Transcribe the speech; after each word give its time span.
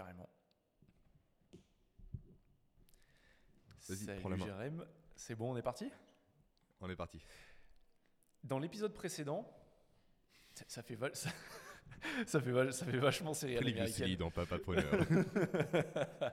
Carrément. 0.00 0.30
Salut. 3.80 4.06
Jérém. 4.38 4.86
C'est 5.14 5.34
bon, 5.34 5.52
on 5.52 5.56
est 5.58 5.62
parti? 5.62 5.90
On 6.80 6.88
est 6.88 6.96
parti. 6.96 7.22
Dans 8.42 8.58
l'épisode 8.58 8.94
précédent, 8.94 9.46
ça, 10.54 10.64
ça 10.68 10.82
fait 10.82 10.96
ça, 11.14 11.28
ça 12.26 12.40
fait 12.40 12.72
ça 12.72 12.86
fait 12.86 12.96
vachement 12.96 13.34
série 13.34 13.56
l'américaine. 13.56 13.84
Triglycérides 13.84 14.18
dans 14.20 14.30
Papa. 14.30 14.56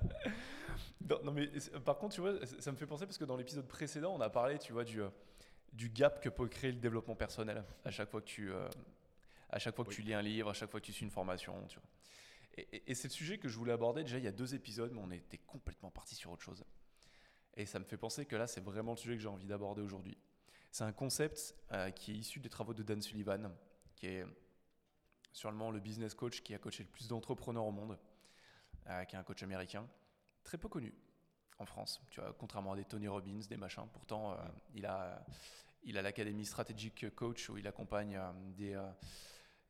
Non, 1.10 1.24
non, 1.24 1.32
mais 1.34 1.48
par 1.84 1.98
contre, 1.98 2.16
tu 2.16 2.22
vois, 2.22 2.46
ça 2.46 2.72
me 2.72 2.78
fait 2.78 2.86
penser 2.86 3.06
parce 3.06 3.18
que 3.18 3.26
dans 3.26 3.36
l'épisode 3.36 3.68
précédent, 3.68 4.14
on 4.16 4.22
a 4.22 4.30
parlé, 4.30 4.60
tu 4.60 4.72
vois, 4.74 4.84
du, 4.86 5.02
euh, 5.02 5.10
du 5.74 5.90
gap 5.90 6.22
que 6.22 6.30
peut 6.30 6.48
créer 6.48 6.72
le 6.72 6.80
développement 6.80 7.16
personnel 7.16 7.64
à 7.84 7.92
chaque 7.92 8.10
fois 8.12 8.22
que 8.22 8.28
tu, 8.28 8.52
euh, 8.52 8.70
à 9.50 9.60
chaque 9.60 9.76
fois 9.76 9.84
que 9.84 9.90
Oui. 9.90 9.96
tu 9.96 10.02
lis 10.04 10.14
un 10.14 10.22
livre, 10.22 10.52
à 10.52 10.54
chaque 10.54 10.70
fois 10.70 10.80
que 10.80 10.86
tu 10.86 10.94
suis 10.94 11.04
une 11.06 11.12
formation, 11.12 11.54
tu 11.68 11.80
vois. 11.80 11.88
Et, 12.58 12.96
c'est 12.96 13.08
le 13.08 13.14
sujet 13.14 13.38
que 13.38 13.48
je 13.48 13.58
voulais 13.58 13.74
aborder 13.74 14.04
déjà 14.04 14.18
il 14.18 14.24
y 14.24 14.28
a 14.28 14.32
deux 14.32 14.56
épisodes, 14.56 14.92
mais 14.92 15.02
on 15.02 15.12
était 15.12 15.38
complètement 15.38 15.92
parti 15.92 16.16
sur 16.16 16.32
autre 16.32 16.42
chose. 16.42 16.64
Et 17.56 17.66
ça 17.66 17.80
me 17.80 17.86
fait 17.86 17.98
penser 17.98 18.26
que 18.26 18.36
là, 18.36 18.48
c'est 18.48 18.62
vraiment 18.62 18.92
le 18.92 18.98
sujet 18.98 19.16
que 19.16 19.22
j'ai 19.22 19.28
envie 19.28 19.46
d'aborder 19.46 19.82
aujourd'hui. 19.82 20.18
C'est 20.72 20.84
un 20.84 20.92
concept 20.92 21.56
euh, 21.72 21.92
qui 21.92 22.12
est 22.12 22.16
issu 22.16 22.40
des 22.40 22.50
travaux 22.50 22.74
de 22.74 22.84
Dan 22.84 23.02
Sullivan, 23.02 23.52
qui 23.96 24.08
est 24.08 24.26
sûrement 25.32 25.72
le 25.72 25.80
business 25.80 26.14
coach 26.14 26.42
qui 26.42 26.54
a 26.54 26.60
coaché 26.60 26.84
le 26.84 26.90
plus 26.90 27.08
d'entrepreneurs 27.08 27.66
au 27.66 27.72
monde, 27.72 27.98
euh, 28.88 29.04
qui 29.06 29.16
est 29.16 29.20
un 29.20 29.24
coach 29.24 29.44
américain, 29.44 29.88
très 30.44 30.58
peu 30.58 30.68
connu 30.68 30.94
en 31.60 31.66
France, 31.66 32.02
tu 32.12 32.22
vois, 32.22 32.34
contrairement 32.38 32.74
à 32.74 32.76
des 32.76 32.86
Tony 32.86 33.08
Robbins, 33.08 33.40
des 33.50 33.58
machins. 33.58 33.88
Pourtant, 33.94 34.34
euh, 34.34 34.36
il 34.74 34.86
a 34.86 35.26
il 35.84 35.98
a 35.98 36.02
l'académie 36.02 36.46
stratégique 36.46 37.16
coach 37.16 37.50
où 37.50 37.58
il 37.58 37.66
accompagne 37.66 38.20
des, 38.58 38.76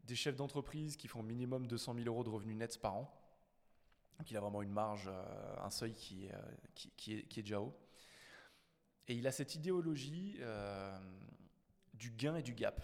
des 0.08 0.16
chefs 0.16 0.36
d'entreprise 0.36 0.96
qui 0.98 1.08
font 1.08 1.22
minimum 1.22 1.68
200 1.68 1.94
000 1.96 2.06
euros 2.08 2.24
de 2.24 2.30
revenus 2.30 2.56
nets 2.58 2.80
par 2.80 2.96
an. 2.96 3.14
Donc 4.18 4.32
il 4.32 4.38
a 4.38 4.40
vraiment 4.40 4.62
une 4.64 4.72
marge, 4.72 5.08
euh, 5.08 5.56
un 5.62 5.70
seuil 5.70 5.94
qui, 5.94 6.26
est, 6.26 6.34
euh, 6.34 6.42
qui, 6.74 6.92
qui 6.92 7.14
est, 7.14 7.24
qui 7.28 7.40
est 7.40 7.44
déjà 7.44 7.62
haut. 7.62 7.78
Et 9.08 9.16
il 9.16 9.28
a 9.28 9.32
cette 9.32 9.54
idéologie 9.56 10.38
euh, 10.40 10.98
du 11.94 12.10
gain 12.12 12.36
et 12.36 12.42
du 12.42 12.54
gap. 12.54 12.82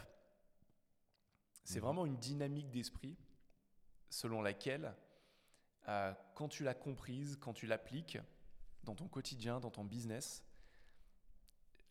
C'est 1.63 1.79
Mhm. 1.79 1.85
vraiment 1.85 2.05
une 2.05 2.17
dynamique 2.17 2.69
d'esprit 2.69 3.17
selon 4.09 4.41
laquelle, 4.41 4.93
euh, 5.87 6.13
quand 6.35 6.49
tu 6.49 6.63
l'as 6.63 6.75
comprise, 6.75 7.37
quand 7.41 7.53
tu 7.53 7.65
l'appliques 7.67 8.17
dans 8.83 8.95
ton 8.95 9.07
quotidien, 9.07 9.59
dans 9.59 9.71
ton 9.71 9.83
business, 9.85 10.43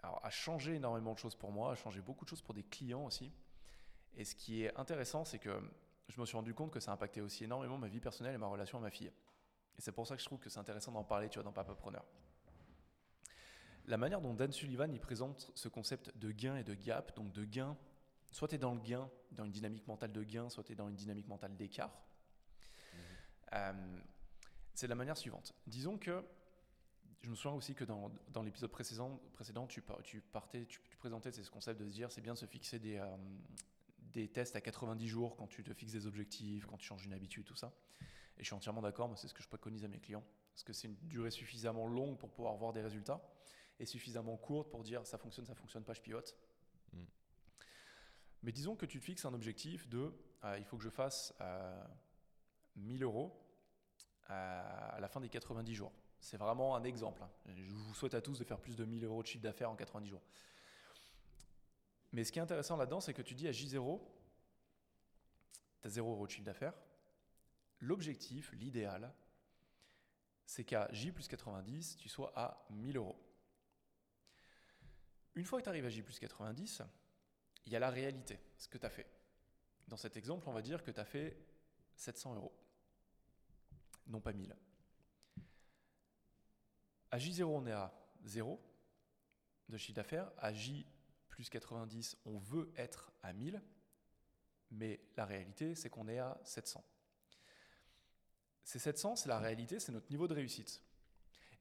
alors, 0.02 0.20
a 0.24 0.30
changé 0.30 0.74
énormément 0.74 1.14
de 1.14 1.18
choses 1.18 1.36
pour 1.36 1.52
moi, 1.52 1.72
a 1.72 1.74
changé 1.74 2.00
beaucoup 2.00 2.24
de 2.24 2.30
choses 2.30 2.42
pour 2.42 2.54
des 2.54 2.64
clients 2.64 3.04
aussi. 3.06 3.32
Et 4.16 4.24
ce 4.24 4.34
qui 4.34 4.64
est 4.64 4.76
intéressant, 4.78 5.24
c'est 5.24 5.38
que 5.38 5.60
je 6.08 6.20
me 6.20 6.26
suis 6.26 6.36
rendu 6.36 6.54
compte 6.54 6.70
que 6.70 6.80
ça 6.80 6.92
impactait 6.92 7.20
aussi 7.20 7.44
énormément 7.44 7.78
ma 7.78 7.88
vie 7.88 8.00
personnelle 8.00 8.34
et 8.34 8.38
ma 8.38 8.46
relation 8.46 8.78
à 8.78 8.80
ma 8.80 8.90
fille. 8.90 9.06
Et 9.78 9.80
c'est 9.80 9.92
pour 9.92 10.06
ça 10.06 10.14
que 10.16 10.20
je 10.20 10.26
trouve 10.26 10.38
que 10.38 10.50
c'est 10.50 10.58
intéressant 10.58 10.92
d'en 10.92 11.04
parler, 11.04 11.28
tu 11.28 11.38
vois, 11.38 11.44
dans 11.44 11.52
Papa 11.52 11.74
Preneur. 11.74 12.04
La 13.86 13.96
manière 13.96 14.20
dont 14.20 14.34
Dan 14.34 14.52
Sullivan 14.52 14.92
il 14.92 15.00
présente 15.00 15.50
ce 15.54 15.68
concept 15.68 16.16
de 16.16 16.30
gain 16.30 16.56
et 16.56 16.64
de 16.64 16.74
gap, 16.74 17.16
donc 17.16 17.32
de 17.32 17.44
gain, 17.44 17.76
soit 18.30 18.48
tu 18.48 18.54
es 18.54 18.58
dans 18.58 18.74
le 18.74 18.80
gain, 18.80 19.10
dans 19.32 19.44
une 19.44 19.50
dynamique 19.50 19.86
mentale 19.88 20.12
de 20.12 20.22
gain, 20.22 20.48
soit 20.50 20.62
tu 20.62 20.72
es 20.72 20.74
dans 20.76 20.88
une 20.88 20.94
dynamique 20.94 21.26
mentale 21.26 21.56
d'écart. 21.56 21.90
Euh, 23.54 24.00
c'est 24.74 24.86
de 24.86 24.90
la 24.90 24.94
manière 24.96 25.16
suivante. 25.16 25.52
Disons 25.66 25.98
que 25.98 26.24
je 27.22 27.30
me 27.30 27.34
souviens 27.34 27.56
aussi 27.56 27.74
que 27.74 27.84
dans, 27.84 28.10
dans 28.28 28.42
l'épisode 28.42 28.70
précédent, 28.70 29.20
précédent 29.32 29.66
tu, 29.66 29.80
par- 29.82 30.02
tu 30.02 30.20
partais, 30.20 30.66
tu, 30.66 30.80
tu 30.88 30.96
présentais 30.96 31.32
ce 31.32 31.50
concept 31.50 31.80
de 31.80 31.86
se 31.86 31.92
dire 31.92 32.12
c'est 32.12 32.20
bien 32.20 32.34
de 32.34 32.38
se 32.38 32.46
fixer 32.46 32.78
des, 32.78 32.98
euh, 32.98 33.16
des 34.12 34.28
tests 34.28 34.56
à 34.56 34.60
90 34.60 35.08
jours 35.08 35.36
quand 35.36 35.46
tu 35.46 35.62
te 35.62 35.72
fixes 35.72 35.92
des 35.92 36.06
objectifs, 36.06 36.66
quand 36.66 36.76
tu 36.76 36.86
changes 36.86 37.04
une 37.04 37.12
habitude, 37.12 37.44
tout 37.44 37.56
ça. 37.56 37.72
Et 38.38 38.42
je 38.42 38.46
suis 38.46 38.54
entièrement 38.54 38.82
d'accord, 38.82 39.08
moi 39.08 39.16
c'est 39.16 39.28
ce 39.28 39.34
que 39.34 39.42
je 39.42 39.48
préconise 39.48 39.84
à 39.84 39.88
mes 39.88 39.98
clients. 39.98 40.24
Parce 40.52 40.64
que 40.64 40.72
c'est 40.72 40.88
une 40.88 40.96
durée 41.08 41.30
suffisamment 41.30 41.86
longue 41.86 42.18
pour 42.18 42.30
pouvoir 42.30 42.56
voir 42.56 42.72
des 42.72 42.82
résultats 42.82 43.22
et 43.80 43.86
suffisamment 43.86 44.36
courte 44.36 44.70
pour 44.70 44.82
dire 44.82 45.06
ça 45.06 45.18
fonctionne, 45.18 45.46
ça 45.46 45.54
fonctionne 45.54 45.84
pas, 45.84 45.94
je 45.94 46.00
pivote. 46.00 46.36
Mm. 46.92 47.04
Mais 48.42 48.52
disons 48.52 48.76
que 48.76 48.86
tu 48.86 48.98
te 48.98 49.04
fixes 49.04 49.24
un 49.24 49.34
objectif 49.34 49.88
de 49.88 50.12
euh, 50.44 50.58
il 50.58 50.64
faut 50.64 50.76
que 50.76 50.82
je 50.82 50.90
fasse 50.90 51.34
euh, 51.40 51.84
1000 52.76 53.02
euros 53.02 53.38
à 54.28 54.98
la 54.98 55.08
fin 55.08 55.20
des 55.20 55.28
90 55.28 55.74
jours. 55.74 55.92
C'est 56.18 56.36
vraiment 56.36 56.74
un 56.76 56.84
exemple. 56.84 57.22
hein. 57.22 57.30
Je 57.54 57.70
vous 57.70 57.94
souhaite 57.94 58.14
à 58.14 58.22
tous 58.22 58.38
de 58.38 58.44
faire 58.44 58.58
plus 58.58 58.76
de 58.76 58.84
1000 58.84 59.04
euros 59.04 59.22
de 59.22 59.26
chiffre 59.26 59.42
d'affaires 59.42 59.70
en 59.70 59.76
90 59.76 60.08
jours. 60.08 60.22
Mais 62.12 62.24
ce 62.24 62.32
qui 62.32 62.38
est 62.38 62.42
intéressant 62.42 62.76
là-dedans, 62.76 63.00
c'est 63.00 63.14
que 63.14 63.22
tu 63.22 63.34
dis 63.34 63.48
à 63.48 63.52
J0, 63.52 64.00
tu 65.80 65.86
as 65.86 65.90
0 65.90 66.10
euros 66.10 66.26
de 66.26 66.30
chiffre 66.30 66.44
d'affaires. 66.44 66.74
L'objectif, 67.80 68.52
l'idéal, 68.52 69.12
c'est 70.44 70.64
qu'à 70.64 70.88
J 70.92 71.10
plus 71.10 71.26
90, 71.26 71.96
tu 71.96 72.08
sois 72.08 72.32
à 72.36 72.66
1000 72.70 72.96
euros. 72.96 73.18
Une 75.34 75.44
fois 75.44 75.58
que 75.58 75.64
tu 75.64 75.68
arrives 75.70 75.86
à 75.86 75.88
J 75.88 76.02
plus 76.02 76.18
90, 76.18 76.82
il 77.64 77.72
y 77.72 77.76
a 77.76 77.78
la 77.78 77.90
réalité, 77.90 78.38
ce 78.58 78.68
que 78.68 78.76
tu 78.76 78.84
as 78.84 78.90
fait. 78.90 79.10
Dans 79.88 79.96
cet 79.96 80.16
exemple, 80.16 80.48
on 80.48 80.52
va 80.52 80.62
dire 80.62 80.82
que 80.82 80.90
tu 80.90 81.00
as 81.00 81.04
fait 81.04 81.38
700 81.96 82.34
euros, 82.34 82.52
non 84.06 84.20
pas 84.20 84.32
1000. 84.32 84.54
À 87.10 87.18
J0, 87.18 87.44
on 87.44 87.66
est 87.66 87.72
à 87.72 87.92
0 88.24 88.60
de 89.68 89.76
chiffre 89.76 89.96
d'affaires. 89.96 90.30
À 90.38 90.52
J 90.52 90.86
plus 91.32 91.48
90, 91.48 92.18
on 92.26 92.38
veut 92.38 92.70
être 92.76 93.10
à 93.22 93.32
1000. 93.32 93.60
Mais 94.70 95.00
la 95.16 95.24
réalité, 95.24 95.74
c'est 95.74 95.90
qu'on 95.90 96.06
est 96.06 96.18
à 96.18 96.38
700. 96.44 96.84
Ces 98.62 98.78
700, 98.78 99.16
c'est 99.16 99.28
la 99.28 99.38
réalité, 99.38 99.80
c'est 99.80 99.92
notre 99.92 100.10
niveau 100.10 100.28
de 100.28 100.34
réussite. 100.34 100.82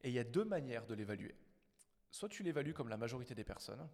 Et 0.02 0.10
il 0.10 0.14
y 0.14 0.18
a 0.18 0.24
deux 0.24 0.44
manières 0.44 0.86
de 0.86 0.94
l'évaluer. 0.94 1.34
Soit 2.10 2.28
tu 2.28 2.42
l'évalues 2.42 2.74
comme 2.74 2.88
la 2.88 2.96
majorité 2.96 3.34
des 3.34 3.44
personnes 3.44 3.88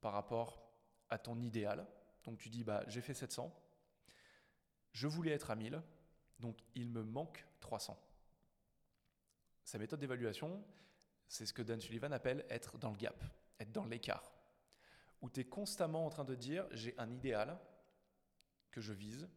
par 0.00 0.12
rapport 0.12 0.70
à 1.08 1.18
ton 1.18 1.40
idéal. 1.40 1.86
Donc 2.24 2.38
tu 2.38 2.50
dis, 2.50 2.62
bah, 2.62 2.84
j'ai 2.86 3.00
fait 3.00 3.14
700, 3.14 3.52
je 4.92 5.06
voulais 5.06 5.32
être 5.32 5.50
à 5.50 5.56
1000, 5.56 5.82
donc 6.40 6.58
il 6.74 6.90
me 6.90 7.02
manque 7.02 7.46
300. 7.60 7.98
Sa 9.64 9.78
méthode 9.78 10.00
d'évaluation, 10.00 10.62
c'est 11.26 11.46
ce 11.46 11.52
que 11.52 11.62
Dan 11.62 11.80
Sullivan 11.80 12.12
appelle 12.12 12.44
être 12.50 12.76
dans 12.78 12.90
le 12.90 12.96
gap, 12.96 13.24
être 13.58 13.72
dans 13.72 13.86
l'écart, 13.86 14.30
où 15.22 15.30
tu 15.30 15.40
es 15.40 15.44
constamment 15.44 16.04
en 16.04 16.10
train 16.10 16.24
de 16.24 16.34
dire 16.34 16.66
j'ai 16.72 16.94
un 16.98 17.10
idéal 17.10 17.58
que 18.70 18.80
je 18.80 18.92
vise 18.92 19.28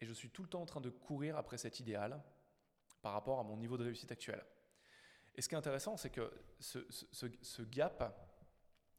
et 0.00 0.06
je 0.06 0.12
suis 0.12 0.30
tout 0.30 0.42
le 0.42 0.48
temps 0.48 0.62
en 0.62 0.66
train 0.66 0.80
de 0.80 0.90
courir 0.90 1.36
après 1.36 1.58
cet 1.58 1.80
idéal 1.80 2.22
par 3.02 3.12
rapport 3.12 3.40
à 3.40 3.42
mon 3.42 3.56
niveau 3.56 3.76
de 3.76 3.84
réussite 3.84 4.12
actuel. 4.12 4.44
Et 5.34 5.42
ce 5.42 5.48
qui 5.48 5.54
est 5.54 5.58
intéressant, 5.58 5.96
c'est 5.96 6.10
que 6.10 6.32
ce, 6.60 7.62
gap, 7.62 8.14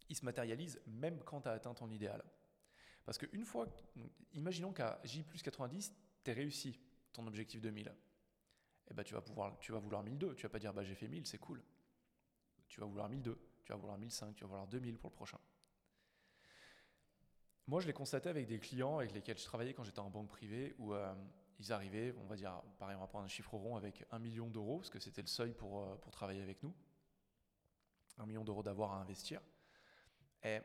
il 0.09 0.15
se 0.15 0.25
matérialise 0.25 0.81
même 0.85 1.23
quand 1.23 1.41
tu 1.41 1.47
as 1.47 1.53
atteint 1.53 1.73
ton 1.73 1.89
idéal. 1.89 2.23
Parce 3.05 3.17
qu'une 3.17 3.45
fois, 3.45 3.67
imaginons 4.33 4.73
qu'à 4.73 4.99
J 5.03 5.23
plus 5.23 5.41
90, 5.41 5.93
tu 6.23 6.31
réussi 6.31 6.79
ton 7.13 7.25
objectif 7.27 7.61
de 7.61 7.69
1000 7.69 7.93
eh 8.87 8.93
ben, 8.93 9.03
tu, 9.03 9.13
vas 9.13 9.21
pouvoir, 9.21 9.57
tu 9.59 9.71
vas 9.71 9.79
vouloir 9.79 10.03
1002. 10.03 10.35
Tu 10.35 10.43
vas 10.43 10.49
pas 10.49 10.59
dire 10.59 10.73
bah, 10.73 10.83
j'ai 10.83 10.95
fait 10.95 11.07
1000, 11.07 11.25
c'est 11.25 11.39
cool. 11.39 11.63
Tu 12.67 12.79
vas 12.79 12.85
vouloir 12.85 13.09
1002, 13.09 13.37
tu 13.63 13.71
vas 13.71 13.77
vouloir 13.77 13.97
1005, 13.97 14.35
tu 14.35 14.43
vas 14.43 14.47
vouloir 14.47 14.67
2000 14.67 14.97
pour 14.97 15.09
le 15.09 15.15
prochain. 15.15 15.39
Moi, 17.67 17.81
je 17.81 17.87
l'ai 17.87 17.93
constaté 17.93 18.29
avec 18.29 18.45
des 18.45 18.59
clients 18.59 18.99
avec 18.99 19.13
lesquels 19.13 19.37
je 19.37 19.43
travaillais 19.43 19.73
quand 19.73 19.83
j'étais 19.83 19.99
en 19.99 20.11
banque 20.11 20.27
privée 20.27 20.75
où 20.77 20.93
euh, 20.93 21.13
ils 21.59 21.71
arrivaient, 21.71 22.13
on 22.19 22.25
va 22.25 22.35
dire, 22.35 22.61
pareil, 22.77 22.95
on 22.95 22.99
va 22.99 23.07
prendre 23.07 23.25
un 23.25 23.29
chiffre 23.29 23.55
rond 23.55 23.75
avec 23.75 24.05
1 24.11 24.19
million 24.19 24.49
d'euros, 24.49 24.77
parce 24.77 24.91
que 24.91 24.99
c'était 24.99 25.21
le 25.21 25.27
seuil 25.27 25.53
pour, 25.53 25.81
euh, 25.81 25.95
pour 25.95 26.11
travailler 26.11 26.43
avec 26.43 26.61
nous. 26.61 26.73
1 28.19 28.25
million 28.27 28.43
d'euros 28.43 28.61
d'avoir 28.61 28.93
à 28.93 28.97
investir. 29.01 29.41
Et 30.43 30.59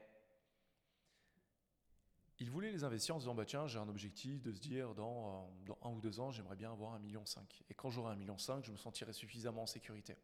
ils 2.39 2.51
voulaient 2.51 2.71
les 2.71 2.85
investir 2.85 3.17
en 3.17 3.19
se 3.19 3.25
disant 3.25 3.35
bah 3.35 3.45
tiens 3.45 3.67
j'ai 3.67 3.79
un 3.79 3.89
objectif 3.89 4.43
de 4.43 4.53
se 4.53 4.61
dire 4.61 4.95
dans, 4.95 5.45
euh, 5.45 5.67
dans 5.67 5.79
un 5.83 5.91
ou 5.91 6.01
deux 6.01 6.21
ans 6.21 6.31
j'aimerais 6.31 6.57
bien 6.57 6.73
avoir 6.73 6.95
un 6.95 6.99
million 6.99 7.25
cinq 7.27 7.63
et 7.69 7.75
quand 7.75 7.91
j'aurai 7.91 8.13
un 8.13 8.17
million 8.17 8.39
cinq 8.39 8.65
je 8.65 8.73
me 8.73 8.79
sentirai 8.79 9.13
suffisamment 9.13 9.65
en 9.65 9.67
sécurité 9.67 10.17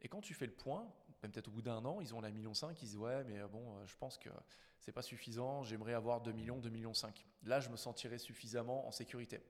et 0.00 0.08
quand 0.08 0.20
tu 0.20 0.34
fais 0.34 0.46
le 0.46 0.52
point 0.52 0.86
même 1.24 1.32
peut-être 1.32 1.48
au 1.48 1.52
bout 1.52 1.62
d'un 1.62 1.84
an 1.84 2.00
ils 2.00 2.14
ont 2.14 2.20
la 2.20 2.30
million 2.30 2.54
cinq 2.54 2.80
ils 2.82 2.86
disent 2.86 2.96
ouais 2.96 3.24
mais 3.24 3.38
euh, 3.40 3.48
bon 3.48 3.76
euh, 3.76 3.86
je 3.86 3.96
pense 3.96 4.18
que 4.18 4.28
c'est 4.80 4.92
pas 4.92 5.02
suffisant 5.02 5.64
j'aimerais 5.64 5.94
avoir 5.94 6.20
2 6.20 6.32
millions 6.32 6.58
2 6.58 6.68
millions 6.70 6.94
5 6.94 7.26
là 7.44 7.60
je 7.60 7.70
me 7.70 7.76
sentirai 7.76 8.18
suffisamment 8.18 8.86
en 8.86 8.90
sécurité 8.90 9.42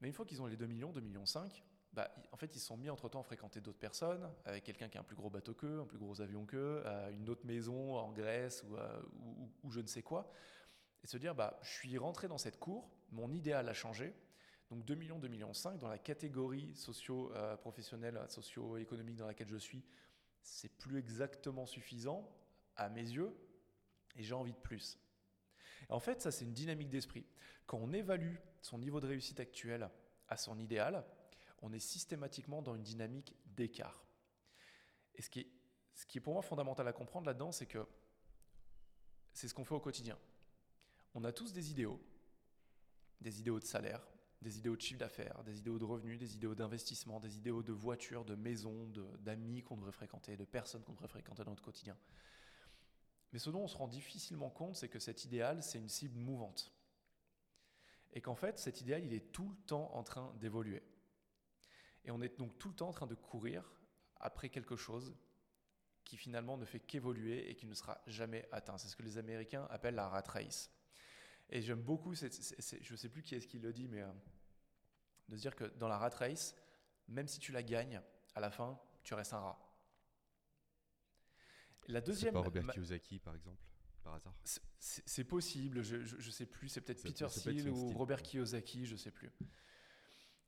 mais 0.00 0.08
une 0.08 0.14
fois 0.14 0.24
qu'ils 0.24 0.40
ont 0.40 0.46
les 0.46 0.56
2 0.56 0.66
millions 0.66 0.92
2 0.92 1.00
millions 1.00 1.26
5 1.26 1.64
bah, 1.92 2.14
en 2.30 2.36
fait, 2.36 2.54
ils 2.54 2.58
se 2.58 2.66
sont 2.66 2.76
mis 2.76 2.90
entre-temps 2.90 3.20
à 3.20 3.22
fréquenter 3.22 3.62
d'autres 3.62 3.78
personnes, 3.78 4.30
avec 4.44 4.64
quelqu'un 4.64 4.90
qui 4.90 4.98
a 4.98 5.00
un 5.00 5.04
plus 5.04 5.16
gros 5.16 5.30
bateau 5.30 5.54
qu'eux, 5.54 5.80
un 5.80 5.86
plus 5.86 5.96
gros 5.96 6.20
avion 6.20 6.44
qu'eux, 6.44 6.82
euh, 6.84 7.10
une 7.10 7.30
autre 7.30 7.46
maison 7.46 7.96
en 7.96 8.12
Grèce 8.12 8.62
ou, 8.68 8.76
euh, 8.76 9.00
ou- 9.64 9.70
je 9.70 9.80
ne 9.80 9.86
sais 9.86 10.02
quoi. 10.02 10.30
Et 11.02 11.06
se 11.06 11.16
dire, 11.16 11.34
bah, 11.34 11.58
je 11.62 11.70
suis 11.70 11.96
rentré 11.96 12.28
dans 12.28 12.36
cette 12.36 12.58
cour, 12.58 12.90
mon 13.12 13.32
idéal 13.32 13.66
a 13.66 13.72
changé. 13.72 14.12
Donc 14.68 14.84
2 14.84 14.94
millions, 14.94 15.18
2 15.18 15.28
millions 15.28 15.54
5, 15.54 15.78
dans 15.78 15.88
la 15.88 15.96
catégorie 15.98 16.74
socio-professionnelle, 16.74 18.20
socio-économique 18.28 19.16
dans 19.16 19.26
laquelle 19.26 19.48
je 19.48 19.56
suis, 19.56 19.82
c'est 20.46 20.68
plus 20.68 20.98
exactement 20.98 21.66
suffisant 21.66 22.32
à 22.76 22.88
mes 22.88 23.02
yeux 23.02 23.36
et 24.14 24.22
j'ai 24.22 24.34
envie 24.34 24.52
de 24.52 24.58
plus. 24.58 24.98
En 25.88 26.00
fait, 26.00 26.22
ça, 26.22 26.30
c'est 26.30 26.44
une 26.44 26.54
dynamique 26.54 26.88
d'esprit. 26.88 27.26
Quand 27.66 27.78
on 27.78 27.92
évalue 27.92 28.36
son 28.62 28.78
niveau 28.78 29.00
de 29.00 29.06
réussite 29.06 29.40
actuel 29.40 29.90
à 30.28 30.36
son 30.36 30.58
idéal, 30.58 31.04
on 31.62 31.72
est 31.72 31.80
systématiquement 31.80 32.62
dans 32.62 32.74
une 32.74 32.82
dynamique 32.82 33.34
d'écart. 33.46 34.06
Et 35.14 35.22
ce 35.22 35.30
qui, 35.30 35.40
est, 35.40 35.48
ce 35.94 36.06
qui 36.06 36.18
est 36.18 36.20
pour 36.20 36.32
moi 36.32 36.42
fondamental 36.42 36.86
à 36.86 36.92
comprendre 36.92 37.26
là-dedans, 37.26 37.52
c'est 37.52 37.66
que 37.66 37.86
c'est 39.32 39.48
ce 39.48 39.54
qu'on 39.54 39.64
fait 39.64 39.74
au 39.74 39.80
quotidien. 39.80 40.18
On 41.14 41.24
a 41.24 41.32
tous 41.32 41.52
des 41.52 41.70
idéaux, 41.70 42.00
des 43.20 43.40
idéaux 43.40 43.58
de 43.58 43.64
salaire, 43.64 44.06
des 44.42 44.58
idéaux 44.58 44.76
de 44.76 44.80
chiffre 44.80 45.00
d'affaires, 45.00 45.42
des 45.44 45.58
idéaux 45.58 45.78
de 45.78 45.84
revenus, 45.84 46.18
des 46.18 46.34
idéaux 46.34 46.54
d'investissement, 46.54 47.20
des 47.20 47.36
idéaux 47.36 47.62
de 47.62 47.72
voitures, 47.72 48.24
de 48.24 48.34
maisons, 48.34 48.90
d'amis 49.20 49.62
qu'on 49.62 49.76
devrait 49.76 49.92
fréquenter, 49.92 50.36
de 50.36 50.44
personnes 50.44 50.82
qu'on 50.84 50.92
devrait 50.92 51.08
fréquenter 51.08 51.42
dans 51.44 51.50
notre 51.50 51.62
quotidien. 51.62 51.96
Mais 53.32 53.38
ce 53.38 53.50
dont 53.50 53.62
on 53.62 53.68
se 53.68 53.76
rend 53.76 53.88
difficilement 53.88 54.50
compte, 54.50 54.76
c'est 54.76 54.88
que 54.88 54.98
cet 54.98 55.24
idéal, 55.24 55.62
c'est 55.62 55.78
une 55.78 55.88
cible 55.88 56.18
mouvante. 56.18 56.72
Et 58.12 58.20
qu'en 58.20 58.36
fait, 58.36 58.58
cet 58.58 58.80
idéal, 58.80 59.04
il 59.04 59.12
est 59.12 59.32
tout 59.32 59.48
le 59.48 59.56
temps 59.66 59.90
en 59.94 60.02
train 60.02 60.32
d'évoluer. 60.40 60.82
Et 62.04 62.10
on 62.10 62.22
est 62.22 62.38
donc 62.38 62.56
tout 62.58 62.68
le 62.68 62.74
temps 62.74 62.88
en 62.88 62.92
train 62.92 63.06
de 63.06 63.14
courir 63.14 63.70
après 64.20 64.48
quelque 64.48 64.76
chose 64.76 65.14
qui 66.04 66.16
finalement 66.16 66.56
ne 66.56 66.64
fait 66.64 66.80
qu'évoluer 66.80 67.50
et 67.50 67.56
qui 67.56 67.66
ne 67.66 67.74
sera 67.74 68.00
jamais 68.06 68.48
atteint. 68.52 68.78
C'est 68.78 68.88
ce 68.88 68.96
que 68.96 69.02
les 69.02 69.18
Américains 69.18 69.66
appellent 69.70 69.96
la 69.96 70.08
rat 70.08 70.22
race. 70.28 70.70
Et 71.50 71.62
j'aime 71.62 71.82
beaucoup, 71.82 72.14
je 72.14 72.26
ne 72.26 72.96
sais 72.96 73.08
plus 73.08 73.22
qui 73.22 73.34
est-ce 73.34 73.46
qui 73.46 73.58
le 73.58 73.72
dit, 73.72 73.88
mais 73.88 74.02
euh, 74.02 74.12
de 75.28 75.36
se 75.36 75.42
dire 75.42 75.54
que 75.54 75.64
dans 75.64 75.88
la 75.88 75.98
rat 75.98 76.10
race, 76.10 76.56
même 77.08 77.28
si 77.28 77.38
tu 77.38 77.52
la 77.52 77.62
gagnes, 77.62 78.00
à 78.34 78.40
la 78.40 78.50
fin, 78.50 78.78
tu 79.04 79.14
restes 79.14 79.32
un 79.32 79.40
rat. 79.40 79.58
La 81.88 82.00
deuxième. 82.00 82.34
C'est 82.34 82.40
pas 82.40 82.44
Robert 82.44 82.66
Kiyosaki, 82.66 83.20
par 83.20 83.34
exemple, 83.34 83.62
par 84.02 84.14
hasard? 84.14 84.34
C'est 84.80 85.24
possible, 85.24 85.82
je 85.82 85.96
ne 85.96 86.30
sais 86.30 86.46
plus, 86.46 86.68
c'est 86.68 86.80
peut-être 86.80 87.02
Peter 87.02 87.26
Thiel 87.28 87.70
ou 87.70 87.92
Robert 87.92 88.22
Kiyosaki, 88.22 88.86
je 88.86 88.92
ne 88.92 88.98
sais 88.98 89.12
plus. 89.12 89.30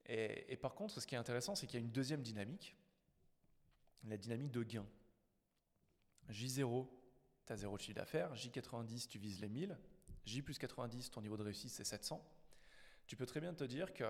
Et, 0.06 0.52
et, 0.52 0.56
par 0.56 0.74
contre, 0.74 1.00
ce 1.00 1.06
qui 1.06 1.14
est 1.14 1.18
intéressant, 1.18 1.54
c'est 1.54 1.66
qu'il 1.66 1.78
y 1.78 1.82
a 1.82 1.84
une 1.84 1.92
deuxième 1.92 2.22
dynamique, 2.22 2.76
la 4.04 4.16
dynamique 4.16 4.50
de 4.50 4.62
gain. 4.62 4.86
J0, 6.30 6.88
tu 7.46 7.52
as 7.52 7.56
zéro 7.56 7.76
de 7.76 7.82
chiffre 7.82 7.96
d'affaires, 7.96 8.34
J90, 8.34 9.08
tu 9.08 9.18
vises 9.18 9.40
les 9.40 9.48
1000, 9.48 9.78
J 10.24 10.42
plus 10.42 10.58
90, 10.58 11.10
ton 11.10 11.20
niveau 11.20 11.36
de 11.36 11.42
réussite, 11.42 11.70
c'est 11.70 11.84
700. 11.84 12.24
Tu 13.06 13.16
peux 13.16 13.26
très 13.26 13.40
bien 13.40 13.54
te 13.54 13.64
dire 13.64 13.94
que, 13.94 14.04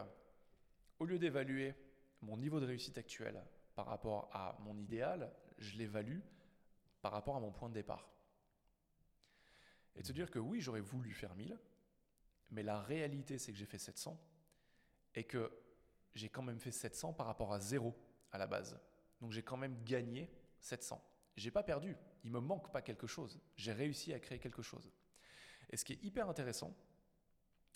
au 0.98 1.04
lieu 1.04 1.18
d'évaluer 1.18 1.74
mon 2.22 2.36
niveau 2.36 2.60
de 2.60 2.66
réussite 2.66 2.98
actuel 2.98 3.42
par 3.74 3.86
rapport 3.86 4.28
à 4.32 4.56
mon 4.60 4.76
idéal, 4.76 5.32
je 5.58 5.76
l'évalue 5.76 6.20
par 7.00 7.12
rapport 7.12 7.36
à 7.36 7.40
mon 7.40 7.52
point 7.52 7.68
de 7.68 7.74
départ. 7.74 8.10
Et 9.94 10.02
te 10.02 10.12
dire 10.12 10.30
que 10.30 10.38
oui, 10.38 10.60
j'aurais 10.60 10.80
voulu 10.80 11.12
faire 11.12 11.34
1000, 11.34 11.58
mais 12.50 12.62
la 12.62 12.80
réalité, 12.80 13.38
c'est 13.38 13.52
que 13.52 13.58
j'ai 13.58 13.66
fait 13.66 13.78
700 13.78 14.18
et 15.14 15.24
que 15.24 15.52
j'ai 16.14 16.28
quand 16.28 16.42
même 16.42 16.60
fait 16.60 16.72
700 16.72 17.12
par 17.12 17.26
rapport 17.26 17.52
à 17.52 17.60
0 17.60 17.94
à 18.32 18.38
la 18.38 18.46
base. 18.46 18.80
Donc 19.20 19.32
j'ai 19.32 19.42
quand 19.42 19.56
même 19.56 19.82
gagné 19.84 20.30
700. 20.60 21.02
J'ai 21.36 21.50
pas 21.50 21.62
perdu, 21.62 21.96
il 22.24 22.30
me 22.30 22.40
manque 22.40 22.72
pas 22.72 22.82
quelque 22.82 23.06
chose. 23.06 23.40
J'ai 23.56 23.72
réussi 23.72 24.12
à 24.12 24.20
créer 24.20 24.38
quelque 24.38 24.62
chose. 24.62 24.90
Et 25.70 25.76
ce 25.76 25.84
qui 25.84 25.94
est 25.94 26.02
hyper 26.02 26.28
intéressant, 26.28 26.74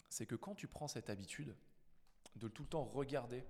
c'est 0.09 0.27
que 0.27 0.35
quand 0.35 0.55
tu 0.55 0.69
prends 0.69 0.89
cette 0.89 1.11
habitude 1.11 1.57
de 2.37 2.49
tout 2.49 2.63
le 2.63 2.69
temps 2.69 2.85
regarder, 2.85 3.45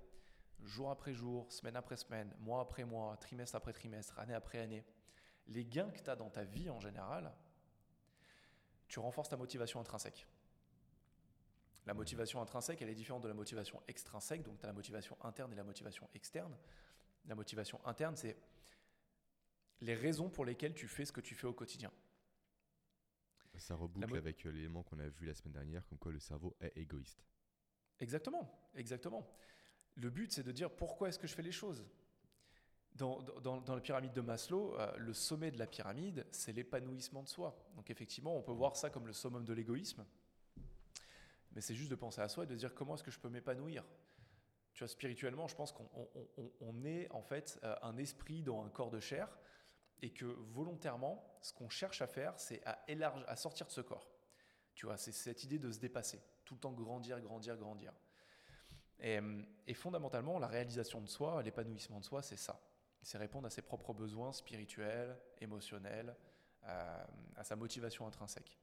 jour 0.63 0.91
après 0.91 1.15
jour, 1.15 1.51
semaine 1.53 1.77
après 1.77 1.97
semaine, 1.97 2.35
mois 2.41 2.61
après 2.61 2.85
mois, 2.85 3.17
trimestre 3.17 3.57
après 3.57 3.73
trimestre, 3.73 4.19
année 4.19 4.35
après 4.35 4.59
année, 4.59 4.85
les 5.49 5.65
gains 5.65 5.91
que 5.91 6.01
tu 6.01 6.11
as 6.11 6.17
dans 6.17 6.31
ta 6.31 6.45
vie 6.45 6.71
en 6.71 6.81
général, 6.81 7.33
tu 8.89 8.99
renforces 8.99 9.29
ta 9.29 9.37
motivation 9.37 9.81
intrinsèque. 9.81 10.27
La 11.87 11.95
motivation 11.95 12.41
intrinsèque, 12.41 12.81
elle 12.81 12.91
est 12.91 12.95
différente 12.95 13.23
de 13.23 13.29
la 13.29 13.35
motivation 13.35 13.83
extrinsèque, 13.89 14.43
donc 14.43 14.59
tu 14.59 14.65
as 14.65 14.69
la 14.69 14.73
motivation 14.73 15.17
interne 15.23 15.53
et 15.53 15.57
la 15.57 15.65
motivation 15.65 16.09
externe. 16.15 16.57
La 17.27 17.35
motivation 17.35 17.85
interne, 17.85 18.17
c'est 18.17 18.37
les 19.81 19.95
raisons 19.95 20.31
pour 20.31 20.45
lesquelles 20.45 20.75
tu 20.75 20.87
fais 20.87 21.05
ce 21.05 21.13
que 21.13 21.21
tu 21.21 21.35
fais 21.35 21.47
au 21.47 21.53
quotidien. 21.53 21.91
Ça 23.59 23.75
reboucle 23.77 24.17
avec 24.17 24.47
euh, 24.47 24.51
l'élément 24.51 24.83
qu'on 24.83 24.99
a 24.99 25.09
vu 25.09 25.27
la 25.27 25.35
semaine 25.35 25.53
dernière, 25.53 25.87
comme 25.87 25.99
quoi 25.99 26.11
le 26.11 26.19
cerveau 26.19 26.57
est 26.61 26.77
égoïste. 26.77 27.23
Exactement, 28.01 28.51
exactement. 28.75 29.29
Le 29.95 30.11
but, 30.11 30.33
c'est 30.33 30.43
de 30.43 30.53
dire 30.53 30.71
pourquoi 30.71 31.09
est-ce 31.09 31.19
que 31.19 31.27
je 31.27 31.35
fais 31.35 31.43
les 31.43 31.53
choses? 31.53 31.85
Dans, 32.95 33.23
dans, 33.23 33.75
la 33.75 33.81
pyramide 33.81 34.13
de 34.13 34.21
Maslow, 34.21 34.79
euh, 34.79 34.95
le 34.99 35.15
sommet 35.15 35.51
de 35.51 35.59
la 35.59 35.67
pyramide, 35.67 36.27
c'est 36.31 36.53
l'épanouissement 36.53 37.23
de 37.23 37.29
soi. 37.29 37.57
Donc 37.77 37.91
effectivement, 37.91 38.37
on 38.37 38.43
peut 38.43 38.53
voir 38.53 38.77
ça 38.77 38.91
comme 38.91 39.07
le 39.07 39.13
summum 39.13 39.45
de 39.45 39.53
l'égoïsme. 39.53 40.05
Mais 41.53 41.61
c'est 41.61 41.75
juste 41.75 41.91
de 41.91 41.95
penser 41.95 42.21
à 42.21 42.29
soi 42.29 42.45
et 42.45 42.47
de 42.47 42.55
dire 42.55 42.75
comment 42.75 42.95
est-ce 42.95 43.03
que 43.03 43.11
je 43.11 43.19
peux 43.19 43.29
m'épanouir? 43.29 43.85
Tu 44.75 44.81
vois, 44.81 44.89
spirituellement, 44.89 45.49
je 45.49 45.55
pense 45.55 45.73
qu'on 45.73 46.85
est 46.85 47.11
en 47.11 47.23
fait 47.23 47.59
euh, 47.63 47.77
un 47.83 47.97
esprit 47.99 48.43
dans 48.43 48.65
un 48.65 48.71
corps 48.71 48.91
de 48.91 49.01
chair 49.01 49.29
et 50.03 50.11
que 50.11 50.25
volontairement, 50.25 51.25
ce 51.41 51.53
qu'on 51.53 51.71
cherche 51.71 52.03
à 52.03 52.07
faire, 52.07 52.39
c'est 52.39 52.65
à, 52.67 52.83
élargir, 52.89 53.25
à 53.29 53.37
sortir 53.37 53.67
de 53.67 53.73
ce 53.73 53.81
corps. 53.81 54.11
Tu 54.75 54.87
vois, 54.87 54.97
c'est 54.97 55.13
cette 55.13 55.45
idée 55.45 55.59
de 55.59 55.71
se 55.71 55.79
dépasser, 55.79 56.21
tout 56.45 56.55
le 56.55 56.61
temps 56.61 56.73
grandir, 56.73 57.21
grandir, 57.21 57.57
grandir. 57.57 57.93
Et, 58.99 59.21
et 59.67 59.75
fondamentalement, 59.75 60.39
la 60.39 60.49
réalisation 60.49 61.01
de 61.01 61.09
soi, 61.09 61.43
l'épanouissement 61.43 62.01
de 62.01 62.05
soi, 62.05 62.23
c'est 62.23 62.37
ça. 62.37 62.61
C'est 63.03 63.19
répondre 63.19 63.47
à 63.47 63.51
ses 63.51 63.63
propres 63.63 63.93
besoins 63.93 64.33
spirituels, 64.33 65.19
émotionnels, 65.41 66.17
euh, 66.65 67.05
à 67.37 67.45
sa 67.45 67.57
motivation 67.57 68.07
intrinsèque. 68.07 68.59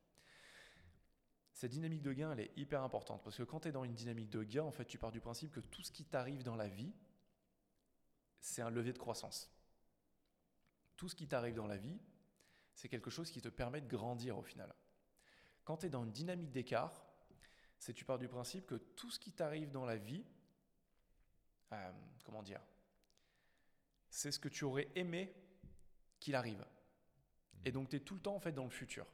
Cette 1.51 1.71
dynamique 1.71 2.01
de 2.01 2.13
gain, 2.13 2.31
elle 2.31 2.39
est 2.39 2.57
hyper 2.57 2.83
importante 2.83 3.21
parce 3.21 3.35
que 3.35 3.43
quand 3.43 3.61
tu 3.61 3.67
es 3.67 3.71
dans 3.73 3.83
une 3.83 3.93
dynamique 3.93 4.29
de 4.29 4.43
gain, 4.43 4.63
en 4.63 4.71
fait, 4.71 4.85
tu 4.85 4.97
pars 4.97 5.11
du 5.11 5.19
principe 5.19 5.51
que 5.51 5.59
tout 5.59 5.81
ce 5.81 5.91
qui 5.91 6.05
t'arrive 6.05 6.43
dans 6.43 6.55
la 6.55 6.69
vie, 6.69 6.93
c'est 8.39 8.61
un 8.61 8.69
levier 8.69 8.93
de 8.93 8.97
croissance 8.97 9.51
tout 10.99 11.07
ce 11.07 11.15
qui 11.15 11.29
t'arrive 11.29 11.55
dans 11.55 11.65
la 11.65 11.77
vie, 11.77 11.97
c'est 12.75 12.89
quelque 12.89 13.09
chose 13.09 13.31
qui 13.31 13.39
te 13.39 13.47
permet 13.47 13.79
de 13.79 13.87
grandir 13.87 14.37
au 14.37 14.41
final. 14.41 14.75
Quand 15.63 15.77
tu 15.77 15.85
es 15.85 15.89
dans 15.89 16.03
une 16.03 16.11
dynamique 16.11 16.51
d'écart, 16.51 17.05
c'est 17.77 17.93
tu 17.93 18.03
pars 18.03 18.19
du 18.19 18.27
principe 18.27 18.67
que 18.67 18.75
tout 18.75 19.09
ce 19.09 19.17
qui 19.17 19.31
t'arrive 19.31 19.71
dans 19.71 19.85
la 19.85 19.95
vie, 19.95 20.25
euh, 21.71 21.91
comment 22.25 22.43
dire, 22.43 22.59
c'est 24.09 24.29
ce 24.33 24.39
que 24.39 24.49
tu 24.49 24.65
aurais 24.65 24.89
aimé 24.95 25.33
qu'il 26.19 26.35
arrive. 26.35 26.65
Et 27.63 27.71
donc 27.71 27.87
tu 27.87 27.95
es 27.95 28.01
tout 28.01 28.15
le 28.15 28.21
temps 28.21 28.35
en 28.35 28.41
fait 28.41 28.51
dans 28.51 28.65
le 28.65 28.69
futur. 28.69 29.07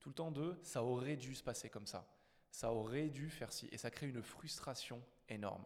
Tout 0.00 0.10
le 0.10 0.14
temps 0.14 0.30
de 0.30 0.58
ça 0.62 0.84
aurait 0.84 1.16
dû 1.16 1.34
se 1.34 1.42
passer 1.42 1.70
comme 1.70 1.86
ça. 1.86 2.06
Ça 2.50 2.74
aurait 2.74 3.08
dû 3.08 3.30
faire 3.30 3.54
ci. 3.54 3.70
Et 3.72 3.78
ça 3.78 3.90
crée 3.90 4.08
une 4.08 4.22
frustration 4.22 5.02
énorme. 5.30 5.64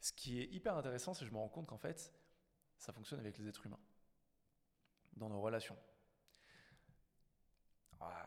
Ce 0.00 0.12
qui 0.12 0.38
est 0.40 0.46
hyper 0.52 0.76
intéressant, 0.76 1.14
c'est 1.14 1.24
que 1.24 1.30
je 1.30 1.34
me 1.34 1.40
rends 1.40 1.48
compte 1.48 1.66
qu'en 1.66 1.78
fait, 1.78 2.12
ça 2.78 2.92
fonctionne 2.92 3.18
avec 3.18 3.38
les 3.38 3.48
êtres 3.48 3.66
humains 3.66 3.80
dans 5.16 5.28
nos 5.28 5.40
relations. 5.40 5.76
Ah, 8.00 8.26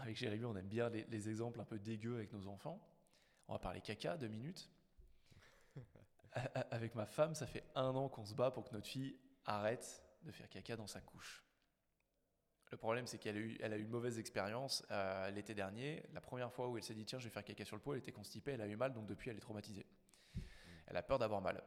avec 0.00 0.16
Jérémy, 0.16 0.44
on 0.44 0.56
aime 0.56 0.68
bien 0.68 0.88
les, 0.88 1.28
exemples 1.28 1.60
un 1.60 1.64
peu 1.64 1.78
dégueux 1.78 2.16
avec 2.16 2.32
nos 2.32 2.46
enfants. 2.46 2.80
On 3.48 3.52
va 3.52 3.58
parler 3.58 3.80
caca 3.80 4.16
deux 4.16 4.28
minutes. 4.28 4.70
avec 6.70 6.94
ma 6.94 7.06
femme, 7.06 7.34
ça 7.34 7.46
fait 7.46 7.64
un 7.74 7.94
an 7.94 8.08
qu'on 8.08 8.24
se 8.24 8.34
bat 8.34 8.50
pour 8.50 8.64
que 8.64 8.72
notre 8.72 8.86
fille 8.86 9.18
arrête 9.44 10.02
de 10.22 10.30
faire 10.30 10.48
caca 10.48 10.76
dans 10.76 10.86
sa 10.86 11.00
couche. 11.00 11.44
Le 12.70 12.78
problème, 12.78 13.06
c'est 13.06 13.18
qu'elle 13.18 13.36
a, 13.36 13.40
eu, 13.40 13.58
elle 13.60 13.74
a 13.74 13.76
eu 13.76 13.82
une 13.82 13.90
mauvaise 13.90 14.18
expérience 14.18 14.82
euh, 14.90 15.30
l'été 15.30 15.54
dernier. 15.54 16.02
La 16.14 16.22
première 16.22 16.50
fois 16.50 16.68
où 16.68 16.78
elle 16.78 16.82
s'est 16.82 16.94
dit 16.94 17.04
tiens, 17.04 17.18
je 17.18 17.24
vais 17.24 17.30
faire 17.30 17.44
caca 17.44 17.66
sur 17.66 17.76
le 17.76 17.82
pot, 17.82 17.92
elle 17.92 17.98
était 17.98 18.12
constipée, 18.12 18.52
elle 18.52 18.62
a 18.62 18.66
eu 18.66 18.76
mal, 18.76 18.94
donc 18.94 19.06
depuis, 19.06 19.28
elle 19.28 19.36
est 19.36 19.40
traumatisée. 19.40 19.86
Elle 20.86 20.96
a 20.96 21.02
peur 21.02 21.18
d'avoir 21.18 21.42
mal. 21.42 21.62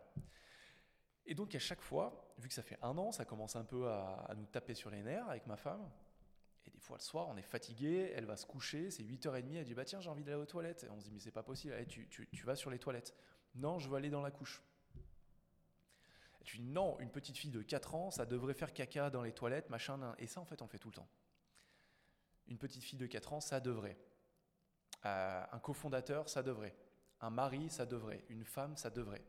Et 1.26 1.34
donc 1.34 1.56
à 1.56 1.60
chaque 1.60 1.82
fois, 1.82 2.34
vu 2.38 2.48
que 2.48 2.54
ça 2.54 2.64
fait 2.64 2.78
un 2.82 2.98
an, 2.98 3.12
ça 3.12 3.26
commence 3.26 3.56
un 3.56 3.64
peu 3.64 3.90
à, 3.90 4.34
nous 4.36 4.46
taper 4.46 4.76
sur 4.76 4.90
les 4.90 5.02
nerfs 5.02 5.28
avec 5.30 5.48
ma 5.48 5.58
femme. 5.58 5.90
Et 6.66 6.70
des 6.70 6.80
fois 6.80 6.98
le 6.98 7.02
soir, 7.02 7.28
on 7.28 7.38
est 7.38 7.44
fatigué, 7.44 8.12
elle 8.16 8.26
va 8.26 8.38
se 8.38 8.46
coucher, 8.46 8.90
c'est 8.92 9.04
8h30, 9.04 9.56
elle 9.56 9.66
dit 9.66 9.74
bah 9.74 9.86
tiens 9.86 10.00
j'ai 10.02 10.10
envie 10.10 10.24
d'aller 10.24 10.42
aux 10.42 10.46
toilettes. 10.46 10.84
Et 10.84 10.90
on 10.90 11.00
se 11.00 11.06
dit 11.06 11.12
mais 11.12 11.20
c'est 11.20 11.32
pas 11.32 11.44
possible, 11.44 11.74
Allez, 11.74 11.86
tu, 11.86 12.44
vas 12.44 12.56
sur 12.56 12.70
les 12.70 12.80
toilettes. 12.80 13.16
Non, 13.56 13.80
je 13.80 13.90
veux 13.90 13.96
aller 13.96 14.10
dans 14.10 14.22
la 14.22 14.32
couche. 14.32 14.62
Tu 16.44 16.58
dis 16.58 16.64
non, 16.64 17.00
une 17.00 17.10
petite 17.10 17.38
fille 17.38 17.50
de 17.50 17.64
4 17.64 17.96
ans, 17.96 18.12
ça 18.12 18.26
devrait 18.26 18.54
faire 18.54 18.72
caca 18.72 19.10
dans 19.10 19.24
les 19.24 19.32
toilettes, 19.32 19.70
machin. 19.70 20.14
Et 20.20 20.28
ça 20.28 20.42
en 20.42 20.46
fait 20.46 20.62
on 20.62 20.66
le 20.66 20.70
fait 20.70 20.78
tout 20.78 20.90
le 20.90 20.96
temps. 20.96 21.10
Une 22.48 22.60
petite 22.60 22.84
fille 22.84 23.00
de 23.00 23.08
4 23.08 23.34
ans, 23.34 23.42
ça 23.42 23.60
devrait. 23.60 23.98
Euh, 25.06 25.44
un 25.52 25.60
cofondateur, 25.60 26.30
ça 26.30 26.44
devrait. 26.44 26.76
Un 27.22 27.32
mari, 27.32 27.70
ça 27.70 27.86
devrait. 27.86 28.24
Une 28.30 28.46
femme, 28.46 28.78
ça 28.78 28.92
devrait. 28.92 29.24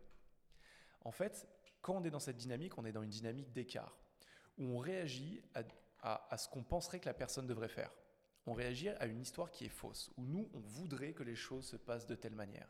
En 1.02 1.12
fait, 1.12 1.46
quand 1.86 1.94
on 1.94 2.02
est 2.02 2.10
dans 2.10 2.18
cette 2.18 2.36
dynamique, 2.36 2.76
on 2.78 2.84
est 2.84 2.90
dans 2.90 3.04
une 3.04 3.10
dynamique 3.10 3.52
d'écart, 3.52 3.96
où 4.58 4.64
on 4.64 4.78
réagit 4.78 5.40
à, 6.02 6.36
ce 6.36 6.48
qu'on 6.48 6.64
penserait 6.64 6.98
que 6.98 7.06
la 7.06 7.14
personne 7.14 7.46
devrait 7.46 7.68
faire. 7.68 7.92
On 8.44 8.54
réagit 8.54 8.88
à 8.88 9.06
une 9.06 9.20
histoire 9.20 9.52
qui 9.52 9.66
est 9.66 9.68
fausse, 9.68 10.10
où 10.16 10.24
nous, 10.24 10.50
on 10.52 10.58
voudrait 10.58 11.12
que 11.12 11.22
les 11.22 11.36
choses 11.36 11.64
se 11.64 11.76
passent 11.76 12.06
de 12.06 12.16
telle 12.16 12.34
manière. 12.34 12.68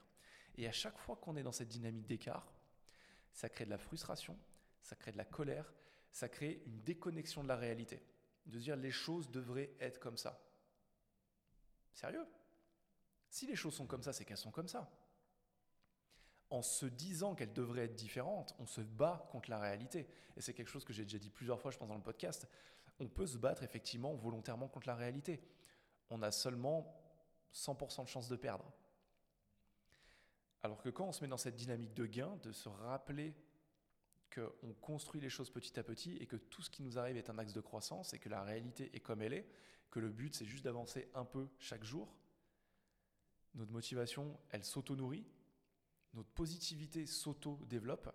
Et 0.59 0.69
à 0.69 0.73
chaque 0.73 0.99
fois 0.99 1.17
qu'on 1.17 1.35
est 1.39 1.43
dans 1.43 1.53
cette 1.53 1.69
dynamique 1.69 2.07
d'écart, 2.07 2.47
ça 3.33 3.49
crée 3.49 3.65
de 3.65 3.71
la 3.71 3.79
frustration, 3.79 4.39
ça 4.83 4.97
crée 4.97 5.13
de 5.13 5.17
la 5.17 5.25
colère, 5.25 5.73
ça 6.13 6.29
crée 6.29 6.63
une 6.67 6.83
déconnexion 6.83 7.43
de 7.43 7.49
la 7.49 7.57
réalité. 7.57 8.03
De 8.45 8.59
dire 8.59 8.77
les 8.77 8.91
choses 8.91 9.31
devraient 9.31 9.73
être 9.81 9.99
comme 9.99 10.19
ça. 10.19 10.39
Sérieux? 11.95 12.27
Si 13.31 13.47
les 13.47 13.57
choses 13.57 13.75
sont 13.75 13.87
comme 13.87 14.03
ça, 14.03 14.13
c'est 14.13 14.27
qu'elles 14.27 14.37
sont 14.37 14.51
comme 14.51 14.69
ça. 14.69 14.91
En 16.51 16.63
se 16.63 16.87
disant 16.87 17.35
qu'elle 17.35 17.53
devrait 17.53 17.85
être 17.85 17.95
différente, 17.95 18.55
on 18.59 18.67
se 18.67 18.81
bat 18.81 19.27
contre 19.31 19.51
la 19.51 19.59
réalité. 19.59 20.09
Et 20.37 20.41
c'est 20.41 20.55
quelque 20.55 20.69
chose 20.69 20.85
que 20.85 20.93
j'ai 20.93 21.03
déjà 21.03 21.19
dit 21.19 21.31
plusieurs 21.31 21.61
fois, 21.61 21.71
je 21.71 21.79
pense, 21.79 21.89
dans 21.89 21.97
le 21.97 22.03
podcast. 22.03 22.49
On 23.01 23.09
peut 23.09 23.27
se 23.27 23.37
battre 23.37 23.63
effectivement 23.63 24.15
volontairement 24.15 24.69
contre 24.69 24.87
la 24.87 24.95
réalité. 24.95 25.41
On 26.11 26.23
a 26.23 26.31
seulement 26.31 26.95
100% 27.53 28.05
de 28.05 28.09
chance 28.09 28.29
de 28.29 28.37
perdre. 28.37 28.71
Alors 30.63 30.83
que 30.83 30.89
quand 30.89 31.07
on 31.07 31.13
se 31.13 31.23
met 31.23 31.29
dans 31.29 31.37
cette 31.37 31.57
dynamique 31.57 31.95
de 31.95 32.07
gain, 32.07 32.37
de 32.43 32.53
se 32.53 32.69
rappeler 32.69 33.35
qu'on 34.35 34.75
construit 34.81 35.21
les 35.21 35.31
choses 35.31 35.51
petit 35.51 35.79
à 35.79 35.83
petit 35.83 36.17
et 36.17 36.27
que 36.27 36.37
tout 36.37 36.63
ce 36.63 36.71
qui 36.71 36.83
nous 36.83 36.99
arrive 36.99 37.17
est 37.17 37.31
un 37.31 37.39
axe 37.39 37.53
de 37.53 37.61
croissance 37.61 38.13
et 38.15 38.19
que 38.19 38.29
la 38.29 38.43
réalité 38.43 38.91
est 38.95 39.01
comme 39.01 39.23
elle 39.23 39.33
est, 39.33 39.49
que 39.91 40.01
le 40.01 40.11
but 40.11 40.35
c'est 40.35 40.45
juste 40.45 40.65
d'avancer 40.65 41.09
un 41.15 41.25
peu 41.25 41.49
chaque 41.59 41.85
jour, 41.85 42.15
notre 43.55 43.73
motivation, 43.73 44.39
elle 44.51 44.65
s'auto-nourrit, 44.65 45.25
notre 46.15 46.31
positivité 46.31 47.07
s'auto-développe. 47.07 48.15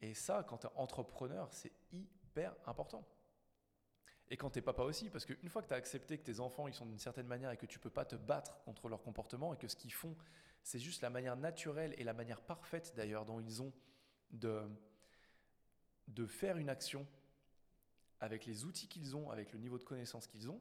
Et 0.00 0.14
ça, 0.14 0.42
quand 0.42 0.58
tu 0.58 0.66
es 0.66 0.70
entrepreneur, 0.74 1.52
c'est 1.52 1.72
hyper 1.92 2.54
important. 2.66 3.06
Et 4.28 4.36
quand 4.36 4.50
tu 4.50 4.58
es 4.58 4.62
papa 4.62 4.82
aussi, 4.82 5.10
parce 5.10 5.26
qu'une 5.26 5.48
fois 5.48 5.62
que 5.62 5.68
tu 5.68 5.74
as 5.74 5.76
accepté 5.76 6.18
que 6.18 6.24
tes 6.24 6.40
enfants 6.40 6.66
ils 6.66 6.74
sont 6.74 6.86
d'une 6.86 6.98
certaine 6.98 7.26
manière 7.26 7.50
et 7.50 7.56
que 7.56 7.66
tu 7.66 7.78
peux 7.78 7.90
pas 7.90 8.04
te 8.04 8.16
battre 8.16 8.58
contre 8.64 8.88
leur 8.88 9.02
comportement 9.02 9.52
et 9.54 9.58
que 9.58 9.68
ce 9.68 9.76
qu'ils 9.76 9.92
font, 9.92 10.16
c'est 10.62 10.78
juste 10.78 11.02
la 11.02 11.10
manière 11.10 11.36
naturelle 11.36 11.94
et 11.98 12.04
la 12.04 12.14
manière 12.14 12.40
parfaite 12.40 12.94
d'ailleurs 12.96 13.26
dont 13.26 13.38
ils 13.38 13.60
ont 13.60 13.72
de, 14.30 14.62
de 16.08 16.26
faire 16.26 16.56
une 16.56 16.70
action 16.70 17.06
avec 18.20 18.46
les 18.46 18.64
outils 18.64 18.88
qu'ils 18.88 19.14
ont, 19.14 19.30
avec 19.30 19.52
le 19.52 19.58
niveau 19.58 19.78
de 19.78 19.84
connaissance 19.84 20.26
qu'ils 20.26 20.50
ont, 20.50 20.60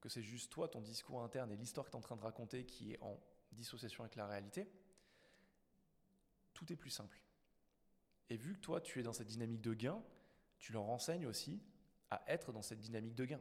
que 0.00 0.10
c'est 0.10 0.22
juste 0.22 0.52
toi, 0.52 0.68
ton 0.68 0.82
discours 0.82 1.22
interne 1.22 1.50
et 1.50 1.56
l'histoire 1.56 1.86
que 1.86 1.90
tu 1.90 1.96
es 1.96 1.98
en 1.98 2.02
train 2.02 2.16
de 2.16 2.22
raconter 2.22 2.66
qui 2.66 2.92
est 2.92 3.02
en 3.02 3.18
dissociation 3.52 4.04
avec 4.04 4.16
la 4.16 4.26
réalité, 4.26 4.70
tout 6.62 6.72
est 6.72 6.76
plus 6.76 6.90
simple. 6.90 7.20
Et 8.30 8.36
vu 8.36 8.54
que 8.54 8.60
toi, 8.60 8.80
tu 8.80 9.00
es 9.00 9.02
dans 9.02 9.12
cette 9.12 9.26
dynamique 9.26 9.60
de 9.62 9.74
gain, 9.74 10.02
tu 10.58 10.72
leur 10.72 10.88
enseignes 10.88 11.26
aussi 11.26 11.60
à 12.10 12.22
être 12.28 12.52
dans 12.52 12.62
cette 12.62 12.78
dynamique 12.78 13.16
de 13.16 13.24
gain. 13.24 13.40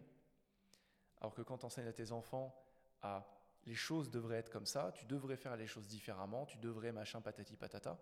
Alors 1.20 1.36
que 1.36 1.44
quand 1.44 1.60
tu 1.60 1.66
enseignes 1.66 1.88
à 1.88 1.94
tes 1.94 2.12
enfants 2.12 2.56
à 3.02 3.28
les 3.66 3.76
choses 3.76 4.10
devraient 4.10 4.38
être 4.38 4.50
comme 4.50 4.66
ça, 4.66 4.92
tu 4.96 5.06
devrais 5.06 5.38
faire 5.38 5.56
les 5.56 5.68
choses 5.68 5.88
différemment, 5.88 6.48
tu 6.48 6.58
devrais 6.58 6.92
machin 6.92 7.22
patati 7.22 7.56
patata, 7.56 8.02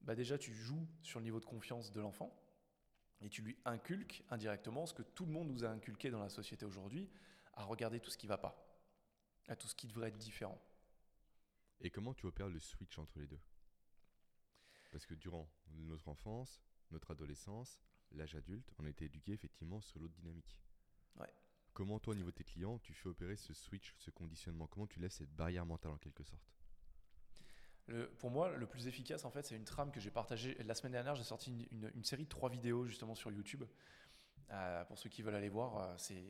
bah 0.00 0.16
déjà 0.16 0.36
tu 0.36 0.52
joues 0.52 0.88
sur 1.00 1.20
le 1.20 1.24
niveau 1.24 1.38
de 1.38 1.44
confiance 1.44 1.92
de 1.92 2.00
l'enfant 2.00 2.36
et 3.20 3.28
tu 3.28 3.42
lui 3.42 3.56
inculques 3.64 4.24
indirectement 4.30 4.84
ce 4.84 4.94
que 4.94 5.02
tout 5.02 5.26
le 5.26 5.30
monde 5.30 5.48
nous 5.48 5.64
a 5.64 5.68
inculqué 5.68 6.10
dans 6.10 6.18
la 6.18 6.28
société 6.28 6.66
aujourd'hui, 6.66 7.08
à 7.52 7.62
regarder 7.62 8.00
tout 8.00 8.10
ce 8.10 8.18
qui 8.18 8.26
va 8.26 8.36
pas, 8.36 8.66
à 9.46 9.54
tout 9.54 9.68
ce 9.68 9.76
qui 9.76 9.86
devrait 9.86 10.08
être 10.08 10.18
différent. 10.18 10.60
Et 11.80 11.90
comment 11.90 12.14
tu 12.14 12.26
opères 12.26 12.48
le 12.48 12.58
switch 12.58 12.98
entre 12.98 13.20
les 13.20 13.28
deux? 13.28 13.40
Parce 14.94 15.06
que 15.06 15.14
durant 15.14 15.50
notre 15.72 16.06
enfance, 16.06 16.62
notre 16.92 17.10
adolescence, 17.10 17.80
l'âge 18.12 18.36
adulte, 18.36 18.72
on 18.78 18.84
a 18.84 18.88
été 18.88 19.06
éduqué 19.06 19.32
effectivement 19.32 19.80
sur 19.80 19.98
l'autre 19.98 20.14
dynamique. 20.14 20.56
Ouais. 21.16 21.26
Comment 21.72 21.98
toi, 21.98 22.12
au 22.12 22.16
niveau 22.16 22.30
de 22.30 22.36
tes 22.36 22.44
clients, 22.44 22.78
tu 22.78 22.94
fais 22.94 23.08
opérer 23.08 23.34
ce 23.34 23.52
switch, 23.54 23.92
ce 23.98 24.12
conditionnement? 24.12 24.68
Comment 24.68 24.86
tu 24.86 25.00
laisses 25.00 25.14
cette 25.14 25.34
barrière 25.34 25.66
mentale 25.66 25.90
en 25.90 25.96
quelque 25.96 26.22
sorte? 26.22 26.48
Pour 28.20 28.30
moi, 28.30 28.56
le 28.56 28.68
plus 28.68 28.86
efficace, 28.86 29.24
en 29.24 29.32
fait, 29.32 29.44
c'est 29.44 29.56
une 29.56 29.64
trame 29.64 29.90
que 29.90 29.98
j'ai 29.98 30.12
partagée. 30.12 30.56
La 30.62 30.76
semaine 30.76 30.92
dernière, 30.92 31.16
j'ai 31.16 31.24
sorti 31.24 31.68
une, 31.72 32.04
série 32.04 32.22
de 32.22 32.28
trois 32.28 32.48
vidéos 32.48 32.86
justement 32.86 33.16
sur 33.16 33.32
YouTube. 33.32 33.64
Euh, 34.52 34.84
pour 34.84 34.96
ceux 34.96 35.10
qui 35.10 35.22
veulent 35.22 35.34
aller 35.34 35.48
voir, 35.48 35.76
euh, 35.78 35.94
c'est, 35.98 36.22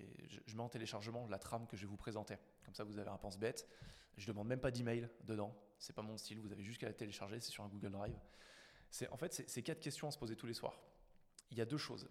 je, 0.46 0.56
mets 0.56 0.62
en 0.62 0.70
téléchargement 0.70 1.26
la 1.28 1.38
trame 1.38 1.66
que 1.66 1.76
je 1.76 1.82
vais 1.82 1.90
vous 1.90 1.98
présenter. 1.98 2.38
Comme 2.64 2.74
ça, 2.74 2.82
vous 2.82 2.98
avez 2.98 3.10
un 3.10 3.18
pense-bête. 3.18 3.68
Je 4.16 4.26
demande 4.26 4.48
même 4.48 4.60
pas 4.60 4.70
d'email 4.70 5.06
dedans. 5.24 5.54
C'est 5.78 5.92
pas 5.92 6.00
mon 6.00 6.16
style. 6.16 6.40
Vous 6.40 6.50
avez 6.50 6.62
juste 6.62 6.80
qu'à 6.80 6.86
la 6.86 6.94
télécharger. 6.94 7.40
C'est 7.40 7.50
sur 7.50 7.62
un 7.62 7.68
Google 7.68 7.90
Drive. 7.90 8.18
C'est 8.94 9.08
en 9.08 9.16
fait, 9.16 9.42
c'est 9.48 9.62
quatre 9.64 9.80
questions 9.80 10.06
à 10.06 10.12
se 10.12 10.18
poser 10.18 10.36
tous 10.36 10.46
les 10.46 10.54
soirs. 10.54 10.80
Il 11.50 11.58
y 11.58 11.60
a 11.60 11.64
deux 11.64 11.78
choses. 11.78 12.08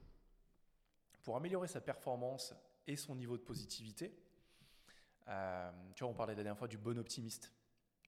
Pour 1.21 1.37
améliorer 1.37 1.69
sa 1.69 1.79
performance 1.79 2.53
et 2.85 2.97
son 2.97 3.15
niveau 3.15 3.37
de 3.37 3.41
positivité. 3.41 4.13
Euh, 5.29 5.71
tu 5.95 6.03
vois, 6.03 6.11
on 6.11 6.13
parlait 6.13 6.33
la 6.33 6.43
dernière 6.43 6.57
fois 6.57 6.67
du 6.67 6.77
bon 6.77 6.99
optimiste. 6.99 7.53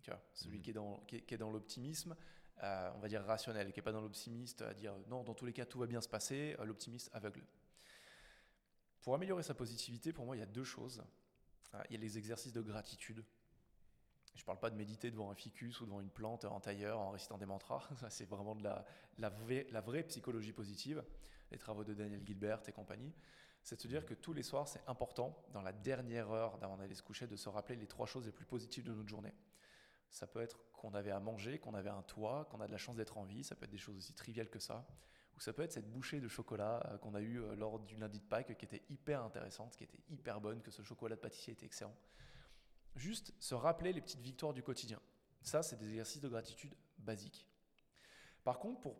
Tu 0.02 0.12
vois, 0.12 0.22
celui 0.34 0.58
mhm. 0.58 0.62
qui 0.62 0.70
est 0.72 0.74
dans, 0.74 0.98
qui 1.08 1.16
est, 1.16 1.38
dans 1.38 1.52
l'optimisme, 1.52 2.18
euh, 2.64 2.92
on 2.96 3.00
va 3.00 3.08
dire 3.08 3.24
rationnel, 3.24 3.72
qui 3.72 3.80
n'est 3.80 3.84
pas 3.84 3.94
dans 3.94 4.02
l'optimiste, 4.02 4.62
à 4.62 4.74
dire 4.74 4.94
non, 5.08 5.24
dans 5.24 5.34
tous 5.34 5.46
les 5.46 5.54
cas, 5.54 5.66
tout 5.66 5.80
va 5.80 5.88
bien 5.88 6.02
se 6.02 6.10
passer, 6.10 6.58
euh, 6.60 6.66
l'optimiste 6.66 7.10
aveugle. 7.14 7.46
Pour 9.00 9.16
améliorer 9.16 9.44
sa 9.44 9.54
positivité, 9.54 10.12
pour 10.12 10.26
moi, 10.26 10.36
il 10.36 10.40
y 10.40 10.44
a 10.44 10.48
deux 10.48 10.66
choses. 10.66 11.02
il 11.90 11.94
y 11.94 11.96
a 11.96 12.02
les 12.02 12.18
exercices 12.18 12.52
de 12.52 12.62
gratitude. 12.62 13.24
Je 14.36 14.42
ne 14.42 14.46
parle 14.46 14.60
pas 14.60 14.70
de 14.70 14.76
méditer 14.76 15.12
devant 15.12 15.32
un 15.32 15.36
ficus 15.36 15.80
ou 15.82 15.86
devant 15.86 16.02
une 16.02 16.10
plante 16.10 16.46
en 16.46 16.60
tailleur 16.60 17.00
en 17.00 17.12
récitant 17.12 17.38
des 17.38 17.46
mantras. 17.46 17.88
C'est 18.10 18.26
vraiment 18.30 18.56
de 18.56 18.64
la, 18.64 18.86
la, 19.18 19.30
vraie, 19.30 19.66
la 19.72 19.82
vraie 19.82 20.04
psychologie 20.04 20.54
positive. 20.54 21.04
Les 21.52 21.58
travaux 21.58 21.84
de 21.84 21.94
Daniel 21.94 22.22
Gilbert 22.26 22.62
et 22.68 22.72
compagnie 22.72 23.14
c'est 23.66 23.78
de 23.78 23.82
se 23.82 23.88
dire 23.88 24.06
que 24.06 24.14
tous 24.14 24.32
les 24.32 24.44
soirs, 24.44 24.68
c'est 24.68 24.84
important, 24.86 25.44
dans 25.52 25.64
la 25.64 25.74
dernière 25.74 26.32
heure 26.32 26.60
d'avant 26.60 26.78
d'aller 26.78 26.94
se 26.94 27.02
coucher, 27.02 27.26
de 27.26 27.36
se 27.36 27.50
rappeler 27.50 27.76
les 27.76 27.88
trois 27.88 28.06
choses 28.06 28.28
les 28.28 28.32
plus 28.32 28.46
positives 28.46 28.84
de 28.84 28.94
notre 28.94 29.10
journée. 29.10 29.34
Ça 30.12 30.28
peut 30.28 30.40
être 30.40 30.60
qu'on 30.72 30.94
avait 30.94 31.10
à 31.10 31.20
manger, 31.20 31.58
qu'on 31.58 31.74
avait 31.74 31.90
un 31.90 32.04
toit, 32.04 32.48
qu'on 32.52 32.62
a 32.62 32.68
de 32.68 32.72
la 32.72 32.78
chance 32.78 32.96
d'être 32.96 33.18
en 33.18 33.24
vie, 33.24 33.44
ça 33.44 33.56
peut 33.56 33.66
être 33.66 33.72
des 33.72 33.80
choses 33.80 33.98
aussi 33.98 34.14
triviales 34.14 34.52
que 34.52 34.60
ça, 34.60 34.86
ou 35.36 35.40
ça 35.40 35.52
peut 35.52 35.64
être 35.64 35.74
cette 35.74 35.92
bouchée 35.92 36.20
de 36.20 36.28
chocolat 36.28 36.80
euh, 36.92 37.00
qu'on 37.00 37.16
a 37.16 37.22
eue 37.22 37.42
euh, 37.42 37.56
lors 37.56 37.80
du 37.80 37.98
lundi 37.98 38.20
de 38.20 38.26
Pâques 38.26 38.56
qui 38.56 38.66
était 38.66 38.84
hyper 38.92 39.24
intéressante, 39.24 39.76
qui 39.76 39.84
était 39.84 40.00
hyper 40.10 40.40
bonne, 40.40 40.62
que 40.62 40.70
ce 40.70 40.84
chocolat 40.84 41.16
de 41.16 41.22
pâtissier 41.22 41.54
était 41.54 41.66
excellent. 41.66 41.96
Juste 42.96 43.34
se 43.40 43.56
rappeler 43.56 43.94
les 43.94 44.02
petites 44.02 44.22
victoires 44.22 44.54
du 44.54 44.64
quotidien. 44.64 45.00
Ça, 45.42 45.64
c'est 45.64 45.76
des 45.76 45.90
exercices 45.90 46.22
de 46.22 46.30
gratitude 46.30 46.74
basiques. 47.00 47.48
Par 48.44 48.60
contre, 48.60 48.82
pour 48.82 48.96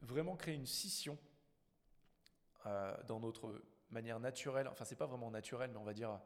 vraiment 0.00 0.36
créer 0.36 0.54
une 0.54 0.66
scission 0.66 1.18
euh, 2.66 2.96
dans 3.04 3.20
notre 3.20 3.62
manière 3.90 4.20
naturelle, 4.20 4.68
enfin 4.68 4.84
c'est 4.84 4.96
pas 4.96 5.06
vraiment 5.06 5.30
naturel, 5.30 5.70
mais 5.70 5.78
on 5.78 5.84
va 5.84 5.94
dire, 5.94 6.20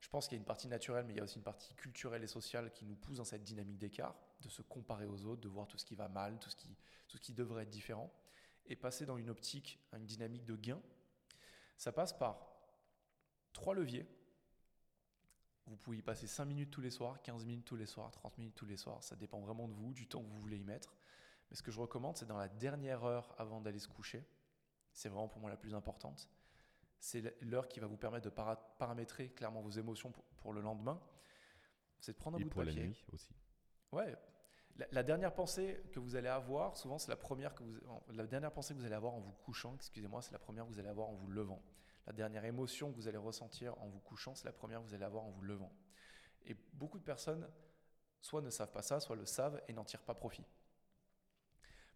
je 0.00 0.08
pense 0.08 0.26
qu'il 0.26 0.36
y 0.36 0.38
a 0.38 0.40
une 0.40 0.46
partie 0.46 0.68
naturelle, 0.68 1.04
mais 1.06 1.14
il 1.14 1.16
y 1.16 1.20
a 1.20 1.24
aussi 1.24 1.36
une 1.36 1.44
partie 1.44 1.74
culturelle 1.74 2.22
et 2.22 2.26
sociale 2.26 2.72
qui 2.72 2.84
nous 2.84 2.96
pousse 2.96 3.18
dans 3.18 3.24
cette 3.24 3.44
dynamique 3.44 3.78
d'écart, 3.78 4.14
de 4.40 4.48
se 4.48 4.62
comparer 4.62 5.06
aux 5.06 5.24
autres, 5.24 5.40
de 5.40 5.48
voir 5.48 5.66
tout 5.66 5.78
ce 5.78 5.84
qui 5.84 5.94
va 5.94 6.08
mal, 6.08 6.38
tout 6.38 6.50
ce 6.50 6.56
qui, 6.56 6.76
tout 7.08 7.16
ce 7.16 7.22
qui 7.22 7.32
devrait 7.32 7.62
être 7.62 7.70
différent, 7.70 8.12
et 8.66 8.76
passer 8.76 9.06
dans 9.06 9.16
une 9.16 9.30
optique, 9.30 9.78
une 9.92 10.06
dynamique 10.06 10.44
de 10.44 10.56
gain. 10.56 10.80
Ça 11.76 11.92
passe 11.92 12.12
par 12.12 12.46
trois 13.52 13.74
leviers. 13.74 14.06
Vous 15.66 15.76
pouvez 15.76 15.98
y 15.98 16.02
passer 16.02 16.26
5 16.26 16.44
minutes 16.44 16.70
tous 16.70 16.80
les 16.80 16.90
soirs, 16.90 17.22
15 17.22 17.44
minutes 17.44 17.64
tous 17.64 17.76
les 17.76 17.86
soirs, 17.86 18.10
30 18.10 18.38
minutes 18.38 18.54
tous 18.54 18.66
les 18.66 18.76
soirs. 18.76 19.02
Ça 19.02 19.16
dépend 19.16 19.40
vraiment 19.40 19.66
de 19.68 19.72
vous, 19.72 19.94
du 19.94 20.06
temps 20.06 20.22
que 20.22 20.28
vous 20.28 20.40
voulez 20.40 20.58
y 20.58 20.64
mettre. 20.64 20.94
Mais 21.50 21.56
ce 21.56 21.62
que 21.62 21.70
je 21.70 21.80
recommande, 21.80 22.16
c'est 22.16 22.26
dans 22.26 22.36
la 22.36 22.48
dernière 22.48 23.04
heure 23.04 23.34
avant 23.38 23.60
d'aller 23.60 23.78
se 23.78 23.88
coucher. 23.88 24.24
C'est 24.92 25.08
vraiment 25.08 25.28
pour 25.28 25.40
moi 25.40 25.50
la 25.50 25.56
plus 25.56 25.74
importante 25.74 26.28
c'est 27.04 27.34
l'heure 27.42 27.68
qui 27.68 27.80
va 27.80 27.86
vous 27.86 27.98
permettre 27.98 28.24
de 28.24 28.34
paramétrer 28.78 29.28
clairement 29.28 29.60
vos 29.60 29.70
émotions 29.70 30.10
pour, 30.38 30.54
le 30.54 30.62
lendemain. 30.62 30.98
C'est 32.00 32.12
de 32.12 32.16
prendre 32.16 32.38
un 32.38 32.40
bout 32.40 32.48
de 32.48 32.54
papier. 32.54 32.80
la 32.80 32.86
nuit 32.86 33.04
aussi. 33.12 33.34
Ouais. 33.92 34.16
La, 34.90 35.02
dernière 35.02 35.34
pensée 35.34 35.84
que 35.92 36.00
vous 36.00 36.16
allez 36.16 36.28
avoir, 36.28 36.78
souvent 36.78 36.98
c'est 36.98 37.10
la 37.10 37.16
première 37.16 37.54
que 37.54 37.62
vous, 37.62 37.78
la 38.08 38.26
dernière 38.26 38.52
pensée 38.52 38.72
que 38.74 38.78
vous 38.78 38.86
allez 38.86 38.94
avoir 38.94 39.12
en 39.12 39.20
vous 39.20 39.32
couchant. 39.44 39.74
Excusez-moi, 39.76 40.22
c'est 40.22 40.32
la 40.32 40.38
première 40.38 40.64
que 40.64 40.70
vous 40.70 40.78
allez 40.78 40.88
avoir 40.88 41.08
en 41.08 41.14
vous 41.14 41.28
levant. 41.28 41.62
La 42.06 42.12
dernière 42.12 42.44
émotion 42.44 42.90
que 42.90 42.96
vous 42.96 43.08
allez 43.08 43.18
ressentir 43.18 43.78
en 43.80 43.88
vous 43.88 44.00
couchant, 44.00 44.34
c'est 44.34 44.44
la 44.44 44.52
première 44.52 44.80
que 44.80 44.86
vous 44.86 44.94
allez 44.94 45.04
avoir 45.04 45.24
en 45.24 45.30
vous 45.30 45.42
levant. 45.42 45.72
Et 46.44 46.54
beaucoup 46.74 46.98
de 46.98 47.04
personnes, 47.04 47.48
soit 48.20 48.42
ne 48.42 48.50
savent 48.50 48.72
pas 48.72 48.82
ça, 48.82 49.00
soit 49.00 49.16
le 49.16 49.26
savent 49.26 49.62
et 49.68 49.72
n'en 49.72 49.84
tirent 49.84 50.02
pas 50.02 50.14
profit. 50.14 50.44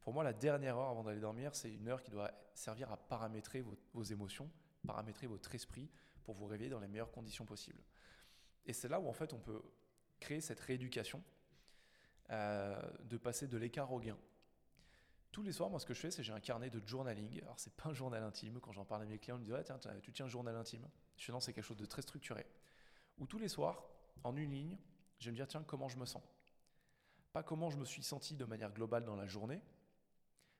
Pour 0.00 0.14
moi, 0.14 0.24
la 0.24 0.32
dernière 0.32 0.78
heure 0.78 0.88
avant 0.88 1.04
d'aller 1.04 1.20
dormir, 1.20 1.54
c'est 1.54 1.70
une 1.70 1.88
heure 1.88 2.02
qui 2.02 2.10
doit 2.10 2.32
servir 2.54 2.90
à 2.90 2.96
paramétrer 2.96 3.62
vos 3.92 4.02
émotions 4.02 4.50
paramétrer 4.86 5.26
votre 5.26 5.54
esprit 5.54 5.90
pour 6.24 6.34
vous 6.34 6.46
réveiller 6.46 6.70
dans 6.70 6.80
les 6.80 6.88
meilleures 6.88 7.10
conditions 7.10 7.44
possibles. 7.44 7.82
Et 8.66 8.72
c'est 8.72 8.88
là 8.88 9.00
où 9.00 9.08
en 9.08 9.12
fait 9.12 9.32
on 9.32 9.38
peut 9.38 9.62
créer 10.20 10.40
cette 10.40 10.60
rééducation 10.60 11.22
euh, 12.30 12.80
de 13.04 13.16
passer 13.16 13.46
de 13.46 13.56
l'écart 13.56 13.92
au 13.92 14.00
gain. 14.00 14.18
Tous 15.38 15.44
les 15.44 15.52
soirs, 15.52 15.70
moi, 15.70 15.78
ce 15.78 15.86
que 15.86 15.94
je 15.94 16.00
fais, 16.00 16.10
c'est 16.10 16.24
j'ai 16.24 16.32
un 16.32 16.40
carnet 16.40 16.68
de 16.68 16.82
journaling. 16.84 17.40
Alors, 17.42 17.60
c'est 17.60 17.72
pas 17.72 17.90
un 17.90 17.92
journal 17.92 18.24
intime. 18.24 18.58
Quand 18.58 18.72
j'en 18.72 18.84
parle 18.84 19.02
à 19.02 19.04
mes 19.04 19.20
clients, 19.20 19.36
ils 19.36 19.44
me 19.44 19.44
disent 19.44 19.64
tiens, 19.64 19.78
tu 20.02 20.12
tiens 20.12 20.26
un 20.26 20.28
journal 20.28 20.56
intime. 20.56 20.84
Je 21.16 21.30
Non, 21.30 21.38
c'est 21.38 21.52
quelque 21.52 21.64
chose 21.64 21.76
de 21.76 21.86
très 21.86 22.02
structuré. 22.02 22.44
Où 23.18 23.26
tous 23.28 23.38
les 23.38 23.46
soirs, 23.46 23.84
en 24.24 24.36
une 24.36 24.50
ligne, 24.50 24.76
je 25.20 25.26
vais 25.26 25.30
me 25.30 25.36
dire 25.36 25.46
Tiens, 25.46 25.62
comment 25.62 25.88
je 25.88 25.96
me 25.96 26.06
sens? 26.06 26.24
Pas 27.32 27.44
comment 27.44 27.70
je 27.70 27.76
me 27.76 27.84
suis 27.84 28.02
senti 28.02 28.34
de 28.34 28.44
manière 28.46 28.72
globale 28.72 29.04
dans 29.04 29.14
la 29.14 29.28
journée, 29.28 29.62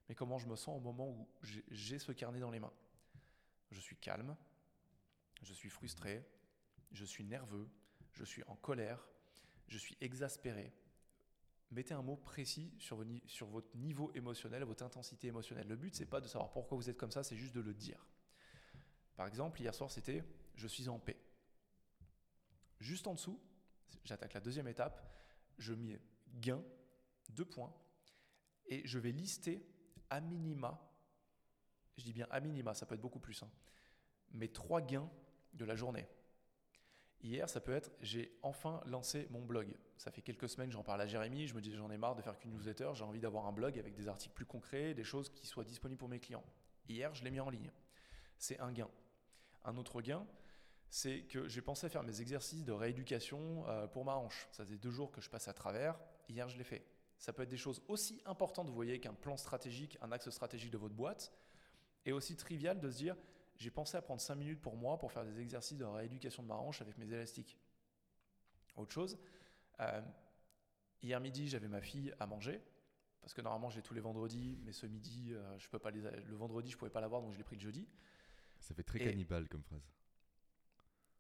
mais 0.08 0.14
comment 0.14 0.38
je 0.38 0.46
me 0.46 0.54
sens 0.54 0.76
au 0.76 0.80
moment 0.80 1.08
où 1.08 1.28
j'ai 1.72 1.98
ce 1.98 2.12
carnet 2.12 2.38
dans 2.38 2.52
les 2.52 2.60
mains. 2.60 2.72
Je 3.72 3.80
suis 3.80 3.96
calme, 3.96 4.36
je 5.42 5.54
suis 5.54 5.70
frustré, 5.70 6.24
je 6.92 7.04
suis 7.04 7.24
nerveux, 7.24 7.68
je 8.12 8.22
suis 8.22 8.44
en 8.44 8.54
colère, 8.54 9.08
je 9.66 9.76
suis 9.76 9.98
exaspéré. 10.00 10.72
Mettez 11.70 11.92
un 11.92 12.02
mot 12.02 12.16
précis 12.16 12.72
sur, 12.78 12.96
votre 13.46 13.76
niveau 13.76 14.10
émotionnel, 14.14 14.64
votre 14.64 14.84
intensité 14.84 15.26
émotionnelle. 15.28 15.68
Le 15.68 15.76
but, 15.76 15.94
c'est 15.94 16.06
pas 16.06 16.20
de 16.20 16.26
savoir 16.26 16.50
pourquoi 16.50 16.78
vous 16.78 16.88
êtes 16.88 16.96
comme 16.96 17.10
ça, 17.10 17.22
c'est 17.22 17.36
juste 17.36 17.54
de 17.54 17.60
le 17.60 17.74
dire. 17.74 18.06
Par 19.16 19.26
exemple, 19.26 19.60
hier 19.60 19.74
soir, 19.74 19.90
c'était 19.90 20.24
je 20.54 20.66
suis 20.66 20.88
en 20.88 20.98
paix. 20.98 21.20
Juste 22.80 23.06
en 23.06 23.14
dessous, 23.14 23.40
j'attaque 24.04 24.32
la 24.32 24.40
deuxième 24.40 24.68
étape, 24.68 25.02
je 25.58 25.74
mets 25.74 26.00
gain, 26.40 26.62
deux 27.30 27.44
points, 27.44 27.74
et 28.66 28.86
je 28.86 28.98
vais 28.98 29.12
lister 29.12 29.66
à 30.10 30.20
minima, 30.20 30.80
je 31.96 32.04
dis 32.04 32.12
bien 32.12 32.26
à 32.30 32.40
minima, 32.40 32.74
ça 32.74 32.86
peut 32.86 32.94
être 32.94 33.00
beaucoup 33.00 33.20
plus, 33.20 33.42
hein, 33.42 33.50
mes 34.32 34.50
trois 34.50 34.80
gains 34.80 35.10
de 35.54 35.64
la 35.64 35.74
journée. 35.74 36.06
Hier, 37.22 37.48
ça 37.50 37.60
peut 37.60 37.74
être 37.74 37.90
j'ai 38.00 38.38
enfin 38.42 38.80
lancé 38.86 39.26
mon 39.30 39.42
blog. 39.42 39.76
Ça 39.96 40.10
fait 40.10 40.22
quelques 40.22 40.48
semaines, 40.48 40.70
j'en 40.70 40.84
parle 40.84 41.00
à 41.00 41.06
Jérémy, 41.06 41.48
je 41.48 41.54
me 41.54 41.60
dis 41.60 41.74
j'en 41.74 41.90
ai 41.90 41.98
marre 41.98 42.14
de 42.14 42.22
faire 42.22 42.38
qu'une 42.38 42.52
newsletter, 42.52 42.90
j'ai 42.94 43.04
envie 43.04 43.20
d'avoir 43.20 43.46
un 43.46 43.52
blog 43.52 43.78
avec 43.78 43.94
des 43.94 44.06
articles 44.06 44.34
plus 44.34 44.46
concrets, 44.46 44.94
des 44.94 45.04
choses 45.04 45.28
qui 45.28 45.46
soient 45.46 45.64
disponibles 45.64 45.98
pour 45.98 46.08
mes 46.08 46.20
clients. 46.20 46.44
Hier, 46.88 47.12
je 47.14 47.24
l'ai 47.24 47.30
mis 47.30 47.40
en 47.40 47.50
ligne. 47.50 47.72
C'est 48.38 48.60
un 48.60 48.72
gain. 48.72 48.88
Un 49.64 49.76
autre 49.76 50.00
gain, 50.00 50.24
c'est 50.90 51.22
que 51.22 51.48
j'ai 51.48 51.60
pensé 51.60 51.88
faire 51.88 52.04
mes 52.04 52.20
exercices 52.20 52.64
de 52.64 52.72
rééducation 52.72 53.64
euh, 53.68 53.86
pour 53.88 54.04
ma 54.04 54.14
hanche. 54.14 54.48
Ça 54.52 54.64
faisait 54.64 54.78
deux 54.78 54.90
jours 54.90 55.10
que 55.10 55.20
je 55.20 55.28
passe 55.28 55.48
à 55.48 55.52
travers. 55.52 55.98
Hier, 56.28 56.48
je 56.48 56.56
l'ai 56.56 56.64
fait. 56.64 56.86
Ça 57.18 57.32
peut 57.32 57.42
être 57.42 57.48
des 57.48 57.56
choses 57.56 57.82
aussi 57.88 58.22
importantes, 58.26 58.68
vous 58.68 58.74
voyez, 58.74 59.00
qu'un 59.00 59.12
plan 59.12 59.36
stratégique, 59.36 59.98
un 60.00 60.12
axe 60.12 60.30
stratégique 60.30 60.70
de 60.70 60.78
votre 60.78 60.94
boîte, 60.94 61.32
et 62.06 62.12
aussi 62.12 62.36
trivial 62.36 62.78
de 62.78 62.88
se 62.90 62.96
dire 62.96 63.16
j'ai 63.58 63.70
pensé 63.70 63.96
à 63.96 64.02
prendre 64.02 64.20
5 64.20 64.36
minutes 64.36 64.60
pour 64.60 64.76
moi 64.76 64.98
pour 64.98 65.12
faire 65.12 65.24
des 65.24 65.40
exercices 65.40 65.76
de 65.76 65.84
rééducation 65.84 66.42
de 66.42 66.48
ma 66.48 66.54
hanche 66.54 66.80
avec 66.80 66.96
mes 66.96 67.06
élastiques. 67.06 67.58
Autre 68.76 68.92
chose, 68.92 69.18
euh, 69.80 70.00
hier 71.02 71.20
midi, 71.20 71.48
j'avais 71.48 71.66
ma 71.66 71.80
fille 71.80 72.14
à 72.20 72.26
manger, 72.26 72.62
parce 73.20 73.34
que 73.34 73.40
normalement 73.40 73.68
j'ai 73.68 73.82
tous 73.82 73.94
les 73.94 74.00
vendredis, 74.00 74.58
mais 74.62 74.72
ce 74.72 74.86
midi, 74.86 75.32
euh, 75.32 75.58
je 75.58 75.68
peux 75.68 75.80
pas 75.80 75.90
les, 75.90 76.00
le 76.00 76.36
vendredi, 76.36 76.70
je 76.70 76.76
pouvais 76.76 76.90
pas 76.90 77.00
l'avoir, 77.00 77.20
donc 77.20 77.32
je 77.32 77.38
l'ai 77.38 77.44
pris 77.44 77.56
le 77.56 77.62
jeudi. 77.62 77.88
Ça 78.60 78.74
fait 78.74 78.84
très 78.84 79.00
cannibale 79.00 79.48
comme 79.48 79.62
phrase. 79.64 79.82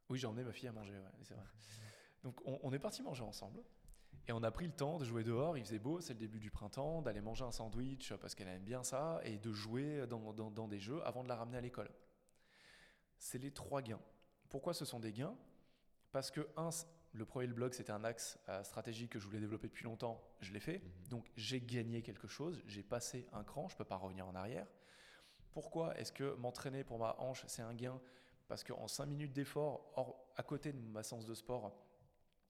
Oui, 0.08 0.18
j'ai 0.18 0.26
emmené 0.28 0.44
ma 0.44 0.52
fille 0.52 0.68
à 0.68 0.72
manger, 0.72 0.94
ouais, 0.94 1.10
c'est 1.22 1.34
vrai. 1.34 1.44
Donc 2.24 2.40
on, 2.44 2.58
on 2.62 2.72
est 2.72 2.78
parti 2.80 3.02
manger 3.02 3.22
ensemble. 3.22 3.62
Et 4.26 4.32
on 4.32 4.42
a 4.42 4.50
pris 4.50 4.66
le 4.66 4.72
temps 4.72 4.98
de 4.98 5.04
jouer 5.04 5.22
dehors, 5.22 5.56
il 5.56 5.64
faisait 5.64 5.78
beau, 5.78 6.00
c'est 6.00 6.14
le 6.14 6.18
début 6.18 6.40
du 6.40 6.50
printemps, 6.50 7.00
d'aller 7.00 7.20
manger 7.20 7.44
un 7.44 7.52
sandwich 7.52 8.12
parce 8.14 8.34
qu'elle 8.34 8.48
aime 8.48 8.64
bien 8.64 8.82
ça, 8.82 9.20
et 9.22 9.38
de 9.38 9.52
jouer 9.52 10.06
dans, 10.06 10.32
dans, 10.32 10.50
dans, 10.50 10.66
des 10.66 10.80
jeux 10.80 11.00
avant 11.06 11.22
de 11.22 11.28
la 11.28 11.36
ramener 11.36 11.58
à 11.58 11.60
l'école 11.60 11.90
c'est 13.18 13.38
les 13.38 13.50
trois 13.50 13.82
gains. 13.82 14.00
Pourquoi 14.48 14.74
ce 14.74 14.84
sont 14.84 15.00
des 15.00 15.12
gains? 15.12 15.36
Parce 16.12 16.30
que, 16.30 16.48
un, 16.56 16.70
le 17.12 17.24
premier 17.24 17.46
blog, 17.48 17.72
c'était 17.74 17.92
un 17.92 18.04
axe 18.04 18.38
euh, 18.48 18.62
stratégique 18.62 19.12
que 19.12 19.18
je 19.18 19.26
voulais 19.26 19.40
développer 19.40 19.68
depuis 19.68 19.84
longtemps, 19.84 20.22
je 20.40 20.52
l'ai 20.52 20.60
fait. 20.60 20.78
Mhm. 20.78 21.08
Donc 21.08 21.30
j'ai 21.36 21.60
gagné 21.60 22.02
quelque 22.02 22.28
chose, 22.28 22.62
j'ai 22.66 22.82
passé 22.82 23.26
un 23.32 23.44
cran, 23.44 23.68
je 23.68 23.74
ne 23.74 23.78
peux 23.78 23.84
pas 23.84 23.96
revenir 23.96 24.26
en 24.26 24.34
arrière. 24.34 24.66
Pourquoi 25.52 25.96
est-ce 25.98 26.12
que 26.12 26.34
m'entraîner 26.36 26.84
pour 26.84 26.98
ma 26.98 27.16
hanche, 27.18 27.44
c'est 27.48 27.62
un 27.62 27.74
gain? 27.74 28.00
Parce 28.46 28.64
qu'en 28.64 28.88
5 28.88 29.06
minutes 29.06 29.32
d'effort, 29.32 29.92
à 30.36 30.42
côté 30.42 30.72
de 30.72 30.78
ma 30.78 31.02
séance 31.02 31.26
de 31.26 31.34
sport, 31.34 31.76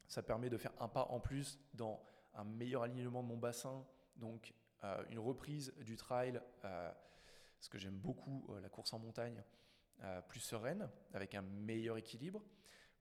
ça 0.06 0.22
permet 0.22 0.48
de 0.48 0.56
faire 0.56 0.72
un 0.78 0.88
pas 0.88 1.06
en 1.10 1.18
plus 1.18 1.58
dans 1.74 2.00
un 2.34 2.44
meilleur 2.44 2.82
alignement 2.82 3.22
de 3.22 3.28
mon 3.28 3.36
bassin, 3.36 3.84
donc 4.16 4.54
euh, 4.84 5.02
une 5.10 5.18
reprise 5.18 5.74
du 5.80 5.96
trail, 5.96 6.40
euh, 6.64 6.92
ce 7.60 7.68
que 7.68 7.78
j'aime 7.78 7.98
beaucoup, 7.98 8.46
la 8.62 8.68
course 8.68 8.92
en 8.92 9.00
montagne, 9.00 9.42
euh, 10.02 10.20
plus 10.22 10.40
sereine, 10.40 10.88
avec 11.12 11.34
un 11.34 11.42
meilleur 11.42 11.96
équilibre. 11.96 12.42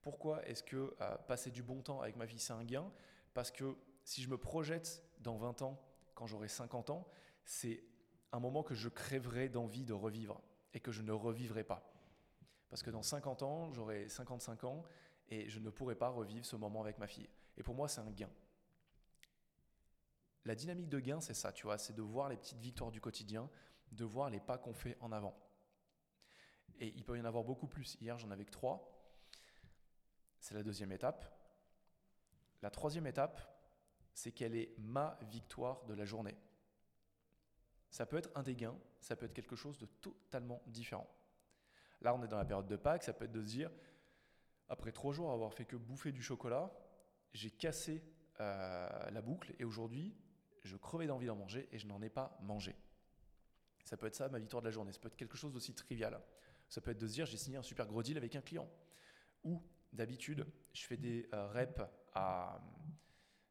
Pourquoi 0.01 0.45
est-ce 0.47 0.63
que 0.63 0.95
euh, 1.01 1.17
passer 1.27 1.51
du 1.51 1.63
bon 1.63 1.81
temps 1.81 2.01
avec 2.01 2.15
ma 2.15 2.25
vie, 2.25 2.39
c'est 2.39 2.53
un 2.53 2.63
gain? 2.63 2.91
Parce 3.33 3.51
que 3.51 3.75
si 4.03 4.21
je 4.21 4.29
me 4.29 4.37
projette 4.37 5.03
dans 5.19 5.37
20 5.37 5.61
ans, 5.61 5.81
quand 6.15 6.27
j'aurai 6.27 6.47
50 6.47 6.89
ans, 6.89 7.07
c'est 7.43 7.83
un 8.31 8.39
moment 8.39 8.63
que 8.63 8.73
je 8.73 8.89
crèverai 8.89 9.49
d'envie 9.49 9.85
de 9.85 9.93
revivre 9.93 10.41
et 10.73 10.79
que 10.79 10.91
je 10.91 11.01
ne 11.01 11.11
revivrai 11.11 11.63
pas. 11.63 11.93
Parce 12.69 12.83
que 12.83 12.89
dans 12.89 13.03
50 13.03 13.43
ans, 13.43 13.71
j'aurai 13.73 14.09
55 14.09 14.63
ans 14.63 14.83
et 15.29 15.49
je 15.49 15.59
ne 15.59 15.69
pourrai 15.69 15.95
pas 15.95 16.09
revivre 16.09 16.45
ce 16.45 16.55
moment 16.55 16.81
avec 16.81 16.97
ma 16.97 17.07
fille. 17.07 17.29
Et 17.57 17.63
pour 17.63 17.75
moi, 17.75 17.87
c'est 17.87 18.01
un 18.01 18.11
gain. 18.11 18.29
La 20.45 20.55
dynamique 20.55 20.89
de 20.89 20.99
gain, 20.99 21.19
c'est 21.19 21.33
ça, 21.33 21.51
tu 21.51 21.63
vois, 21.63 21.77
c'est 21.77 21.93
de 21.93 22.01
voir 22.01 22.29
les 22.29 22.37
petites 22.37 22.59
victoires 22.59 22.91
du 22.91 23.01
quotidien, 23.01 23.49
de 23.91 24.05
voir 24.05 24.29
les 24.29 24.39
pas 24.39 24.57
qu'on 24.57 24.73
fait 24.73 24.97
en 25.01 25.11
avant. 25.11 25.37
Et 26.79 26.93
il 26.95 27.03
peut 27.03 27.17
y 27.17 27.21
en 27.21 27.25
avoir 27.25 27.43
beaucoup 27.43 27.67
plus. 27.67 27.97
Hier, 28.01 28.17
j'en 28.19 28.31
avais 28.31 28.45
que 28.45 28.51
trois. 28.51 28.93
C'est 30.39 30.55
la 30.55 30.63
deuxième 30.63 30.91
étape. 30.91 31.25
La 32.61 32.69
troisième 32.69 33.07
étape, 33.07 33.41
c'est 34.13 34.31
quelle 34.31 34.55
est 34.55 34.73
ma 34.79 35.17
victoire 35.29 35.85
de 35.85 35.93
la 35.93 36.05
journée. 36.05 36.35
Ça 37.89 38.05
peut 38.05 38.17
être 38.17 38.29
un 38.35 38.43
des 38.43 38.55
gains, 38.55 38.77
ça 38.99 39.15
peut 39.15 39.25
être 39.25 39.33
quelque 39.33 39.55
chose 39.55 39.77
de 39.77 39.85
totalement 39.85 40.61
différent. 40.67 41.07
Là, 42.01 42.13
on 42.13 42.23
est 42.23 42.27
dans 42.27 42.37
la 42.37 42.45
période 42.45 42.67
de 42.67 42.75
Pâques, 42.75 43.03
ça 43.03 43.13
peut 43.13 43.25
être 43.25 43.31
de 43.31 43.41
se 43.41 43.47
dire, 43.47 43.71
après 44.69 44.91
trois 44.91 45.13
jours 45.13 45.31
avoir 45.31 45.53
fait 45.53 45.65
que 45.65 45.75
bouffer 45.75 46.11
du 46.11 46.21
chocolat, 46.21 46.71
j'ai 47.33 47.51
cassé 47.51 48.03
euh, 48.39 49.09
la 49.09 49.21
boucle 49.21 49.55
et 49.59 49.65
aujourd'hui, 49.65 50.15
je 50.63 50.75
crevais 50.77 51.07
d'envie 51.07 51.27
d'en 51.27 51.35
manger 51.35 51.67
et 51.71 51.79
je 51.79 51.87
n'en 51.87 52.01
ai 52.01 52.09
pas 52.09 52.37
mangé. 52.41 52.75
Ça 53.83 53.97
peut 53.97 54.07
être 54.07 54.15
ça 54.15 54.27
ma 54.29 54.39
victoire 54.39 54.61
de 54.61 54.67
la 54.67 54.71
journée, 54.71 54.91
ça 54.91 54.99
peut 54.99 55.07
être 55.07 55.15
quelque 55.15 55.37
chose 55.37 55.53
d'aussi 55.53 55.73
trivial. 55.73 56.21
Ça 56.69 56.81
peut 56.81 56.91
être 56.91 56.99
de 56.99 57.07
se 57.07 57.13
dire 57.13 57.25
j'ai 57.25 57.37
signé 57.37 57.57
un 57.57 57.63
super 57.63 57.87
gros 57.87 58.03
deal 58.03 58.17
avec 58.17 58.35
un 58.35 58.41
client. 58.41 58.69
Ou 59.43 59.63
d'habitude, 59.93 60.45
je 60.73 60.85
fais 60.85 60.97
des 60.97 61.27
euh, 61.33 61.47
reps 61.47 61.81
à 62.13 62.61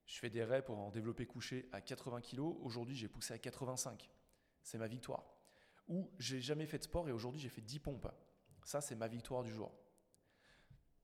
je 0.06 0.20
fais 0.20 0.30
des 0.30 0.44
reps 0.44 0.64
pour 0.64 0.78
en 0.78 0.90
développer 0.90 1.26
couché 1.26 1.68
à 1.72 1.80
80 1.80 2.20
kg. 2.20 2.40
Aujourd'hui, 2.40 2.94
j'ai 2.94 3.08
poussé 3.08 3.34
à 3.34 3.38
85. 3.38 4.08
C'est 4.62 4.78
ma 4.78 4.86
victoire. 4.86 5.24
Ou 5.88 6.10
j'ai 6.18 6.40
jamais 6.40 6.66
fait 6.66 6.78
de 6.78 6.84
sport 6.84 7.08
et 7.08 7.12
aujourd'hui, 7.12 7.40
j'ai 7.40 7.48
fait 7.48 7.60
10 7.60 7.80
pompes. 7.80 8.08
Ça, 8.64 8.80
c'est 8.80 8.94
ma 8.94 9.08
victoire 9.08 9.42
du 9.42 9.52
jour. 9.52 9.72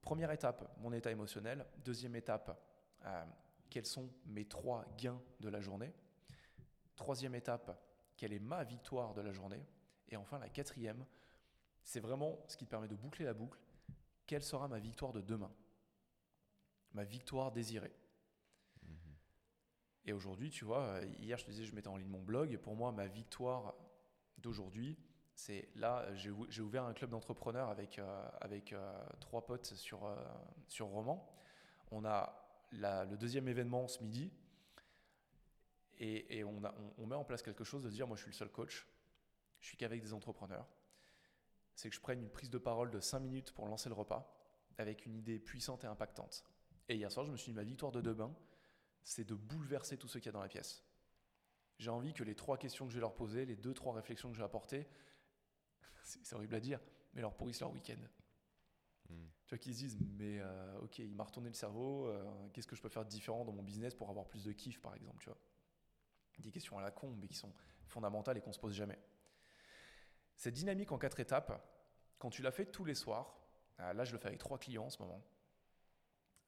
Première 0.00 0.30
étape, 0.30 0.76
mon 0.78 0.92
état 0.92 1.10
émotionnel. 1.10 1.66
Deuxième 1.84 2.16
étape, 2.16 2.60
euh, 3.04 3.24
quels 3.70 3.86
sont 3.86 4.08
mes 4.26 4.44
trois 4.44 4.84
gains 4.98 5.20
de 5.40 5.48
la 5.48 5.60
journée. 5.60 5.92
Troisième 6.96 7.34
étape, 7.34 7.76
quelle 8.16 8.32
est 8.32 8.40
ma 8.40 8.64
victoire 8.64 9.14
de 9.14 9.20
la 9.20 9.32
journée. 9.32 9.64
Et 10.08 10.16
enfin, 10.16 10.38
la 10.38 10.48
quatrième, 10.48 11.04
c'est 11.84 12.00
vraiment 12.00 12.38
ce 12.46 12.56
qui 12.56 12.64
te 12.64 12.70
permet 12.70 12.88
de 12.88 12.94
boucler 12.94 13.24
la 13.24 13.34
boucle. 13.34 13.58
Quelle 14.26 14.42
sera 14.42 14.68
ma 14.68 14.78
victoire 14.78 15.12
de 15.12 15.20
demain? 15.20 15.52
Ma 16.92 17.04
victoire 17.04 17.52
désirée. 17.52 17.94
Mhm. 18.82 19.14
Et 20.04 20.12
aujourd'hui, 20.12 20.50
tu 20.50 20.64
vois, 20.64 20.82
euh, 20.82 21.06
hier 21.18 21.38
je 21.38 21.44
te 21.44 21.50
disais, 21.50 21.64
je 21.64 21.74
mettais 21.74 21.88
en 21.88 21.96
ligne 21.96 22.08
mon 22.08 22.22
blog. 22.22 22.56
Pour 22.58 22.76
moi, 22.76 22.92
ma 22.92 23.06
victoire 23.06 23.74
d'aujourd'hui, 24.38 24.98
c'est 25.34 25.70
là, 25.76 26.14
j'ai 26.14 26.60
ouvert 26.60 26.84
un 26.84 26.92
club 26.92 27.10
d'entrepreneurs 27.10 27.70
avec, 27.70 27.98
euh, 27.98 28.28
avec 28.40 28.72
euh, 28.72 28.92
trois 29.20 29.44
potes 29.44 29.74
sur, 29.74 30.14
sur 30.68 30.86
Roman. 30.86 31.26
On 31.90 32.04
a 32.04 32.38
le 32.70 33.16
deuxième 33.16 33.48
événement 33.48 33.88
ce 33.88 34.02
midi. 34.02 34.32
Et, 35.98 36.42
on, 36.42 36.60
on 36.98 37.06
met 37.06 37.14
en 37.14 37.24
place 37.24 37.42
quelque 37.42 37.62
chose 37.62 37.84
de 37.84 37.88
dire, 37.88 38.08
moi 38.08 38.16
je 38.16 38.22
suis 38.22 38.30
le 38.30 38.36
seul 38.36 38.50
coach. 38.50 38.86
Je 39.60 39.68
suis 39.68 39.76
qu'avec 39.76 40.02
des 40.02 40.12
entrepreneurs 40.12 40.66
c'est 41.74 41.88
que 41.88 41.94
je 41.94 42.00
prenne 42.00 42.20
une 42.20 42.30
prise 42.30 42.50
de 42.50 42.58
parole 42.58 42.90
de 42.90 43.00
5 43.00 43.20
minutes 43.20 43.52
pour 43.52 43.66
lancer 43.66 43.88
le 43.88 43.94
repas 43.94 44.32
avec 44.78 45.06
une 45.06 45.14
idée 45.14 45.38
puissante 45.38 45.84
et 45.84 45.86
impactante. 45.86 46.44
Et 46.88 46.96
hier 46.96 47.10
soir, 47.10 47.26
je 47.26 47.32
me 47.32 47.36
suis 47.36 47.52
dit, 47.52 47.56
ma 47.56 47.64
victoire 47.64 47.92
de 47.92 48.00
demain, 48.00 48.34
c'est 49.02 49.24
de 49.24 49.34
bouleverser 49.34 49.96
tout 49.96 50.08
ce 50.08 50.18
qu'il 50.18 50.26
y 50.26 50.28
a 50.30 50.32
dans 50.32 50.42
la 50.42 50.48
pièce. 50.48 50.84
J'ai 51.78 51.90
envie 51.90 52.12
que 52.12 52.22
les 52.22 52.34
trois 52.34 52.58
questions 52.58 52.86
que 52.86 52.92
je 52.92 52.96
vais 52.96 53.00
leur 53.00 53.14
poser, 53.14 53.44
les 53.44 53.56
deux, 53.56 53.74
trois 53.74 53.94
réflexions 53.94 54.28
que 54.28 54.34
je 54.34 54.40
vais 54.40 54.44
apporter, 54.44 54.86
c'est 56.02 56.34
horrible 56.34 56.54
à 56.54 56.60
dire, 56.60 56.80
mais 57.14 57.20
leur 57.20 57.34
pourrissent 57.34 57.60
leur 57.60 57.72
week-end. 57.72 58.00
Hmm. 59.08 59.26
Tu 59.46 59.54
vois, 59.54 59.58
qu'ils 59.58 59.74
se 59.74 59.78
disent, 59.80 59.98
mais 60.00 60.38
euh, 60.40 60.80
ok, 60.80 60.98
il 60.98 61.14
m'a 61.14 61.24
retourné 61.24 61.48
le 61.48 61.54
cerveau, 61.54 62.06
euh, 62.06 62.48
qu'est-ce 62.52 62.66
que 62.66 62.76
je 62.76 62.82
peux 62.82 62.88
faire 62.88 63.04
de 63.04 63.10
différent 63.10 63.44
dans 63.44 63.52
mon 63.52 63.62
business 63.62 63.94
pour 63.94 64.10
avoir 64.10 64.28
plus 64.28 64.44
de 64.44 64.52
kiff, 64.52 64.80
par 64.80 64.94
exemple, 64.94 65.22
tu 65.22 65.28
vois? 65.28 65.38
Des 66.38 66.50
questions 66.50 66.78
à 66.78 66.82
la 66.82 66.90
con, 66.90 67.14
mais 67.20 67.28
qui 67.28 67.36
sont 67.36 67.52
fondamentales 67.86 68.36
et 68.38 68.40
qu'on 68.40 68.52
se 68.52 68.58
pose 68.58 68.74
jamais. 68.74 68.98
Cette 70.42 70.54
dynamique 70.54 70.90
en 70.90 70.98
quatre 70.98 71.20
étapes, 71.20 71.64
quand 72.18 72.28
tu 72.28 72.42
l'as 72.42 72.50
fait 72.50 72.66
tous 72.66 72.84
les 72.84 72.96
soirs, 72.96 73.38
euh, 73.78 73.92
là 73.92 74.02
je 74.02 74.10
le 74.10 74.18
fais 74.18 74.26
avec 74.26 74.40
trois 74.40 74.58
clients 74.58 74.86
en 74.86 74.90
ce 74.90 75.00
moment, 75.00 75.24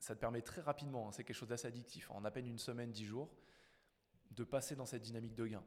ça 0.01 0.17
te 0.17 0.21
permet 0.21 0.43
très 0.43 0.61
rapidement, 0.61 1.07
hein, 1.07 1.13
c'est 1.13 1.23
quelque 1.23 1.37
chose 1.37 1.51
d'assez 1.51 1.69
addictif, 1.69 2.11
en 2.11 2.25
à 2.25 2.33
peine 2.33 2.49
une 2.49 2.59
semaine, 2.59 2.91
dix 2.91 3.05
jours, 3.05 3.31
de 4.33 4.43
passer 4.43 4.75
dans 4.75 4.85
cette 4.85 5.03
dynamique 5.03 5.37
de 5.37 5.47
gain. 5.47 5.65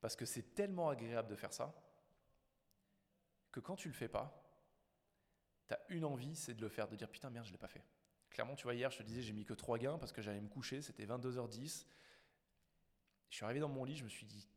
Parce 0.00 0.16
que 0.16 0.24
c'est 0.26 0.56
tellement 0.56 0.88
agréable 0.88 1.28
de 1.28 1.36
faire 1.36 1.52
ça 1.52 1.72
que 3.52 3.60
quand 3.60 3.76
tu 3.76 3.86
le 3.86 3.94
fais 3.94 4.08
pas, 4.08 4.44
tu 5.68 5.74
as 5.74 5.80
une 5.90 6.04
envie, 6.04 6.34
c'est 6.34 6.54
de 6.54 6.60
le 6.60 6.68
faire, 6.68 6.88
de 6.88 6.96
dire 6.96 7.08
putain 7.08 7.30
merde, 7.30 7.46
je 7.46 7.52
l'ai 7.52 7.58
pas 7.58 7.68
fait. 7.68 7.84
Clairement, 8.30 8.56
tu 8.56 8.64
vois, 8.64 8.74
hier, 8.74 8.90
je 8.90 8.98
te 8.98 9.04
disais, 9.04 9.22
j'ai 9.22 9.32
mis 9.32 9.44
que 9.44 9.54
trois 9.54 9.78
gains 9.78 9.96
parce 9.96 10.10
que 10.10 10.22
j'allais 10.22 10.40
me 10.40 10.48
coucher, 10.48 10.82
c'était 10.82 11.06
22h10. 11.06 11.86
Je 13.30 13.36
suis 13.36 13.44
arrivé 13.44 13.60
dans 13.60 13.68
mon 13.68 13.84
lit, 13.84 13.94
je 13.94 14.02
me 14.02 14.08
suis 14.08 14.26
dit, 14.26 14.48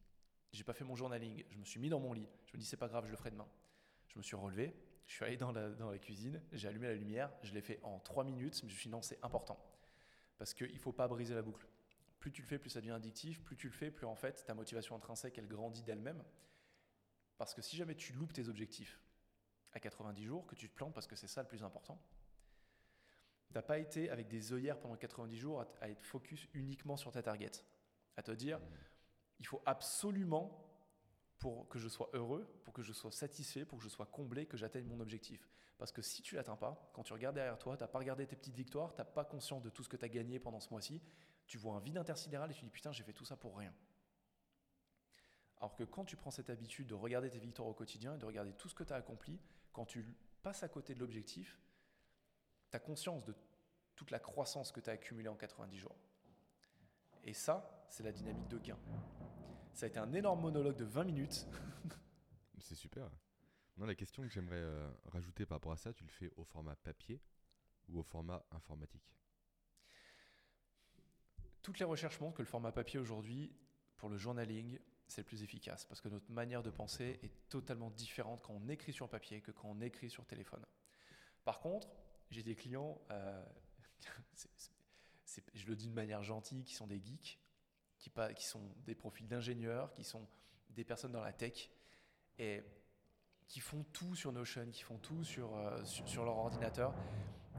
j'ai 0.52 0.64
pas 0.64 0.74
fait 0.74 0.84
mon 0.84 0.96
journaling. 0.96 1.44
Je 1.50 1.58
me 1.58 1.66
suis 1.66 1.80
mis 1.80 1.90
dans 1.90 2.00
mon 2.00 2.14
lit. 2.14 2.28
Je 2.46 2.56
me 2.56 2.60
dis, 2.60 2.66
c'est 2.66 2.78
pas 2.78 2.88
grave, 2.88 3.06
je 3.06 3.12
le 3.12 3.18
ferai 3.18 3.32
demain. 3.32 3.48
Je 4.08 4.18
me 4.18 4.24
suis 4.24 4.36
relevé. 4.36 4.76
Je 5.06 5.14
suis 5.14 5.26
allé 5.26 5.38
dans 5.38 5.52
la, 5.52 5.70
dans 5.70 5.90
la 5.92 6.00
cuisine. 6.00 6.42
J'ai 6.52 6.68
allumé 6.68 6.88
la 6.88 6.96
lumière. 6.96 7.32
Je 7.44 7.54
l'ai 7.54 7.62
fait 7.62 7.80
en 7.84 8.00
trois 8.00 8.24
minutes. 8.24 8.62
Mais 8.64 8.70
je 8.70 8.74
me 8.76 8.80
suis 8.80 8.90
dit, 8.90 8.92
non, 8.92 9.02
c'est 9.02 9.24
important. 9.24 9.60
Parce 10.38 10.54
qu'il 10.54 10.74
ne 10.74 10.80
faut 10.80 10.92
pas 10.92 11.08
briser 11.08 11.34
la 11.34 11.42
boucle. 11.42 11.66
Plus 12.20 12.32
tu 12.32 12.42
le 12.42 12.48
fais, 12.48 12.60
plus 12.60 12.70
ça 12.70 12.82
devient 12.82 12.92
addictif. 12.92 13.44
Plus 13.44 13.56
tu 13.56 13.68
le 13.68 13.74
fais, 13.74 13.92
plus 13.92 14.06
en 14.06 14.16
fait, 14.16 14.44
ta 14.46 14.54
motivation 14.54 14.96
intrinsèque, 14.96 15.38
elle 15.38 15.48
grandit 15.48 15.84
d'elle-même. 15.84 16.24
Parce 17.38 17.54
que 17.54 17.62
si 17.62 17.76
jamais 17.76 17.96
tu 17.96 18.14
loupes 18.14 18.34
tes 18.34 18.50
objectifs 18.50 19.00
à 19.74 19.80
90 19.80 20.24
jours, 20.24 20.48
que 20.48 20.56
tu 20.56 20.70
te 20.70 20.76
plantes 20.76 20.94
parce 20.94 21.08
que 21.08 21.16
c'est 21.16 21.28
ça 21.28 21.42
le 21.42 21.48
plus 21.48 21.64
important, 21.64 22.02
tu 23.48 23.54
n'as 23.54 23.62
pas 23.62 23.80
été 23.80 24.10
avec 24.10 24.28
des 24.28 24.54
œillères 24.54 24.80
pendant 24.80 24.96
90 24.96 25.38
jours 25.38 25.66
à, 25.82 25.90
être 25.90 26.04
focus 26.04 26.48
uniquement 26.54 26.98
sur 26.98 27.12
ta 27.12 27.22
target. 27.22 27.52
À 28.18 28.24
te 28.24 28.32
dire, 28.32 28.60
Il 29.39 29.45
faut 29.45 29.62
absolument, 29.65 30.63
pour 31.39 31.67
que 31.69 31.80
je 31.80 31.88
sois 31.88 32.10
heureux, 32.13 32.47
pour 32.63 32.73
que 32.73 32.82
je 32.82 32.93
sois 32.93 33.12
satisfait, 33.12 33.65
pour 33.65 33.78
que 33.78 33.84
je 33.84 33.89
sois 33.89 34.06
comblé, 34.08 34.45
que 34.45 34.58
j'atteigne 34.58 34.88
mon 34.88 35.00
objectif. 35.00 35.47
Parce 35.78 35.91
que 35.91 36.02
si 36.02 36.21
tu 36.23 36.36
l'atteins 36.36 36.56
pas, 36.56 36.89
quand 36.93 37.04
tu 37.04 37.13
regardes 37.13 37.36
derrière 37.36 37.60
toi, 37.60 37.78
tu 37.78 37.84
n'as 37.84 37.88
pas 37.88 38.00
regardé 38.00 38.26
tes 38.26 38.36
petites 38.36 38.56
victoires, 38.56 38.93
tu 38.93 39.00
n'as 39.00 39.06
pas 39.06 39.23
conscience 39.23 39.62
de 39.62 39.69
tout 39.69 39.84
ce 39.84 39.89
que 39.89 39.97
tu 39.97 40.06
as 40.06 40.10
gagné 40.10 40.39
pendant 40.39 40.60
ce 40.60 40.69
mois-ci, 40.71 41.02
tu 41.45 41.58
vois 41.58 41.76
un 41.76 41.80
vide 41.80 41.97
intersidéral 41.97 42.50
et 42.50 42.54
tu 42.54 42.63
dis 42.63 42.71
putain, 42.71 42.91
j'ai 42.91 43.04
fait 43.04 43.13
tout 43.13 43.26
ça 43.26 43.38
pour 43.38 43.58
rien. 43.58 43.73
Alors 45.60 45.76
que 45.76 45.84
quand 45.84 46.06
tu 46.06 46.15
prends 46.15 46.32
cette 46.32 46.50
habitude 46.50 46.88
de 46.88 46.93
regarder 46.95 47.30
tes 47.30 47.39
victoires 47.39 47.67
au 47.67 47.73
quotidien 47.73 48.15
et 48.15 48.17
de 48.17 48.26
regarder 48.26 48.54
tout 48.54 48.69
ce 48.69 48.76
que 48.76 48.84
tu 48.84 48.93
as 48.93 48.95
accompli, 48.95 49.39
quand 49.71 49.86
tu 49.86 50.06
passes 50.41 50.63
à 50.63 50.69
côté 50.69 50.95
de 50.95 51.00
l'objectif, 51.00 51.60
tu 52.71 52.78
as 52.78 52.80
conscience 52.80 53.23
de 53.26 53.36
toute 53.95 54.12
la 54.12 54.19
croissance 54.19 54.71
que 54.71 54.80
tu 54.80 54.89
as 54.89 54.93
accumulée 54.93 55.30
en 55.30 55.36
90 55.36 55.78
jours. 55.78 55.95
Et 57.23 57.34
ça, 57.34 57.88
c'est 57.89 58.03
la 58.03 58.12
dynamique 58.12 58.47
de 58.47 58.58
gain. 58.58 58.77
Ça 59.73 59.86
a 59.86 59.89
été 59.89 59.99
un 59.99 60.12
énorme 60.13 60.41
monologue 60.41 60.77
de 60.77 60.86
20 60.86 61.03
minutes. 61.03 61.47
C'est 62.60 62.75
super. 62.75 63.10
Non, 63.77 63.86
la 63.86 63.95
question 63.95 64.23
que 64.23 64.30
j'aimerais 64.30 64.56
euh, 64.56 64.89
rajouter 65.06 65.45
par 65.45 65.58
rapport 65.58 65.71
à 65.71 65.77
ça, 65.77 65.93
tu 65.93 66.03
le 66.03 66.10
fais 66.10 66.32
au 66.36 66.43
format 66.43 66.75
papier 66.75 67.21
ou 67.88 67.99
au 67.99 68.03
format 68.03 68.43
informatique? 68.51 69.15
Toutes 71.62 71.80
les 71.80 71.86
recherches 71.86 72.19
montrent 72.19 72.38
que 72.38 72.41
le 72.41 72.47
format 72.47 72.71
papier 72.71 72.99
aujourd'hui, 72.99 73.53
pour 73.97 74.10
le 74.10 74.17
journaling, 74.17 74.80
c'est 75.08 75.21
le 75.21 75.25
plus 75.25 75.43
efficace 75.43 75.86
parce 75.86 76.01
que 76.01 76.10
notre 76.10 76.30
manière 76.32 76.63
de 76.63 76.69
penser 76.69 77.19
est 77.23 77.49
totalement 77.49 77.91
différente 77.91 78.41
quand 78.41 78.53
on 78.53 78.67
écrit 78.67 78.93
sur 78.93 79.08
papier 79.08 79.41
que 79.41 79.51
quand 79.51 79.69
on 79.69 79.82
écrit 79.82 80.10
sur 80.10 80.25
téléphone. 80.25 80.65
Par 81.45 81.60
contre, 81.60 81.88
j'ai 82.30 82.43
des 82.43 82.56
clients, 82.56 82.99
euh, 83.12 83.45
je 85.54 85.67
le 85.67 85.76
dis 85.76 85.89
de 85.89 85.93
manière 85.93 86.23
gentille, 86.23 86.63
qui 86.63 86.73
sont 86.73 86.88
des 86.88 87.02
geeks, 87.04 87.39
qui, 87.97 88.45
sont 88.45 88.62
des 88.86 88.95
profils 88.95 89.28
d'ingénieurs, 89.28 89.93
qui 89.93 90.04
sont 90.04 90.28
des 90.69 90.84
personnes 90.84 91.12
dans 91.12 91.21
la 91.21 91.34
tech 91.34 91.69
et 92.38 92.63
qui 93.47 93.60
font 93.60 93.84
tout 93.93 94.15
sur 94.15 94.32
Notion, 94.32 94.69
qui 94.69 94.84
font 94.84 94.97
tout 94.97 95.23
sur, 95.23 95.56
euh, 95.56 95.82
leur 96.17 96.38
ordinateur. 96.38 96.93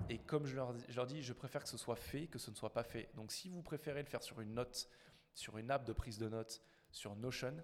Et 0.09 0.19
comme 0.19 0.47
je 0.47 0.55
leur, 0.55 0.79
je 0.89 0.97
leur, 0.97 1.07
dis, 1.07 1.23
je 1.23 1.33
préfère 1.33 1.63
que 1.63 1.69
ce 1.69 1.79
soit 1.79 1.97
fait 1.97 2.29
que 2.29 2.39
ce 2.39 2.51
ne 2.51 2.57
soit 2.57 2.73
pas 2.73 2.85
fait. 2.85 3.11
Donc 3.15 3.33
si 3.33 3.49
vous 3.49 3.63
préférez 3.63 4.03
le 4.03 4.09
faire 4.09 4.23
sur 4.23 4.41
une 4.41 4.55
note, 4.55 4.89
sur 5.35 5.59
une 5.59 5.71
app 5.71 5.85
de 5.85 5.93
prise 5.93 6.19
de 6.19 6.29
notes, 6.29 6.63
sur 6.91 7.17
Notion, 7.17 7.57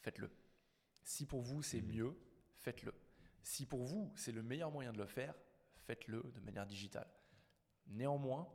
faites-le. 0.00 0.30
Si 1.02 1.26
pour 1.26 1.42
vous 1.42 1.62
c'est 1.62 1.82
mieux, 1.82 2.16
faites-le. 2.58 2.94
Si 3.42 3.66
pour 3.66 3.84
vous 3.84 4.12
c'est 4.14 4.32
le 4.32 4.42
meilleur 4.42 4.70
moyen 4.70 4.92
de 4.92 4.98
le 4.98 5.06
faire, 5.06 5.34
faites-le 5.86 6.22
de 6.34 6.40
manière 6.40 6.66
digitale. 6.66 7.08
Néanmoins, 7.88 8.48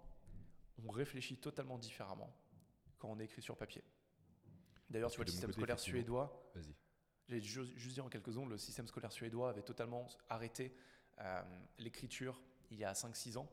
on 0.84 0.90
réfléchit 0.90 1.38
totalement 1.38 1.78
différemment 1.78 2.36
quand 2.98 3.10
on 3.10 3.20
écrit 3.20 3.42
sur 3.42 3.58
papier. 3.58 3.84
D'ailleurs, 4.90 5.12
tu 5.12 5.18
vois, 5.18 5.26
le 5.26 5.32
système 5.32 5.52
scolaire 5.52 5.80
suédois. 5.80 6.52
J'ai 7.28 7.42
juste, 7.42 7.76
dit 7.76 8.02
en 8.02 8.10
quelques 8.10 8.32
secondes, 8.32 8.50
le 8.50 8.58
système 8.58 8.88
scolaire 8.88 9.12
suédois 9.12 9.50
avait 9.50 9.64
totalement 9.64 10.08
arrêté 10.30 10.76
euh, 11.20 11.42
l'écriture 11.80 12.40
il 12.70 12.78
y 12.78 12.84
a 12.84 12.94
5-6 12.94 13.38
ans 13.38 13.50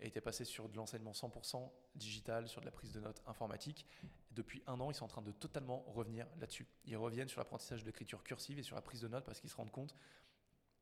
et 0.00 0.08
était 0.08 0.20
passé 0.20 0.44
sur 0.44 0.68
de 0.68 0.76
l'enseignement 0.76 1.12
100% 1.12 1.70
digital, 1.94 2.48
sur 2.48 2.60
de 2.60 2.66
la 2.66 2.72
prise 2.72 2.92
de 2.92 3.00
notes 3.00 3.22
informatique. 3.26 3.86
Depuis 4.32 4.62
un 4.66 4.78
an, 4.80 4.90
ils 4.90 4.94
sont 4.94 5.06
en 5.06 5.08
train 5.08 5.22
de 5.22 5.32
totalement 5.32 5.80
revenir 5.88 6.26
là-dessus. 6.38 6.66
Ils 6.84 6.96
reviennent 6.96 7.28
sur 7.28 7.40
l'apprentissage 7.40 7.80
de 7.80 7.86
l'écriture 7.86 8.22
cursive 8.22 8.58
et 8.58 8.62
sur 8.62 8.76
la 8.76 8.82
prise 8.82 9.00
de 9.00 9.08
notes 9.08 9.24
parce 9.24 9.40
qu'ils 9.40 9.48
se 9.48 9.56
rendent 9.56 9.70
compte 9.70 9.94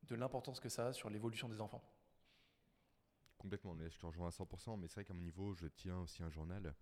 de 0.03 0.15
l'importance 0.17 0.59
que 0.59 0.69
ça 0.69 0.89
a 0.89 0.93
sur 0.93 1.09
l'évolution 1.09 1.49
des 1.49 1.61
enfants. 1.61 1.83
Complètement, 3.45 3.77
je 3.77 3.99
te 3.99 4.07
rejoins 4.07 4.29
à 4.29 4.31
100%, 4.31 4.79
mais 4.79 4.89
c'est 4.89 4.95
vrai 4.95 5.05
qu'à 5.05 5.13
mon 5.13 5.21
niveau, 5.21 5.53
je 5.53 5.67
tiens 5.67 5.99
aussi 5.99 6.23
un 6.23 6.31
journal 6.31 6.75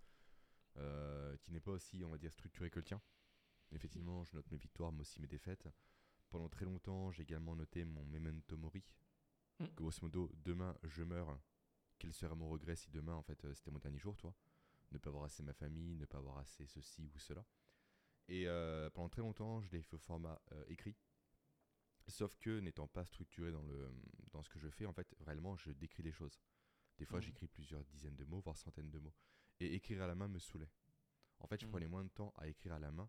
euh, 0.77 1.37
qui 1.39 1.51
n'est 1.51 1.59
pas 1.59 1.73
aussi, 1.73 2.05
on 2.05 2.09
va 2.09 2.19
dire, 2.19 2.33
structuré 2.33 2.71
que 2.71 2.79
le 2.79 2.85
tien. 2.85 3.03
Effectivement, 3.73 4.23
je 4.23 4.37
note 4.37 4.49
mes 4.49 4.59
victoires, 4.59 4.93
mais 4.93 5.01
aussi 5.01 5.21
mes 5.21 5.27
défaites. 5.27 5.67
Pendant 6.31 6.49
très 6.49 6.65
longtemps, 6.65 7.11
j'ai 7.11 7.25
également 7.25 7.57
noté 7.57 7.85
mon 7.85 8.05
memento 8.05 8.57
mori. 8.57 8.85
Mm. 9.59 9.65
Grosso 9.75 9.99
modo, 10.03 10.31
demain, 10.37 10.79
je 10.85 11.03
meurs. 11.03 11.37
Quel 11.99 12.13
serait 12.13 12.37
mon 12.37 12.49
regret 12.49 12.77
si 12.77 12.93
demain, 12.93 13.17
en 13.17 13.23
fait, 13.23 13.45
euh, 13.45 13.53
c'était 13.55 13.73
mon 13.73 13.81
dernier 13.81 13.99
jour, 13.99 14.17
toi? 14.17 14.33
Ne 14.93 14.99
pas 14.99 15.11
avoir 15.11 15.25
assez 15.25 15.43
ma 15.43 15.55
famille, 15.55 15.97
ne 15.97 16.05
pas 16.05 16.19
avoir 16.19 16.39
assez 16.39 16.65
ceci 16.67 17.11
ou 17.13 17.19
cela. 17.19 17.45
Et 18.29 18.47
euh, 18.47 18.89
pendant 18.91 19.09
très 19.09 19.23
longtemps, 19.23 19.61
je 19.63 19.69
l'ai 19.73 19.83
fait 19.83 19.95
au 19.95 19.99
format 19.99 20.41
écrit. 20.69 20.95
Sauf 22.09 22.37
que 22.39 22.59
n'étant 22.61 22.89
pas 22.89 23.05
structuré 23.05 23.53
dans, 23.53 23.63
le, 23.63 23.91
dans 24.33 24.43
ce 24.43 24.51
que 24.51 24.59
je 24.59 24.69
fais, 24.69 24.87
en 24.87 24.93
fait, 24.93 25.15
réellement, 25.21 25.57
je 25.57 25.71
décris 25.71 26.03
des 26.03 26.13
choses. 26.13 26.41
Des 26.99 27.07
fois, 27.07 27.19
mmh. 27.19 27.23
j'écris 27.23 27.49
plusieurs 27.49 27.85
dizaines 27.85 28.17
de 28.17 28.25
mots, 28.25 28.41
voire 28.41 28.57
centaines 28.57 28.91
de 28.91 28.99
mots. 28.99 29.15
Et 29.61 29.75
écrire 29.75 30.03
à 30.03 30.07
la 30.07 30.15
main 30.15 30.29
me 30.29 30.39
saoulait. 30.39 30.71
En 31.39 31.47
fait, 31.47 31.61
je 31.61 31.67
mmh. 31.67 31.71
prenais 31.71 31.89
moins 31.89 32.05
de 32.05 32.11
temps 32.11 32.33
à 32.37 32.49
écrire 32.49 32.75
à 32.75 32.79
la 32.79 32.91
main 32.91 33.09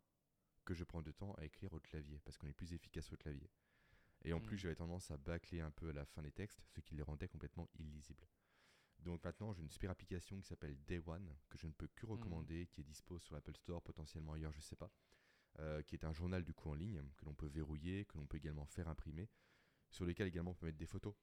que 0.66 0.74
je 0.74 0.84
prends 0.84 1.02
de 1.02 1.12
temps 1.12 1.34
à 1.36 1.46
écrire 1.46 1.74
au 1.74 1.80
clavier, 1.80 2.22
parce 2.24 2.38
qu'on 2.38 2.48
est 2.48 2.54
plus 2.54 2.74
efficace 2.74 3.12
au 3.12 3.18
clavier. 3.18 3.50
Et 4.24 4.32
en 4.32 4.40
plus, 4.40 4.56
mmh. 4.56 4.60
j'avais 4.60 4.76
tendance 4.76 5.12
à 5.12 5.18
bâcler 5.18 5.60
un 5.60 5.72
peu 5.72 5.90
à 5.90 5.94
la 5.94 6.06
fin 6.06 6.22
des 6.22 6.32
textes, 6.32 6.64
ce 6.70 6.80
qui 6.80 6.96
les 6.96 7.04
rendait 7.04 7.28
complètement 7.28 7.70
illisibles. 7.80 8.26
Donc 9.00 9.24
maintenant, 9.24 9.52
j'ai 9.52 9.62
une 9.62 9.70
super 9.70 9.92
application 9.92 10.40
qui 10.40 10.48
s'appelle 10.48 10.78
Day 10.86 11.02
One, 11.06 11.36
que 11.50 11.58
je 11.58 11.68
ne 11.68 11.74
peux 11.74 11.88
que 11.88 12.06
recommander, 12.06 12.68
qui 12.68 12.82
est 12.82 12.86
dispo 12.86 13.20
sur 13.20 13.36
l'Apple 13.36 13.56
Store, 13.58 13.82
potentiellement 13.82 14.34
ailleurs, 14.34 14.54
je 14.54 14.60
ne 14.60 14.64
sais 14.64 14.78
pas. 14.78 14.90
Euh, 15.60 15.84
qui 15.84 15.94
est 15.94 16.04
un 16.04 16.14
journal 16.14 16.44
du 16.44 16.54
coup 16.54 16.72
en 16.72 16.74
ligne, 16.74 17.04
que 17.16 17.26
l'on 17.26 17.36
peut 17.36 17.48
verrouiller, 17.48 18.06
que 18.06 18.18
l'on 18.18 18.26
peut 18.26 18.38
également 18.38 18.66
faire 18.66 18.88
imprimer, 18.88 19.30
sur 19.92 20.04
lequel 20.04 20.28
également 20.28 20.52
on 20.52 20.56
peut 20.56 20.66
mettre 20.66 20.80
des 20.80 20.88
photos, 20.88 21.14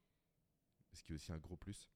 ce 0.92 1.02
qui 1.02 1.12
est 1.12 1.16
aussi 1.16 1.32
un 1.32 1.38
gros 1.38 1.56
plus. 1.56 1.90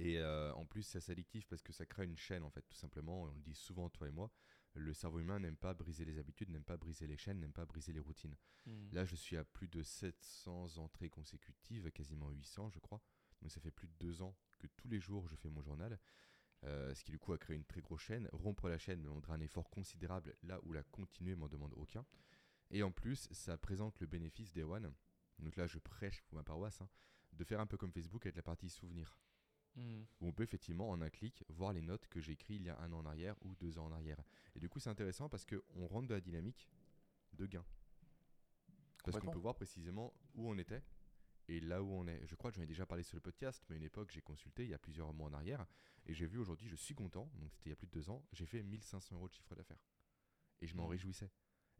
Et 0.00 0.18
euh, 0.18 0.52
en 0.54 0.66
plus, 0.66 0.82
c'est 0.82 0.98
assez 0.98 1.12
addictif 1.12 1.46
parce 1.46 1.62
que 1.62 1.72
ça 1.72 1.86
crée 1.86 2.04
une 2.04 2.16
chaîne, 2.16 2.42
en 2.42 2.50
fait, 2.50 2.62
tout 2.68 2.76
simplement. 2.76 3.22
On 3.22 3.26
le 3.26 3.40
dit 3.40 3.54
souvent, 3.54 3.88
toi 3.88 4.08
et 4.08 4.10
moi. 4.10 4.30
Le 4.74 4.92
cerveau 4.92 5.20
humain 5.20 5.38
n'aime 5.38 5.56
pas 5.56 5.72
briser 5.72 6.04
les 6.04 6.18
habitudes, 6.18 6.50
n'aime 6.50 6.64
pas 6.64 6.76
briser 6.76 7.06
les 7.06 7.16
chaînes, 7.16 7.38
n'aime 7.38 7.52
pas 7.52 7.64
briser 7.64 7.92
les 7.92 8.00
routines. 8.00 8.36
Hmm. 8.66 8.88
Là, 8.92 9.04
je 9.04 9.14
suis 9.14 9.36
à 9.36 9.44
plus 9.44 9.68
de 9.68 9.82
700 9.82 10.78
entrées 10.78 11.08
consécutives, 11.08 11.90
quasiment 11.92 12.28
800, 12.28 12.70
je 12.70 12.80
crois. 12.80 13.00
Donc, 13.40 13.52
ça 13.52 13.60
fait 13.60 13.70
plus 13.70 13.86
de 13.86 13.94
deux 13.98 14.20
ans 14.20 14.36
que 14.58 14.66
tous 14.66 14.88
les 14.88 14.98
jours, 14.98 15.28
je 15.28 15.36
fais 15.36 15.48
mon 15.48 15.62
journal. 15.62 15.98
Euh, 16.64 16.94
ce 16.94 17.04
qui 17.04 17.10
du 17.10 17.18
coup 17.18 17.32
a 17.32 17.38
créé 17.38 17.56
une 17.56 17.64
très 17.64 17.80
grosse 17.80 18.02
chaîne. 18.02 18.28
Rompre 18.32 18.68
la 18.68 18.78
chaîne 18.78 19.02
demandera 19.02 19.34
un 19.34 19.40
effort 19.40 19.68
considérable 19.68 20.34
là 20.42 20.60
où 20.64 20.72
la 20.72 20.82
continuer 20.82 21.34
m'en 21.34 21.48
demande 21.48 21.74
aucun. 21.76 22.04
Et 22.70 22.82
en 22.82 22.90
plus, 22.90 23.28
ça 23.32 23.58
présente 23.58 24.00
le 24.00 24.06
bénéfice 24.06 24.52
des 24.52 24.62
One. 24.62 24.92
Donc 25.38 25.56
là, 25.56 25.66
je 25.66 25.78
prêche 25.78 26.22
pour 26.22 26.36
ma 26.36 26.42
paroisse, 26.42 26.80
hein, 26.80 26.88
de 27.32 27.44
faire 27.44 27.60
un 27.60 27.66
peu 27.66 27.76
comme 27.76 27.92
Facebook 27.92 28.24
avec 28.24 28.36
la 28.36 28.42
partie 28.42 28.70
souvenirs. 28.70 29.18
Hmm. 29.76 30.04
Où 30.20 30.28
on 30.28 30.32
peut 30.32 30.44
effectivement 30.44 30.88
en 30.88 31.00
un 31.02 31.10
clic 31.10 31.44
voir 31.48 31.72
les 31.72 31.82
notes 31.82 32.06
que 32.08 32.20
j'ai 32.20 32.32
écrites 32.32 32.60
il 32.60 32.66
y 32.66 32.70
a 32.70 32.78
un 32.78 32.92
an 32.92 32.98
en 32.98 33.06
arrière 33.06 33.34
ou 33.42 33.54
deux 33.56 33.78
ans 33.78 33.86
en 33.86 33.92
arrière. 33.92 34.22
Et 34.54 34.60
du 34.60 34.68
coup, 34.68 34.78
c'est 34.78 34.90
intéressant 34.90 35.28
parce 35.28 35.44
qu'on 35.44 35.86
rentre 35.86 36.08
de 36.08 36.14
la 36.14 36.20
dynamique 36.20 36.70
de 37.32 37.46
gain. 37.46 37.64
Parce 39.04 39.18
qu'on 39.18 39.30
peut 39.30 39.38
voir 39.38 39.54
précisément 39.54 40.14
où 40.34 40.48
on 40.48 40.56
était 40.56 40.82
et 41.48 41.60
là 41.60 41.82
où 41.82 41.90
on 41.92 42.06
est. 42.06 42.20
Je 42.26 42.34
crois 42.34 42.50
que 42.50 42.56
j'en 42.56 42.62
ai 42.62 42.66
déjà 42.66 42.86
parlé 42.86 43.02
sur 43.02 43.16
le 43.16 43.20
podcast, 43.20 43.64
mais 43.68 43.74
à 43.74 43.78
une 43.78 43.84
époque, 43.84 44.10
j'ai 44.10 44.22
consulté 44.22 44.64
il 44.64 44.70
y 44.70 44.74
a 44.74 44.78
plusieurs 44.78 45.12
mois 45.12 45.28
en 45.28 45.32
arrière, 45.32 45.66
et 46.06 46.14
j'ai 46.14 46.26
vu 46.26 46.38
aujourd'hui, 46.38 46.68
je 46.68 46.76
suis 46.76 46.94
content, 46.94 47.30
donc 47.36 47.52
c'était 47.52 47.70
il 47.70 47.70
y 47.70 47.72
a 47.72 47.76
plus 47.76 47.86
de 47.86 47.92
deux 47.92 48.10
ans, 48.10 48.24
j'ai 48.32 48.46
fait 48.46 48.62
1500 48.62 49.16
euros 49.16 49.28
de 49.28 49.34
chiffre 49.34 49.54
d'affaires. 49.54 49.82
Et 50.60 50.66
je 50.66 50.74
m'en 50.76 50.86
mmh. 50.86 50.90
réjouissais. 50.90 51.30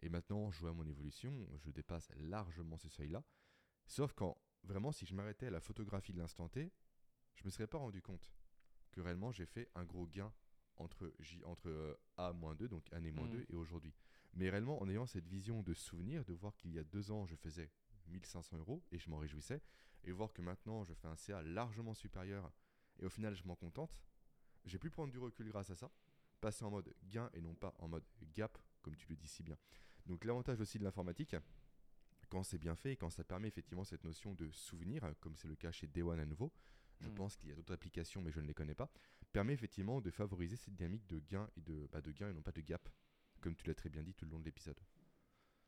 Et 0.03 0.09
maintenant, 0.09 0.51
je 0.51 0.61
vois 0.61 0.73
mon 0.73 0.87
évolution, 0.87 1.47
je 1.59 1.71
dépasse 1.71 2.11
largement 2.17 2.77
ce 2.77 2.89
seuil-là. 2.89 3.25
Sauf 3.87 4.13
quand, 4.13 4.37
vraiment, 4.65 4.93
si 4.93 5.07
je 5.07 5.15
m'arrêtais 5.15 5.47
à 5.47 5.51
la 5.51 5.61
photographie 5.61 6.13
de 6.13 6.19
l'instant 6.19 6.49
T, 6.49 6.73
je 7.35 7.43
ne 7.43 7.47
me 7.47 7.51
serais 7.51 7.67
pas 7.67 7.79
rendu 7.79 8.03
compte 8.03 8.33
que 8.93 9.01
réellement 9.01 9.33
j'ai 9.33 9.47
fait 9.47 9.69
un 9.75 9.85
gros 9.85 10.07
gain 10.07 10.33
entre, 10.77 11.13
J, 11.21 11.43
entre 11.45 11.69
euh, 11.69 11.95
A-2, 12.17 12.67
donc 12.67 12.93
année 12.93 13.11
moins 13.11 13.29
2, 13.29 13.39
mmh. 13.39 13.47
et 13.51 13.55
aujourd'hui. 13.55 13.95
Mais 14.35 14.51
réellement, 14.51 14.83
en 14.83 14.89
ayant 14.89 15.07
cette 15.07 15.29
vision 15.29 15.63
de 15.63 15.75
souvenir, 15.75 16.25
de 16.25 16.33
voir 16.33 16.57
qu'il 16.57 16.73
y 16.73 16.79
a 16.79 16.85
deux 16.85 17.13
ans, 17.13 17.27
je 17.27 17.37
faisais 17.37 17.71
1500 18.09 18.59
euros 18.59 18.83
et 18.93 18.99
je 18.99 19.11
m'en 19.11 19.19
réjouissais. 19.19 19.63
Et 20.05 20.13
voir 20.13 20.33
que 20.33 20.43
maintenant 20.43 20.85
je 20.85 20.93
fais 20.93 21.09
un 21.09 21.17
CA 21.17 21.43
largement 21.43 21.95
supérieur 21.95 22.53
et 23.01 23.07
au 23.07 23.11
final 23.11 23.35
je 23.35 23.45
m'en 23.45 23.57
contente, 23.57 24.03
j'ai 24.65 24.79
pu 24.79 24.91
prendre 24.91 25.13
du 25.13 25.19
recul 25.19 25.49
grâce 25.49 25.71
à 25.71 25.75
ça, 25.75 25.91
passer 26.41 26.65
en 26.65 26.71
mode 26.71 26.95
gain 27.05 27.31
et 27.35 27.41
non 27.41 27.55
pas 27.55 27.75
en 27.79 27.89
mode 27.89 28.05
gap, 28.35 28.59
comme 28.83 28.97
tu 28.97 29.09
le 29.09 29.17
dis 29.17 29.29
si 29.29 29.43
bien. 29.43 29.57
Donc 30.07 30.25
l'avantage 30.25 30.61
aussi 30.61 30.79
de 30.79 30.85
l'informatique, 30.85 31.37
quand 32.29 32.43
c'est 32.43 32.59
bien 32.59 32.75
fait 32.75 32.93
et 32.93 32.97
quand 32.97 33.11
ça 33.11 33.25
permet 33.25 33.49
effectivement 33.49 33.85
cette 33.85 34.05
notion 34.05 34.35
de 34.35 34.51
souvenir, 34.51 35.15
comme 35.21 35.37
c'est 35.37 35.49
le 35.49 35.57
cas 35.57 35.73
chez 35.73 35.87
Day 35.87 36.03
One 36.03 36.21
à 36.21 36.27
nouveau, 36.27 36.53
je 37.01 37.09
hmm. 37.09 37.15
pense 37.15 37.37
qu'il 37.37 37.49
y 37.49 37.53
a 37.53 37.55
d'autres 37.55 37.73
applications 37.73 38.23
mais 38.23 38.31
je 38.31 38.41
ne 38.41 38.47
les 38.47 38.55
connais 38.55 38.75
pas, 38.75 38.91
permet 39.33 39.53
effectivement 39.53 40.01
de 40.01 40.11
favoriser 40.11 40.57
cette 40.57 40.75
dynamique 40.75 41.07
de 41.07 41.19
gain 41.19 41.49
et 41.57 41.61
de, 41.61 41.89
bah, 41.91 42.01
de 42.01 42.13
gain 42.13 42.29
et 42.29 42.33
non 42.33 42.43
pas 42.43 42.53
de 42.53 42.61
gap, 42.61 42.89
comme 43.41 43.55
tu 43.55 43.67
l'as 43.67 43.75
très 43.75 43.89
bien 43.89 44.03
dit 44.03 44.15
tout 44.15 44.25
le 44.25 44.31
long 44.31 44.39
de 44.39 44.45
l'épisode. 44.45 44.79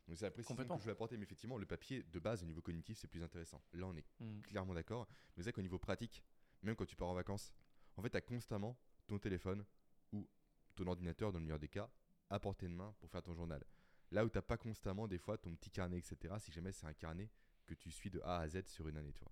Donc 0.06 0.16
c'est 0.16 0.24
la 0.24 0.30
précision 0.30 0.56
que 0.56 0.80
je 0.80 0.86
vais 0.86 0.92
apporter, 0.92 1.16
mais 1.16 1.24
effectivement, 1.24 1.58
le 1.58 1.66
papier 1.66 2.02
de 2.04 2.18
base 2.18 2.42
au 2.42 2.46
niveau 2.46 2.62
cognitif, 2.62 2.98
c'est 2.98 3.08
plus 3.08 3.22
intéressant. 3.22 3.60
Là, 3.72 3.86
on 3.86 3.96
est 3.96 4.04
hmm. 4.20 4.40
clairement 4.42 4.74
d'accord. 4.74 5.08
Mais 5.36 5.42
c'est 5.42 5.52
qu'au 5.52 5.62
niveau 5.62 5.78
pratique, 5.78 6.22
même 6.62 6.76
quand 6.76 6.86
tu 6.86 6.96
pars 6.96 7.08
en 7.08 7.14
vacances, 7.14 7.52
en 7.96 8.02
fait, 8.02 8.10
tu 8.10 8.16
as 8.16 8.20
constamment 8.20 8.78
ton 9.06 9.18
téléphone 9.18 9.64
ou 10.12 10.28
ton 10.76 10.86
ordinateur, 10.86 11.32
dans 11.32 11.38
le 11.38 11.44
meilleur 11.44 11.58
des 11.58 11.68
cas, 11.68 11.90
à 12.30 12.38
portée 12.38 12.68
de 12.68 12.74
main 12.74 12.94
pour 12.98 13.10
faire 13.10 13.22
ton 13.22 13.34
journal. 13.34 13.64
Là 14.12 14.24
où 14.24 14.28
tu 14.28 14.38
n'as 14.38 14.42
pas 14.42 14.56
constamment, 14.56 15.08
des 15.08 15.18
fois, 15.18 15.38
ton 15.38 15.54
petit 15.56 15.70
carnet, 15.70 15.98
etc., 15.98 16.34
si 16.38 16.52
jamais 16.52 16.70
c'est 16.70 16.86
un 16.86 16.94
carnet 16.94 17.30
que 17.66 17.74
tu 17.74 17.90
suis 17.90 18.10
de 18.10 18.20
A 18.20 18.38
à 18.38 18.48
Z 18.48 18.68
sur 18.68 18.86
une 18.86 18.96
année, 18.96 19.12
toi. 19.12 19.28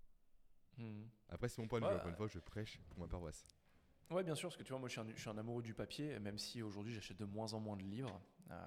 Hmm. 0.76 1.04
Après, 1.28 1.48
c'est 1.48 1.62
mon 1.62 1.68
point 1.68 1.80
de 1.80 1.86
vue. 1.86 1.94
Encore 1.94 2.08
une 2.08 2.16
fois, 2.16 2.26
je 2.26 2.40
prêche 2.40 2.80
pour 2.88 2.98
ma 2.98 3.06
paroisse. 3.06 3.46
Ouais, 4.10 4.22
bien 4.22 4.34
sûr, 4.34 4.48
parce 4.48 4.56
que 4.56 4.62
tu 4.62 4.70
vois, 4.70 4.78
moi 4.78 4.88
je 4.88 4.92
suis 4.92 5.00
un, 5.00 5.08
je 5.14 5.20
suis 5.20 5.30
un 5.30 5.38
amoureux 5.38 5.62
du 5.62 5.72
papier, 5.72 6.18
même 6.18 6.36
si 6.36 6.62
aujourd'hui 6.62 6.92
j'achète 6.92 7.16
de 7.16 7.24
moins 7.24 7.54
en 7.54 7.60
moins 7.60 7.76
de 7.76 7.82
livres. 7.82 8.20
Euh, 8.50 8.62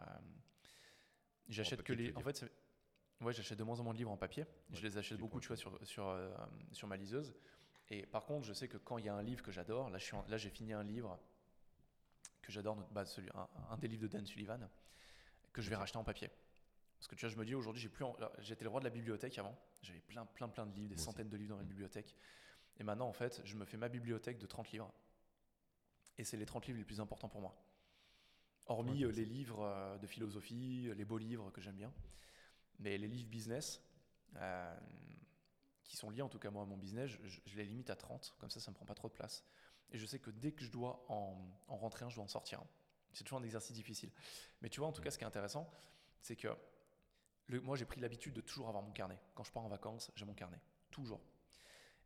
j'achète 1.50 1.84
que 1.84 1.94
les. 1.94 2.14
En 2.16 2.22
fait, 2.22 2.46
ouais, 3.22 3.34
j'achète 3.34 3.58
de 3.58 3.64
moins 3.64 3.80
en 3.80 3.84
moins 3.84 3.94
de 3.94 3.98
livres 3.98 4.12
en 4.12 4.18
papier. 4.18 4.46
je 4.72 4.82
les 4.82 4.98
achète 4.98 5.20
beaucoup, 5.20 5.40
tu 5.40 5.48
vois, 5.48 5.58
sur, 5.58 5.78
sur, 5.88 6.08
euh, 6.08 6.34
sur 6.72 6.88
ma 6.88 6.98
liseuse. 6.98 7.34
Et 7.90 8.06
par 8.06 8.26
contre, 8.26 8.46
je 8.46 8.54
sais 8.54 8.68
que 8.68 8.78
quand 8.78 8.98
il 8.98 9.06
y 9.06 9.10
a 9.10 9.14
un 9.16 9.24
livre 9.24 9.42
que 9.44 9.52
j'adore, 9.52 9.90
là, 9.90 9.98
je 9.98 10.04
suis 10.06 10.16
en- 10.16 10.26
là 10.28 10.38
j'ai 10.38 10.50
fini 10.50 10.74
un 10.74 10.84
livre 10.84 11.18
que 12.42 12.52
j'adore, 12.52 12.76
bah, 12.92 13.06
celui, 13.06 13.30
un, 13.34 13.48
un 13.70 13.78
des 13.78 13.88
livres 13.88 14.04
de 14.04 14.08
Dan 14.08 14.26
Sullivan, 14.26 14.70
que 15.54 15.62
je 15.62 15.70
vais 15.70 15.76
racheter 15.76 15.98
en 15.98 16.04
papier. 16.04 16.30
Parce 16.98 17.08
que 17.08 17.16
tu 17.16 17.26
vois, 17.26 17.34
je 17.34 17.38
me 17.40 17.46
dis 17.46 17.56
aujourd'hui, 17.56 17.82
j'ai 17.82 17.90
plus, 17.90 18.04
en- 18.04 18.14
alors, 18.16 18.32
j'étais 18.40 18.64
le 18.64 18.70
roi 18.70 18.80
de 18.80 18.86
la 18.86 18.90
bibliothèque 18.90 19.38
avant. 19.38 19.56
J'avais 19.82 20.00
plein, 20.02 20.26
plein, 20.26 20.50
plein 20.50 20.66
de 20.66 20.74
livres, 20.74 20.90
des 20.90 20.96
Moi 20.96 21.02
aussi. 21.02 21.06
centaines 21.06 21.30
de 21.30 21.38
livres 21.38 21.52
dans 21.52 21.58
ma 21.58 21.64
Mm. 21.64 21.68
bibliothèque. 21.68 22.16
Et 22.80 22.84
maintenant, 22.84 23.08
en 23.08 23.14
fait, 23.14 23.42
je 23.46 23.56
me 23.56 23.66
fais 23.66 23.78
ma 23.78 23.88
bibliothèque 23.90 24.38
de 24.38 24.46
30 24.48 24.72
livres. 24.72 24.92
Et 26.18 26.24
c'est 26.24 26.38
les 26.38 26.46
30 26.46 26.66
livres 26.68 26.80
les 26.80 26.86
plus 26.86 27.00
importants 27.00 27.30
pour 27.30 27.42
moi. 27.42 27.56
Hormis 28.68 29.04
Ouais, 29.04 29.06
euh, 29.06 29.12
les 29.12 29.26
livres 29.26 29.62
euh, 29.64 29.98
de 29.98 30.08
philosophie, 30.08 30.88
euh, 30.90 30.94
les 30.94 31.06
beaux 31.06 31.18
livres 31.18 31.52
que 31.52 31.62
j'aime 31.62 31.76
bien. 31.76 31.94
Mais 32.80 32.98
les 32.98 33.08
livres 33.08 33.30
business, 33.30 33.82
euh, 34.38 34.76
qui 35.84 35.96
sont 35.96 36.10
liés 36.10 36.22
en 36.22 36.30
tout 36.30 36.40
cas 36.40 36.50
moi 36.52 36.64
à 36.64 36.66
mon 36.66 36.78
business, 36.78 37.10
je, 37.24 37.56
les 37.58 37.66
limite 37.66 37.90
à 37.90 37.96
30. 37.96 38.36
Comme 38.40 38.50
ça, 38.50 38.60
ça 38.60 38.72
me 38.72 38.76
prend 38.76 38.86
pas 38.86 38.96
trop 38.96 39.08
de 39.08 39.14
place. 39.14 39.44
Et 39.92 39.98
je 39.98 40.06
sais 40.06 40.20
que 40.20 40.30
dès 40.32 40.52
que 40.52 40.64
je 40.64 40.72
dois 40.72 41.06
en, 41.10 41.38
en 41.68 41.78
rentrer 41.78 42.06
un, 42.06 42.10
je 42.10 42.16
dois 42.16 42.26
en 42.26 42.28
sortir 42.28 42.60
un. 42.60 42.68
C'est 43.14 43.24
toujours 43.24 43.40
un 43.40 43.44
exercice 43.44 43.74
difficile. 43.76 44.12
Mais 44.62 44.70
tu 44.70 44.80
vois, 44.80 44.90
en 44.90 44.92
tout 44.92 45.02
cas, 45.02 45.12
ce 45.12 45.18
qui 45.18 45.24
est 45.24 45.28
intéressant, 45.28 45.72
c'est 46.22 46.36
que 46.36 46.50
le- 47.48 47.62
moi, 47.62 47.76
j'ai 47.78 47.86
pris 47.86 48.02
l'habitude 48.02 48.34
de 48.34 48.42
toujours 48.42 48.68
avoir 48.70 48.84
mon 48.84 48.92
carnet. 48.92 49.20
Quand 49.36 49.44
je 49.44 49.52
pars 49.52 49.64
en 49.64 49.70
vacances, 49.70 50.12
j'ai 50.16 50.26
mon 50.26 50.34
carnet. 50.34 50.60
Toujours. 50.92 51.22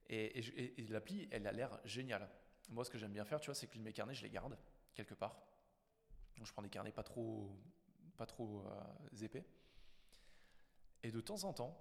Et, 0.09 0.39
et- 0.39 0.81
et 0.81 0.87
l'appli, 0.87 1.27
elle 1.31 1.47
a 1.47 1.51
l'air 1.51 1.79
géniale. 1.85 2.29
Moi, 2.69 2.85
ce 2.85 2.89
que 2.91 2.97
j'aime 2.97 3.13
bien 3.13 3.25
faire, 3.25 3.39
tu 3.39 3.47
vois, 3.47 3.55
c'est 3.55 3.67
que 3.67 3.77
mes 3.79 3.93
carnets, 3.93 4.15
je 4.15 4.23
les 4.23 4.29
garde 4.29 4.57
quelque 4.93 5.13
part. 5.15 5.37
Donc, 6.41 6.47
je 6.47 6.53
prends 6.53 6.63
des 6.63 6.69
carnets 6.69 6.91
pas 6.91 7.03
trop, 7.03 7.55
pas 8.17 8.25
trop 8.25 8.63
euh, 8.65 9.23
épais. 9.23 9.45
Et 11.03 11.11
de 11.11 11.21
temps 11.21 11.43
en 11.43 11.53
temps, 11.53 11.79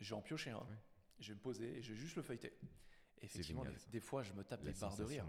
je 0.00 0.10
vais 0.10 0.16
en 0.18 0.20
piocher 0.20 0.50
un. 0.50 0.58
Ouais. 0.58 0.76
Je 1.18 1.28
vais 1.28 1.34
me 1.36 1.40
poser 1.40 1.78
et 1.78 1.82
je 1.82 1.94
vais 1.94 1.98
juste 1.98 2.14
le 2.16 2.20
feuilleter. 2.22 2.52
Et 3.22 3.24
effectivement, 3.24 3.64
génial, 3.64 3.80
des, 3.86 3.90
des 3.92 4.00
fois, 4.00 4.22
je 4.22 4.34
me 4.34 4.44
tape 4.44 4.62
La 4.64 4.72
des 4.72 4.78
barres 4.78 4.94
de 4.96 5.02
rire. 5.04 5.24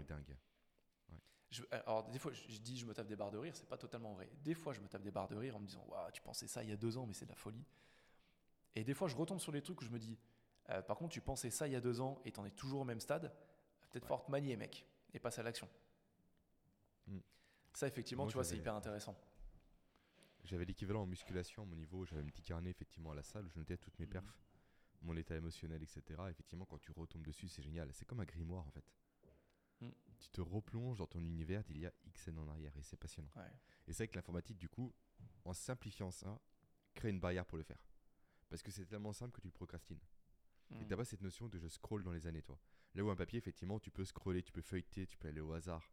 Je- 1.50 1.62
alors, 1.70 2.10
des 2.10 2.18
fois, 2.18 2.30
je, 2.34 2.42
je 2.46 2.58
dis 2.60 2.76
je 2.76 2.84
me 2.84 2.92
tape 2.92 3.06
des 3.06 3.16
barres 3.16 3.30
de 3.30 3.38
rire, 3.38 3.56
c'est 3.56 3.66
pas 3.70 3.78
totalement 3.78 4.12
vrai. 4.12 4.28
Des 4.44 4.52
fois, 4.52 4.74
je 4.74 4.80
me 4.82 4.86
tape 4.86 5.00
des 5.00 5.10
barres 5.10 5.28
de 5.28 5.36
rire 5.36 5.56
en 5.56 5.60
me 5.60 5.66
disant 5.66 5.82
Waouh, 5.88 6.10
tu 6.12 6.20
pensais 6.20 6.46
ça 6.46 6.62
il 6.62 6.68
y 6.68 6.72
a 6.72 6.76
deux 6.76 6.98
ans, 6.98 7.06
mais 7.06 7.14
c'est 7.14 7.24
de 7.24 7.30
la 7.30 7.36
folie. 7.36 7.64
Et 8.74 8.84
des 8.84 8.92
fois, 8.92 9.08
je 9.08 9.16
retombe 9.16 9.40
sur 9.40 9.50
les 9.50 9.62
trucs 9.62 9.80
où 9.80 9.84
je 9.86 9.90
me 9.90 9.98
dis 9.98 10.18
Euh, 10.68 10.82
Par 10.82 10.98
contre, 10.98 11.14
tu 11.14 11.22
pensais 11.22 11.48
ça 11.50 11.66
il 11.66 11.72
y 11.72 11.76
a 11.76 11.80
deux 11.80 12.02
ans 12.02 12.20
et 12.26 12.32
t'en 12.32 12.44
es 12.44 12.50
toujours 12.50 12.82
au 12.82 12.84
même 12.84 13.00
stade, 13.00 13.34
peut-être 13.90 14.10
Ouais. 14.10 14.18
te 14.26 14.30
manier, 14.30 14.58
mec, 14.58 14.84
et 15.14 15.18
passer 15.18 15.40
à 15.40 15.42
l'action. 15.44 15.70
Mm. 17.06 17.18
Ça, 17.74 17.86
effectivement, 17.86 18.24
Moi, 18.24 18.30
tu 18.30 18.34
vois, 18.34 18.44
c'est 18.44 18.56
hyper 18.56 18.74
intéressant. 18.74 19.16
J'avais 20.44 20.64
l'équivalent 20.64 21.02
en 21.02 21.06
musculation 21.06 21.62
à 21.62 21.66
mon 21.66 21.76
niveau. 21.76 22.04
J'avais 22.04 22.22
un 22.22 22.26
petit 22.26 22.42
carnet 22.42 22.70
effectivement 22.70 23.10
à 23.12 23.14
la 23.14 23.22
salle 23.22 23.46
où 23.46 23.48
je 23.50 23.58
notais 23.58 23.76
toutes 23.76 23.98
mes 23.98 24.06
Mhm. 24.06 24.12
perfs, 24.12 24.38
mon 25.02 25.16
état 25.16 25.36
émotionnel, 25.36 25.82
etc. 25.82 26.02
Effectivement, 26.30 26.64
quand 26.64 26.78
tu 26.78 26.90
retombes 26.92 27.24
dessus, 27.24 27.48
c'est 27.48 27.62
génial. 27.62 27.92
C'est 27.92 28.04
comme 28.06 28.20
un 28.20 28.24
grimoire 28.24 28.66
en 28.66 28.70
fait. 28.70 28.84
Mm. 29.80 29.90
Tu 30.18 30.28
te 30.30 30.40
replonges 30.40 30.98
dans 30.98 31.06
ton 31.06 31.22
univers 31.22 31.62
d'il 31.64 31.78
y 31.78 31.86
a 31.86 31.92
X 32.06 32.28
années 32.28 32.40
en 32.40 32.48
arrière 32.48 32.76
et 32.76 32.82
c'est 32.82 32.96
passionnant. 32.96 33.30
Ouais. 33.36 33.44
Et 33.86 33.92
c'est 33.92 34.04
vrai 34.04 34.08
que 34.08 34.16
l'informatique, 34.16 34.56
du 34.58 34.68
coup, 34.68 34.92
en 35.44 35.52
simplifiant 35.54 36.10
ça, 36.10 36.40
crée 36.94 37.10
une 37.10 37.20
barrière 37.20 37.46
pour 37.46 37.58
le 37.58 37.64
faire. 37.64 37.84
Parce 38.48 38.62
que 38.62 38.70
c'est 38.72 38.86
tellement 38.86 39.12
simple 39.12 39.32
que 39.36 39.40
tu 39.40 39.46
le 39.48 39.52
procrastines. 39.52 40.00
Et 40.70 40.74
Mm. 40.84 40.86
t'as 40.88 40.96
pas 40.96 41.04
cette 41.04 41.20
notion 41.20 41.48
de 41.48 41.58
je 41.58 41.68
scroll 41.68 42.02
dans 42.02 42.12
les 42.12 42.26
années, 42.26 42.42
toi. 42.42 42.58
Là 42.94 43.04
où 43.04 43.10
un 43.10 43.16
papier, 43.16 43.38
effectivement, 43.38 43.78
tu 43.78 43.90
peux 43.90 44.04
scroller, 44.04 44.42
tu 44.42 44.50
peux 44.52 44.62
feuilleter, 44.62 45.06
tu 45.06 45.16
peux 45.18 45.28
aller 45.28 45.40
au 45.40 45.52
hasard. 45.52 45.92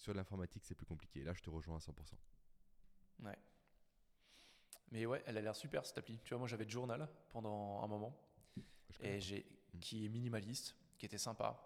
Sur 0.00 0.14
l'informatique, 0.14 0.64
c'est 0.64 0.74
plus 0.74 0.86
compliqué. 0.86 1.22
Là, 1.22 1.34
je 1.34 1.42
te 1.42 1.50
rejoins 1.50 1.76
à 1.76 1.78
100%. 1.78 1.92
Ouais. 3.22 3.36
Mais 4.92 5.04
ouais, 5.04 5.22
elle 5.26 5.36
a 5.36 5.42
l'air 5.42 5.54
super 5.54 5.84
cette 5.84 5.98
appli. 5.98 6.18
Tu 6.24 6.30
vois, 6.30 6.38
moi 6.38 6.48
j'avais 6.48 6.64
le 6.64 6.70
journal 6.70 7.06
pendant 7.28 7.82
un 7.82 7.86
moment 7.86 8.16
et 9.00 9.12
pas. 9.14 9.18
j'ai 9.20 9.46
Mm. 9.72 9.78
qui 9.78 10.04
est 10.04 10.08
minimaliste, 10.08 10.74
qui 10.98 11.06
était 11.06 11.18
sympa. 11.18 11.64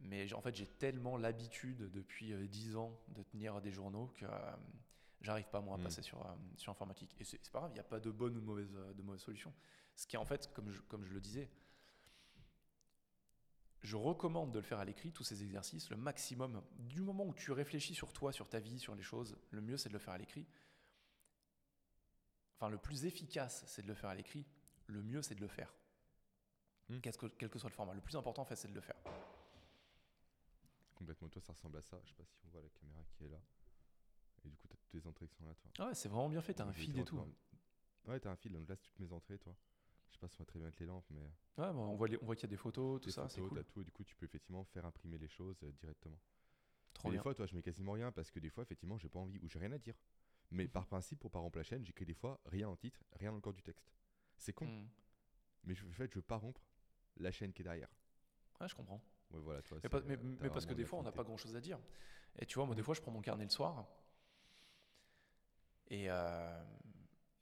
Mais 0.00 0.32
en 0.32 0.40
fait, 0.40 0.54
j'ai 0.54 0.66
tellement 0.68 1.16
l'habitude 1.18 1.90
depuis 1.90 2.32
euh, 2.32 2.46
10 2.46 2.76
ans 2.76 2.96
de 3.08 3.22
tenir 3.24 3.60
des 3.60 3.72
journaux 3.72 4.06
que 4.14 4.24
euh, 4.24 4.52
j'arrive 5.20 5.48
pas 5.48 5.60
moi 5.60 5.74
à 5.74 5.78
Mm. 5.78 5.82
passer 5.82 6.00
sur, 6.02 6.24
euh, 6.24 6.30
sur 6.56 6.70
informatique. 6.70 7.14
Et 7.20 7.24
c'est 7.24 7.50
pas 7.50 7.58
grave, 7.58 7.70
il 7.72 7.74
n'y 7.74 7.80
a 7.80 7.84
pas 7.84 7.98
de 8.00 8.10
bonne 8.12 8.36
ou 8.36 8.40
de 8.40 8.46
mauvaise, 8.46 8.72
euh, 8.76 8.94
de 8.94 9.02
mauvaise 9.02 9.20
solution. 9.20 9.52
Ce 9.96 10.06
qui 10.06 10.14
est 10.16 10.18
en 10.18 10.24
fait, 10.24 10.50
comme 10.54 10.70
je, 10.70 10.80
comme 10.82 11.04
je 11.04 11.12
le 11.12 11.20
disais, 11.20 11.50
je 13.82 13.96
recommande 13.96 14.50
de 14.52 14.58
le 14.58 14.64
faire 14.64 14.78
à 14.78 14.84
l'écrit, 14.84 15.12
tous 15.12 15.24
ces 15.24 15.42
exercices, 15.42 15.88
le 15.90 15.96
maximum. 15.96 16.62
Du 16.78 17.00
moment 17.00 17.24
où 17.24 17.34
tu 17.34 17.52
réfléchis 17.52 17.94
sur 17.94 18.12
toi, 18.12 18.32
sur 18.32 18.48
ta 18.48 18.58
vie, 18.60 18.78
sur 18.78 18.94
les 18.94 19.02
choses, 19.02 19.36
le 19.50 19.60
mieux 19.60 19.76
c'est 19.76 19.88
de 19.88 19.94
le 19.94 19.98
faire 20.00 20.14
à 20.14 20.18
l'écrit. 20.18 20.46
Enfin, 22.56 22.68
le 22.70 22.78
plus 22.78 23.04
efficace, 23.04 23.62
c'est 23.68 23.82
de 23.82 23.86
le 23.88 23.94
faire 23.94 24.10
à 24.10 24.14
l'écrit. 24.16 24.44
Le 24.86 25.00
mieux, 25.02 25.22
c'est 25.22 25.36
de 25.36 25.40
le 25.40 25.46
faire. 25.46 25.72
Qu'est-ce 27.02 27.18
que- 27.18 27.26
quel 27.26 27.48
que 27.50 27.58
soit 27.58 27.70
le 27.70 27.74
format. 27.74 27.94
Le 27.94 28.00
plus 28.00 28.16
important, 28.16 28.42
en 28.42 28.46
fait, 28.46 28.56
c'est 28.56 28.66
de 28.68 28.74
le 28.74 28.80
faire. 28.80 28.96
Complètement, 30.94 31.28
toi, 31.28 31.40
ça 31.40 31.52
ressemble 31.52 31.76
à 31.78 31.82
ça. 31.82 32.00
Je 32.02 32.08
sais 32.08 32.14
pas 32.16 32.24
si 32.24 32.40
on 32.46 32.48
voit 32.50 32.62
la 32.62 32.68
caméra 32.70 33.00
qui 33.12 33.24
est 33.24 33.28
là. 33.28 33.40
Et 34.44 34.48
du 34.48 34.56
coup, 34.56 34.66
t'as 34.66 34.76
toutes 34.76 34.92
les 34.94 35.06
entrées 35.06 35.28
qui 35.28 35.36
sont 35.36 35.44
là, 35.44 35.54
toi. 35.54 35.70
Ah 35.78 35.86
ouais, 35.86 35.94
c'est 35.94 36.08
vraiment 36.08 36.28
bien 36.28 36.40
fait. 36.42 36.54
T'as 36.54 36.64
un 36.64 36.72
feed 36.72 36.96
et 36.96 37.04
tout. 37.04 37.16
dans- 37.16 38.10
Ouais, 38.10 38.18
t'as 38.18 38.30
un 38.30 38.36
fil, 38.36 38.52
donc 38.52 38.68
là, 38.68 38.74
c'est 38.74 38.82
toutes 38.82 38.98
mes 39.00 39.12
entrées, 39.12 39.38
toi. 39.38 39.54
Je 40.08 40.14
sais 40.14 40.18
pas 40.18 40.28
si 40.28 40.36
on 40.40 40.42
va 40.42 40.46
très 40.46 40.58
bien 40.58 40.66
avec 40.68 40.80
les 40.80 40.86
lampes, 40.86 41.04
mais. 41.10 41.20
Ouais, 41.22 41.30
bah, 41.56 41.74
on 41.74 41.94
voit, 41.96 42.08
les- 42.08 42.18
on 42.22 42.26
voit 42.26 42.34
qu'il 42.36 42.44
y 42.44 42.50
a 42.50 42.50
des 42.50 42.56
photos, 42.56 43.00
tout 43.00 43.06
Tes 43.06 43.12
ça, 43.12 43.28
c'est 43.28 43.40
cool. 43.40 43.58
t'as 43.58 43.64
tout, 43.64 43.80
et 43.80 43.84
du 43.84 43.90
coup, 43.92 44.04
tu 44.04 44.14
peux 44.16 44.24
effectivement 44.24 44.64
faire 44.64 44.84
imprimer 44.86 45.18
les 45.18 45.28
choses 45.28 45.62
euh, 45.64 45.72
directement. 45.72 46.18
Trop 46.94 47.08
Mais 47.08 47.12
bien. 47.12 47.18
des 47.18 47.22
fois, 47.22 47.34
toi, 47.34 47.46
je 47.46 47.54
mets 47.54 47.62
quasiment 47.62 47.92
rien 47.92 48.10
parce 48.10 48.30
que 48.30 48.40
des 48.40 48.48
fois, 48.50 48.62
effectivement, 48.62 48.98
j'ai 48.98 49.08
pas 49.08 49.18
envie 49.20 49.38
ou 49.40 49.48
j'ai 49.48 49.58
rien 49.58 49.72
à 49.72 49.78
dire. 49.78 49.94
Mais 50.50 50.64
Mhm. 50.64 50.70
par 50.70 50.86
principe, 50.86 51.20
pour 51.20 51.30
pas 51.30 51.38
rompre 51.38 51.58
la 51.58 51.64
chaîne, 51.64 51.84
j'écris 51.84 52.06
des 52.06 52.14
fois 52.14 52.40
rien 52.46 52.68
en 52.68 52.76
titre, 52.76 53.04
rien 53.12 53.30
dans 53.30 53.36
le 53.36 53.40
corps 53.42 53.52
du 53.52 53.62
texte. 53.62 53.92
C'est 54.38 54.52
con, 54.52 54.66
Hmm. 54.66 54.86
mais 55.64 55.74
je- 55.74 55.84
en 55.86 55.92
fait, 55.92 56.10
je 56.10 56.16
veux 56.18 56.22
pas 56.22 56.36
rompre 56.36 56.62
la 57.18 57.30
chaîne 57.30 57.52
qui 57.52 57.62
est 57.62 57.64
derrière. 57.64 57.90
Ouais, 58.60 58.68
je 58.68 58.74
comprends. 58.74 59.02
Ouais, 59.30 59.40
voilà, 59.40 59.60
toi, 59.62 59.76
Mais, 59.76 59.82
c'est, 59.82 59.88
pas- 59.90 60.00
mais- 60.00 60.16
euh, 60.16 60.36
mais 60.40 60.48
parce 60.50 60.64
que 60.64 60.72
des 60.74 60.84
de 60.84 60.88
fois, 60.88 60.98
on 60.98 61.02
n'a 61.02 61.12
pas 61.12 61.22
grand 61.24 61.36
chose 61.36 61.54
à 61.54 61.60
dire. 61.60 61.78
Et 62.38 62.46
tu 62.46 62.54
vois, 62.54 62.64
moi, 62.66 62.74
des 62.74 62.80
Mhm. 62.80 62.84
fois, 62.86 62.94
je 62.94 63.00
prends 63.02 63.10
mon 63.12 63.20
carnet 63.20 63.44
le 63.44 63.50
soir. 63.50 63.86
Et, 65.90 66.10
euh, 66.10 66.64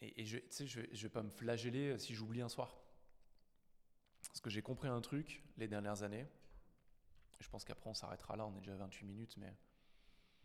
et, 0.01 0.21
et 0.23 0.25
je, 0.25 0.39
je, 0.65 0.81
vais- 0.81 0.89
je 0.93 1.03
vais 1.03 1.09
pas 1.09 1.23
me 1.23 1.31
flageller 1.31 1.99
si 1.99 2.15
j'oublie 2.15 2.41
un 2.43 2.49
soir. 2.49 2.77
Parce 4.29 4.41
que 4.41 4.51
j'ai 4.51 4.63
compris 4.63 4.89
un 4.89 5.01
truc 5.01 5.43
les 5.57 5.69
dernières 5.69 6.03
années. 6.03 6.27
Je 7.41 7.49
pense 7.49 7.65
qu'après, 7.65 7.89
on 7.89 7.95
s'arrêtera 7.95 8.37
là. 8.37 8.47
On 8.47 8.55
est 8.57 8.61
déjà 8.61 8.75
à 8.75 8.77
28 8.77 9.05
minutes. 9.07 9.37
Mais 9.39 9.55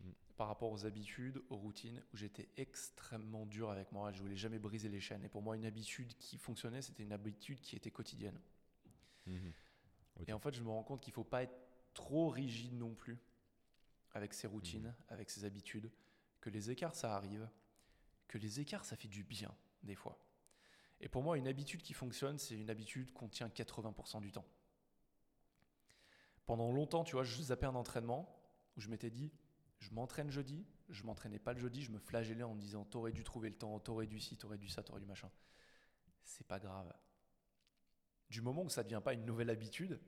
Mhm. 0.00 0.14
par 0.36 0.48
rapport 0.48 0.72
aux 0.72 0.84
habitudes, 0.86 1.42
aux 1.50 1.56
routines, 1.56 2.02
où 2.12 2.16
j'étais 2.16 2.48
extrêmement 2.56 3.46
dur 3.46 3.70
avec 3.70 3.92
moi, 3.92 4.10
je 4.12 4.20
voulais 4.20 4.36
jamais 4.36 4.58
briser 4.58 4.88
les 4.88 5.00
chaînes. 5.00 5.22
Et 5.24 5.28
pour 5.28 5.42
moi, 5.42 5.54
une 5.56 5.64
habitude 5.66 6.16
qui 6.18 6.38
fonctionnait, 6.38 6.82
c'était 6.82 7.02
une 7.04 7.12
habitude 7.12 7.60
qui 7.60 7.76
était 7.76 7.90
quotidienne. 7.90 8.40
Mhm. 9.26 9.52
Ok. 10.20 10.28
Et 10.28 10.32
en 10.32 10.38
fait, 10.40 10.54
je 10.54 10.62
me 10.62 10.68
rends 10.70 10.82
compte 10.82 11.00
qu'il 11.00 11.12
faut 11.12 11.24
pas 11.24 11.42
être 11.44 11.54
trop 11.94 12.28
rigide 12.30 12.74
non 12.74 12.94
plus 12.94 13.18
avec 14.14 14.34
ses 14.34 14.46
routines, 14.46 14.88
Mhm. 14.88 14.94
avec 15.08 15.30
ses 15.30 15.44
habitudes, 15.44 15.90
que 16.40 16.50
les 16.50 16.70
écarts, 16.70 16.94
ça 16.94 17.14
arrive, 17.14 17.48
que 18.32 18.38
les 18.38 18.60
écarts, 18.60 18.86
ça 18.86 18.96
fait 18.96 19.08
du 19.08 19.22
bien, 19.22 19.54
des 19.82 19.94
fois. 19.94 20.18
Et 21.02 21.08
pour 21.08 21.22
moi, 21.22 21.36
une 21.36 21.46
habitude 21.46 21.82
qui 21.82 21.92
fonctionne, 21.92 22.38
c'est 22.38 22.56
une 22.56 22.70
habitude 22.70 23.12
qu'on 23.12 23.28
tient 23.28 23.48
80% 23.48 24.22
du 24.22 24.32
temps. 24.32 24.46
Pendant 26.46 26.72
longtemps, 26.72 27.04
tu 27.04 27.12
vois, 27.12 27.24
je 27.24 27.42
zappais 27.42 27.66
un 27.66 27.74
entraînement 27.74 28.34
où 28.74 28.80
je 28.80 28.88
m'étais 28.88 29.10
dit, 29.10 29.30
je 29.80 29.90
m'entraîne 29.90 30.30
jeudi, 30.30 30.64
je 30.88 31.02
m'entraînais 31.04 31.38
pas 31.38 31.52
le 31.52 31.58
jeudi, 31.58 31.82
je 31.82 31.90
me 31.90 31.98
flagellais 31.98 32.42
en 32.42 32.54
me 32.54 32.60
disant, 32.60 32.86
t'aurais 32.86 33.12
dû 33.12 33.22
trouver 33.22 33.50
le 33.50 33.56
temps, 33.56 33.78
t'aurais 33.80 34.06
dû 34.06 34.18
ci, 34.18 34.38
t'aurais 34.38 34.56
dû 34.56 34.68
ça, 34.70 34.82
t'aurais 34.82 35.00
dû 35.00 35.06
machin. 35.06 35.30
C'est 36.24 36.46
pas 36.46 36.58
grave. 36.58 36.90
Du 38.30 38.40
moment 38.40 38.62
où 38.62 38.70
ça 38.70 38.82
devient 38.82 39.02
pas 39.04 39.12
une 39.12 39.26
nouvelle 39.26 39.50
habitude, 39.50 40.00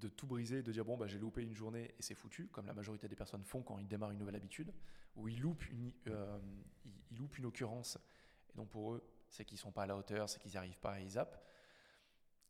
de 0.00 0.08
tout 0.08 0.26
briser, 0.26 0.62
de 0.62 0.72
dire 0.72 0.84
bon 0.84 0.96
bah 0.96 1.06
j'ai 1.06 1.18
loupé 1.18 1.42
une 1.42 1.54
journée 1.54 1.94
et 1.98 2.02
c'est 2.02 2.14
foutu, 2.14 2.48
comme 2.48 2.66
la 2.66 2.74
majorité 2.74 3.08
des 3.08 3.16
personnes 3.16 3.44
font 3.44 3.62
quand 3.62 3.78
ils 3.78 3.88
démarrent 3.88 4.12
une 4.12 4.18
nouvelle 4.18 4.36
habitude, 4.36 4.72
où 5.16 5.28
ils 5.28 5.40
loupent 5.40 5.68
une, 5.70 5.92
euh, 6.08 6.38
ils 7.10 7.18
loupent 7.18 7.38
une 7.38 7.46
occurrence, 7.46 7.98
et 8.52 8.56
donc 8.56 8.68
pour 8.70 8.94
eux 8.94 9.02
c'est 9.28 9.44
qu'ils 9.44 9.58
sont 9.58 9.72
pas 9.72 9.82
à 9.82 9.86
la 9.86 9.96
hauteur, 9.96 10.28
c'est 10.28 10.38
qu'ils 10.40 10.52
n'y 10.52 10.56
arrivent 10.56 10.78
pas 10.78 11.00
et 11.00 11.04
ils 11.04 11.10
zappent. 11.10 11.42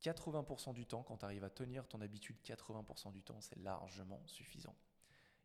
80% 0.03 0.75
du 0.75 0.87
temps, 0.87 1.03
quand 1.03 1.17
tu 1.17 1.25
arrives 1.25 1.45
à 1.45 1.51
tenir 1.51 1.87
ton 1.89 2.01
habitude 2.01 2.37
80% 2.45 3.13
du 3.13 3.23
temps, 3.23 3.41
c'est 3.41 3.59
largement 3.59 4.23
suffisant. 4.27 4.77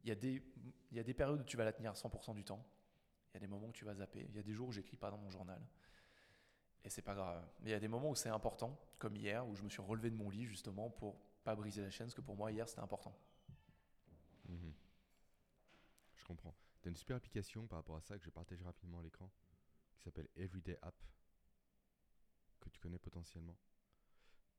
Il 0.03 0.09
y, 0.09 0.11
a 0.11 0.15
des, 0.15 0.43
il 0.91 0.97
y 0.97 0.99
a 0.99 1.03
des 1.03 1.13
périodes 1.13 1.39
où 1.39 1.43
tu 1.43 1.57
vas 1.57 1.63
la 1.63 1.73
tenir 1.73 1.93
100% 1.93 2.35
du 2.35 2.43
temps, 2.43 2.65
il 3.29 3.35
y 3.35 3.37
a 3.37 3.39
des 3.39 3.47
moments 3.47 3.67
où 3.67 3.71
tu 3.71 3.85
vas 3.85 3.95
zapper, 3.95 4.25
il 4.29 4.35
y 4.35 4.39
a 4.39 4.43
des 4.43 4.53
jours 4.53 4.67
où 4.67 4.71
j'écris 4.71 4.97
pas 4.97 5.09
dans 5.09 5.17
mon 5.17 5.29
journal, 5.29 5.61
et 6.83 6.89
c'est 6.89 7.01
pas 7.01 7.13
grave. 7.13 7.47
Mais 7.61 7.69
il 7.69 7.73
y 7.73 7.75
a 7.75 7.79
des 7.79 7.87
moments 7.87 8.09
où 8.09 8.15
c'est 8.15 8.29
important, 8.29 8.77
comme 8.97 9.15
hier, 9.15 9.47
où 9.47 9.55
je 9.55 9.63
me 9.63 9.69
suis 9.69 9.81
relevé 9.81 10.09
de 10.09 10.15
mon 10.15 10.29
lit 10.29 10.45
justement 10.45 10.89
pour 10.89 11.15
pas 11.43 11.55
briser 11.55 11.81
la 11.81 11.89
chaîne, 11.89 12.07
parce 12.07 12.15
que 12.15 12.21
pour 12.21 12.35
moi 12.35 12.51
hier 12.51 12.67
c'était 12.67 12.81
important. 12.81 13.15
Mhm. 14.47 14.73
Je 16.15 16.23
comprends. 16.25 16.55
Tu 16.81 16.87
as 16.87 16.91
une 16.91 16.95
super 16.97 17.17
application 17.17 17.67
par 17.67 17.79
rapport 17.79 17.95
à 17.95 18.01
ça 18.01 18.15
que 18.15 18.21
je 18.21 18.25
vais 18.25 18.31
partager 18.31 18.63
rapidement 18.63 18.99
à 18.99 19.03
l'écran 19.03 19.29
qui 19.97 20.03
s'appelle 20.03 20.27
Everyday 20.35 20.77
App 20.81 20.95
que 22.59 22.69
tu 22.69 22.79
connais 22.79 22.99
potentiellement. 22.99 23.57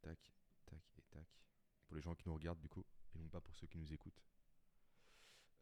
Tac, 0.02 0.18
tac 0.66 0.82
et 0.98 1.02
tac. 1.10 1.26
Pour 1.86 1.96
les 1.96 2.02
gens 2.02 2.14
qui 2.14 2.26
nous 2.26 2.34
regardent 2.34 2.60
du 2.60 2.68
coup 2.68 2.84
et 3.14 3.18
non 3.18 3.28
pas 3.28 3.40
pour 3.40 3.54
ceux 3.54 3.66
qui 3.66 3.78
nous 3.78 3.92
écoutent. 3.92 4.22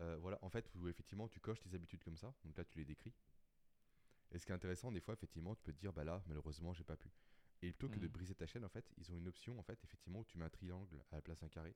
euh, 0.00 0.16
voilà, 0.18 0.38
en 0.42 0.48
fait, 0.48 0.70
effectivement 0.88 1.28
tu 1.28 1.40
coches 1.40 1.60
tes 1.60 1.74
habitudes 1.74 2.02
comme 2.02 2.16
ça, 2.16 2.34
donc 2.44 2.56
là 2.56 2.64
tu 2.64 2.78
les 2.78 2.84
décris. 2.84 3.12
Et 4.32 4.38
ce 4.38 4.46
qui 4.46 4.52
est 4.52 4.54
intéressant, 4.54 4.92
des 4.92 5.00
fois, 5.00 5.14
effectivement, 5.14 5.54
tu 5.56 5.62
peux 5.62 5.72
te 5.72 5.78
dire, 5.80 5.92
bah 5.92 6.04
là, 6.04 6.22
malheureusement, 6.26 6.72
j'ai 6.72 6.84
pas 6.84 6.96
pu. 6.96 7.10
Et 7.62 7.72
plutôt 7.72 7.88
que 7.90 7.98
de 8.00 8.06
Mhm. 8.06 8.12
briser 8.12 8.34
ta 8.34 8.46
chaîne, 8.46 8.64
en 8.64 8.68
fait, 8.68 8.90
ils 8.96 9.10
ont 9.12 9.16
une 9.16 9.28
option, 9.28 9.58
en 9.58 9.62
fait, 9.62 9.82
effectivement, 9.84 10.20
où 10.20 10.24
tu 10.24 10.38
mets 10.38 10.44
un 10.46 10.50
triangle 10.50 11.02
à 11.10 11.16
la 11.16 11.22
place 11.22 11.38
d'un 11.40 11.48
carré. 11.48 11.74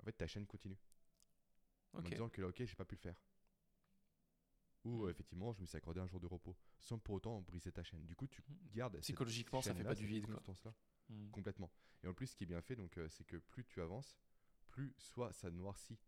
En 0.00 0.04
fait, 0.04 0.12
ta 0.12 0.26
chaîne 0.26 0.46
continue. 0.46 0.78
En 1.92 2.00
disant 2.02 2.28
que 2.28 2.40
là, 2.40 2.48
ok, 2.48 2.64
j'ai 2.64 2.74
pas 2.74 2.84
pu 2.84 2.94
le 2.94 3.00
faire. 3.00 3.20
Ou 4.84 5.04
euh, 5.04 5.10
effectivement, 5.10 5.52
je 5.52 5.60
me 5.60 5.66
suis 5.66 5.76
accordé 5.76 6.00
un 6.00 6.06
jour 6.06 6.20
de 6.20 6.26
repos, 6.26 6.56
sans 6.78 6.98
pour 6.98 7.16
autant 7.16 7.40
briser 7.42 7.72
ta 7.72 7.82
chaîne. 7.82 8.06
Du 8.06 8.14
coup, 8.14 8.26
tu 8.26 8.42
gardes 8.72 8.94
cette 8.94 9.02
Psychologiquement, 9.02 9.60
ça 9.60 9.74
fait 9.74 9.84
pas 9.84 9.94
du 9.94 10.02
cette 10.04 10.10
vide, 10.10 10.26
quoi. 10.26 10.42
Complètement. 11.32 11.70
Et 12.02 12.06
en 12.06 12.14
plus, 12.14 12.28
ce 12.28 12.36
qui 12.36 12.44
est 12.44 12.46
bien 12.46 12.60
fait, 12.62 12.76
donc, 12.76 12.96
euh, 12.96 13.08
c'est 13.08 13.24
que 13.24 13.36
plus 13.36 13.64
tu 13.64 13.82
avances, 13.82 14.16
plus 14.68 14.94
soit 14.98 15.32
ça 15.32 15.50
noircit 15.50 15.98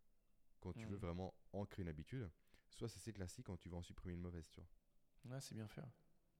quand 0.60 0.72
tu 0.72 0.86
veux 0.86 0.96
Mm. 0.96 1.00
vraiment 1.00 1.34
ancrer 1.52 1.82
une 1.82 1.88
habitude, 1.88 2.30
soit 2.70 2.88
ça 2.88 3.00
s'éclaircit 3.00 3.42
quand 3.42 3.56
tu 3.56 3.68
veux 3.68 3.76
en 3.76 3.82
supprimer 3.82 4.14
une 4.14 4.20
mauvaise, 4.20 4.48
tu 4.50 4.60
vois. 4.60 4.68
Ouais, 5.24 5.40
c'est 5.40 5.54
bien 5.54 5.66
fait. 5.68 5.82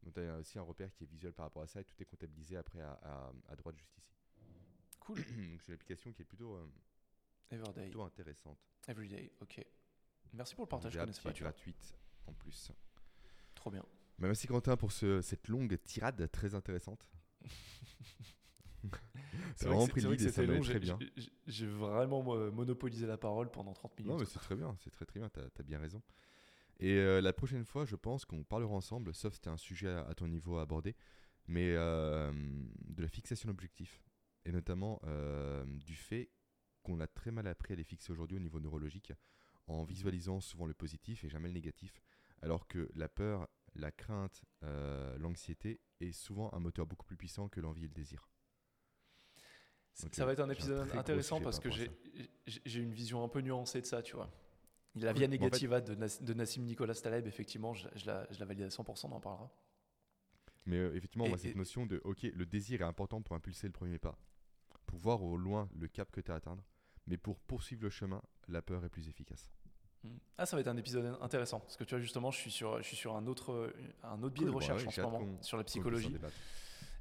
Donc 0.03 0.15
tu 0.15 0.21
as 0.21 0.37
aussi 0.39 0.59
un 0.59 0.63
repère 0.63 0.93
qui 0.95 1.05
est 1.05 1.07
visuel 1.07 1.33
par 1.33 1.47
rapport 1.47 1.63
à 1.63 1.67
ça 1.67 1.81
et 1.81 1.85
tout 1.85 1.95
est 2.01 2.05
comptabilisé 2.07 2.57
après 2.57 2.81
à, 2.81 2.93
à- 3.03 3.33
à 3.49 3.57
droite 3.57 3.77
juste 3.77 3.97
ici. 3.99 4.15
Cool. 5.01 5.17
Donc 5.17 5.27
c'est 5.63 5.69
une 5.69 5.75
application 5.75 6.13
qui 6.13 6.23
est 6.23 6.25
plutôt, 6.27 6.55
euh, 6.55 6.67
Everyday, 7.51 7.83
plutôt 7.85 8.03
intéressante. 8.03 8.59
everyday, 8.87 9.33
ok. 9.41 9.65
Merci 10.33 10.55
pour 10.55 10.65
le 10.65 10.69
partage, 10.69 10.93
je 10.93 10.99
connaissais 10.99 11.23
pas, 11.23 11.33
tu 11.33 11.43
gratuite 11.43 11.95
en 12.27 12.33
plus. 12.35 12.71
Trop 13.55 13.71
bien. 13.71 13.81
Bah, 14.19 14.27
merci 14.29 14.47
Quentin 14.47 14.77
pour 14.77 14.93
ce- 14.93 15.21
cette 15.23 15.49
longue 15.49 15.77
tirade 15.85 16.31
très 16.31 16.55
intéressante. 16.55 17.09
C'est 19.57 19.67
vraiment 19.67 19.87
pris 19.87 20.01
le 20.01 20.17
ça 20.31 20.43
long. 20.43 20.61
très 20.61 20.79
bien. 20.79 20.99
j'ai- 21.47 21.67
vraiment 21.67 22.23
monopolisé 22.51 23.07
la 23.07 23.19
parole 23.19 23.51
pendant 23.51 23.73
30 23.73 23.97
minutes. 23.99 24.11
Non 24.13 24.19
mais 24.19 24.25
c'est 24.25 24.39
très 24.39 24.55
bien, 24.57 24.75
c'est 24.81 24.91
très 24.91 25.05
très 25.05 25.21
bien, 25.21 25.29
t'as 25.29 25.43
as 25.59 25.63
bien 25.63 25.79
raison. 25.79 26.03
Et 26.81 26.97
euh, 26.97 27.21
la 27.21 27.35
prochaine 27.35 27.65
fois, 27.65 27.85
je 27.85 27.95
pense 27.95 28.25
qu'on 28.25 28.43
parlera 28.43 28.75
ensemble, 28.75 29.15
sauf 29.15 29.35
si 29.35 29.37
c'était 29.37 29.51
un 29.51 29.59
sujet 29.59 29.89
à, 29.89 30.01
à 30.09 30.15
ton 30.15 30.27
niveau 30.27 30.57
à 30.57 30.63
aborder, 30.63 30.97
mais 31.47 31.75
euh, 31.77 32.33
de 32.33 33.03
la 33.03 33.09
fixation 33.09 33.49
d'objectifs. 33.49 34.03
Et 34.47 34.53
notamment 34.53 34.99
euh, 35.05 35.63
du 35.67 35.95
fait 35.95 36.31
qu'on 36.83 37.01
a 37.01 37.07
très 37.07 37.31
mal 37.31 37.47
appris 37.47 37.75
à 37.75 37.77
les 37.77 37.85
fixer 37.85 38.11
aujourd'hui 38.11 38.39
au 38.39 38.41
niveau 38.41 38.59
neurologique, 38.59 39.13
en 39.67 39.85
visualisant 39.85 40.41
souvent 40.41 40.65
le 40.65 40.73
positif 40.73 41.23
et 41.23 41.29
jamais 41.29 41.49
le 41.49 41.55
négatif, 41.55 42.01
alors 42.41 42.67
que 42.67 42.91
la 42.95 43.09
peur, 43.09 43.47
la 43.75 43.93
crainte, 43.93 44.43
l'anxiété 45.19 45.81
est 46.01 46.13
souvent 46.13 46.53
un 46.55 46.59
moteur 46.59 46.87
beaucoup 46.87 47.05
plus 47.05 47.19
puissant 47.19 47.51
que 47.51 47.61
l'envie 47.61 47.85
et 47.85 47.89
le 47.89 47.95
désir. 47.95 48.31
Donc, 50.03 50.15
ça 50.15 50.25
va 50.25 50.33
être 50.33 50.41
un 50.41 50.49
épisode 50.49 50.91
intéressant 50.97 51.41
parce 51.43 51.61
par 51.61 51.71
que 51.71 51.79
j'ai 52.47 52.81
une 52.81 52.95
vision 52.95 53.23
un 53.23 53.29
peu 53.29 53.43
nuancée 53.43 53.83
de 53.83 53.87
ça, 53.87 54.03
tu 54.03 54.17
vois. 54.17 54.31
La 54.97 55.13
via 55.13 55.27
Bon, 55.29 55.35
en 55.35 55.37
fait- 55.37 55.45
négativa 55.45 55.81
de, 55.81 55.95
Nas- 55.95 56.21
de 56.21 56.35
Nassim 56.35 56.63
Nicolas 56.65 56.95
Taleb, 56.95 57.27
effectivement, 57.27 57.75
je, 57.75 57.89
je 57.95 58.07
la, 58.07 58.27
je 58.33 58.41
la 58.41 58.47
valide 58.47 58.63
à 58.65 58.69
100%, 58.69 59.07
on 59.07 59.13
en 59.13 59.21
parlera. 59.21 59.51
Mais 60.67 60.77
euh, 60.79 60.95
effectivement, 60.97 61.27
Et- 61.27 61.29
moi, 61.29 61.39
cette 61.39 61.53
et- 61.55 61.59
notion 61.59 61.87
de, 61.87 62.01
ok, 62.05 62.23
le 62.23 62.45
désir 62.47 62.81
est 62.81 62.85
important 62.85 63.23
pour 63.23 63.37
impulser 63.37 63.67
le 63.67 63.73
premier 63.73 63.99
pas, 63.99 64.19
pour 64.87 64.99
voir 64.99 65.23
au 65.23 65.37
loin 65.37 65.69
le 65.79 65.87
cap 65.89 66.11
que 66.11 66.21
tu 66.21 66.31
as 66.31 66.35
à 66.35 66.37
atteindre, 66.39 66.65
mais 67.07 67.17
pour 67.17 67.39
poursuivre 67.41 67.83
le 67.85 67.91
chemin, 67.91 68.21
la 68.49 68.63
peur 68.63 68.85
est 68.85 68.89
plus 68.89 69.09
efficace. 69.09 69.49
Mm. 70.03 70.09
Ah, 70.39 70.47
ça 70.47 70.57
va 70.57 70.61
être 70.61 70.69
un 70.69 70.77
épisode 70.77 71.17
intéressant 71.21 71.61
parce 71.61 71.77
que 71.77 71.85
tu 71.85 71.95
vois, 71.95 72.01
justement, 72.01 72.31
je 72.31 72.39
suis 72.39 72.51
sur, 72.51 72.79
je 72.79 72.83
suis 72.87 72.97
sur 72.97 73.15
un 73.17 73.27
autre, 73.27 73.73
un 74.03 74.23
autre 74.23 74.35
biais 74.35 74.47
de 74.47 74.51
Cool, 74.51 74.61
bah 74.61 74.73
recherche 74.75 74.83
ouais, 74.83 74.89
en 74.89 74.91
ce 74.91 75.01
moment 75.03 75.43
sur 75.43 75.57
la 75.57 75.65
psychologie 75.65 76.17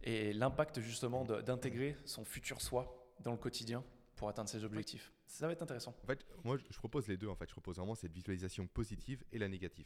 et 0.04 0.32
l'impact 0.34 0.80
justement 0.80 1.25
d'intégrer 1.25 1.97
son 2.06 2.23
futur 2.23 2.62
soi 2.62 3.10
dans 3.21 3.32
le 3.32 3.38
quotidien 3.38 3.84
pour 4.15 4.30
atteindre 4.30 4.49
ses 4.49 4.63
objectifs. 4.63 5.12
Ça 5.29 5.45
va 5.45 5.53
être 5.53 5.61
intéressant. 5.61 5.93
En 6.03 6.07
fait, 6.07 6.25
moi, 6.43 6.57
je- 6.57 6.77
propose 6.79 7.07
les 7.07 7.15
deux. 7.17 7.27
En 7.27 7.35
fait, 7.35 7.47
je 7.47 7.53
propose 7.53 7.77
vraiment 7.77 7.93
cette 7.95 8.11
visualisation 8.11 8.65
positive 8.67 9.23
et 9.31 9.37
la 9.37 9.47
négative. 9.47 9.85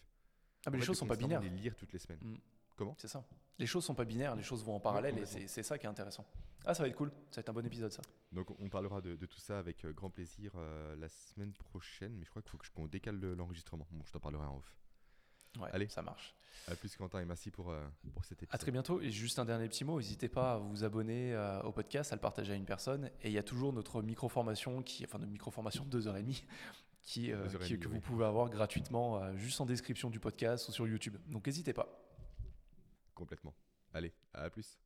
Ah, 0.66 0.70
mais 0.70 0.70
En 0.70 0.72
les 0.72 0.80
fait, 0.80 0.86
choses 0.88 0.98
sont 1.00 1.06
pas 1.08 1.18
binaires. 1.18 1.42
les 1.42 1.50
lire 1.50 1.76
toutes 1.76 1.92
les 1.92 2.00
semaines. 2.00 2.20
Mm. 2.22 2.36
Comment? 2.78 2.96
C'est 2.98 3.10
ça. 3.10 3.24
Les 3.60 3.68
choses 3.68 3.84
sont 3.86 3.94
pas 3.94 4.06
binaires, 4.06 4.36
les 4.36 4.42
choses 4.42 4.64
vont 4.64 4.74
en 4.76 4.80
parallèle 4.80 5.18
et 5.20 5.26
c'est 5.48 5.62
ça 5.64 5.78
qui 5.78 5.86
est 5.86 5.90
intéressant. 5.90 6.26
Ah, 6.66 6.74
ça 6.74 6.82
va 6.82 6.90
être 6.90 6.96
cool. 6.96 7.12
Ça 7.30 7.36
va 7.36 7.40
être 7.42 7.50
un 7.50 7.54
bon 7.54 7.66
épisode, 7.66 7.92
ça. 7.92 8.02
Donc, 8.32 8.50
on 8.60 8.70
parlera 8.70 9.02
de, 9.02 9.16
de 9.16 9.26
tout 9.26 9.40
ça 9.40 9.60
avec 9.60 9.84
euh, 9.86 9.92
grand 9.94 10.10
plaisir 10.10 10.54
euh, 10.56 10.96
la 10.96 11.10
semaine 11.10 11.52
prochaine, 11.54 12.16
mais 12.18 12.24
je 12.26 12.30
crois 12.30 12.42
qu'il 12.42 12.50
faut 12.52 12.58
qu'on 12.74 12.88
décale 12.88 13.20
le- 13.20 13.36
l'enregistrement. 13.36 13.86
Bon, 13.92 14.04
je 14.06 14.12
t'en 14.14 14.20
parlerai 14.22 14.46
en 14.46 14.58
off. 14.58 14.76
Ouais, 15.60 15.70
Allez. 15.74 15.88
ça 15.90 16.02
marche. 16.02 16.36
À 16.68 16.76
plus, 16.76 16.96
Quentin, 16.96 17.20
et 17.20 17.26
merci 17.26 17.52
pour, 17.52 17.72
euh, 17.72 17.86
pour 18.14 18.24
cet 18.24 18.42
épisode. 18.44 18.56
À 18.56 18.58
très 18.58 18.72
bientôt. 18.72 19.02
Et 19.02 19.12
juste 19.12 19.38
un 19.38 19.44
dernier 19.46 19.68
petit 19.68 19.84
mot, 19.84 19.98
n'hésitez 20.00 20.30
pas 20.30 20.54
à 20.54 20.58
vous 20.58 20.84
abonner 20.86 21.34
euh, 21.34 21.62
au 21.64 21.72
podcast, 21.74 22.14
à 22.14 22.16
le 22.16 22.22
partager 22.22 22.54
à 22.54 22.56
une 22.56 22.66
personne. 22.66 23.12
Et 23.22 23.28
il 23.28 23.34
y 23.34 23.38
a 23.38 23.44
toujours 23.44 23.74
notre 23.74 24.02
micro-formation, 24.02 24.82
qui, 24.82 25.04
enfin 25.04 25.18
notre 25.20 25.32
micro-formation 25.32 25.84
de 25.86 26.00
2h30, 26.02 26.44
qui, 27.02 27.32
euh, 27.34 27.44
Deux 27.44 27.56
heures 27.56 27.62
et 27.64 27.66
qui- 27.66 27.72
demie, 27.74 27.80
que 27.84 27.88
oui. 27.90 27.96
vous 27.96 28.02
pouvez 28.02 28.24
avoir 28.26 28.50
gratuitement 28.50 29.18
euh, 29.22 29.36
juste 29.36 29.60
en 29.60 29.66
description 29.66 30.10
du 30.10 30.20
podcast 30.22 30.70
ou 30.70 30.72
sur 30.72 30.88
YouTube. 30.88 31.18
Donc 31.28 31.46
n'hésitez 31.48 31.74
pas. 31.74 31.88
Complètement. 33.14 33.54
Allez, 33.94 34.14
à 34.34 34.50
plus. 34.50 34.80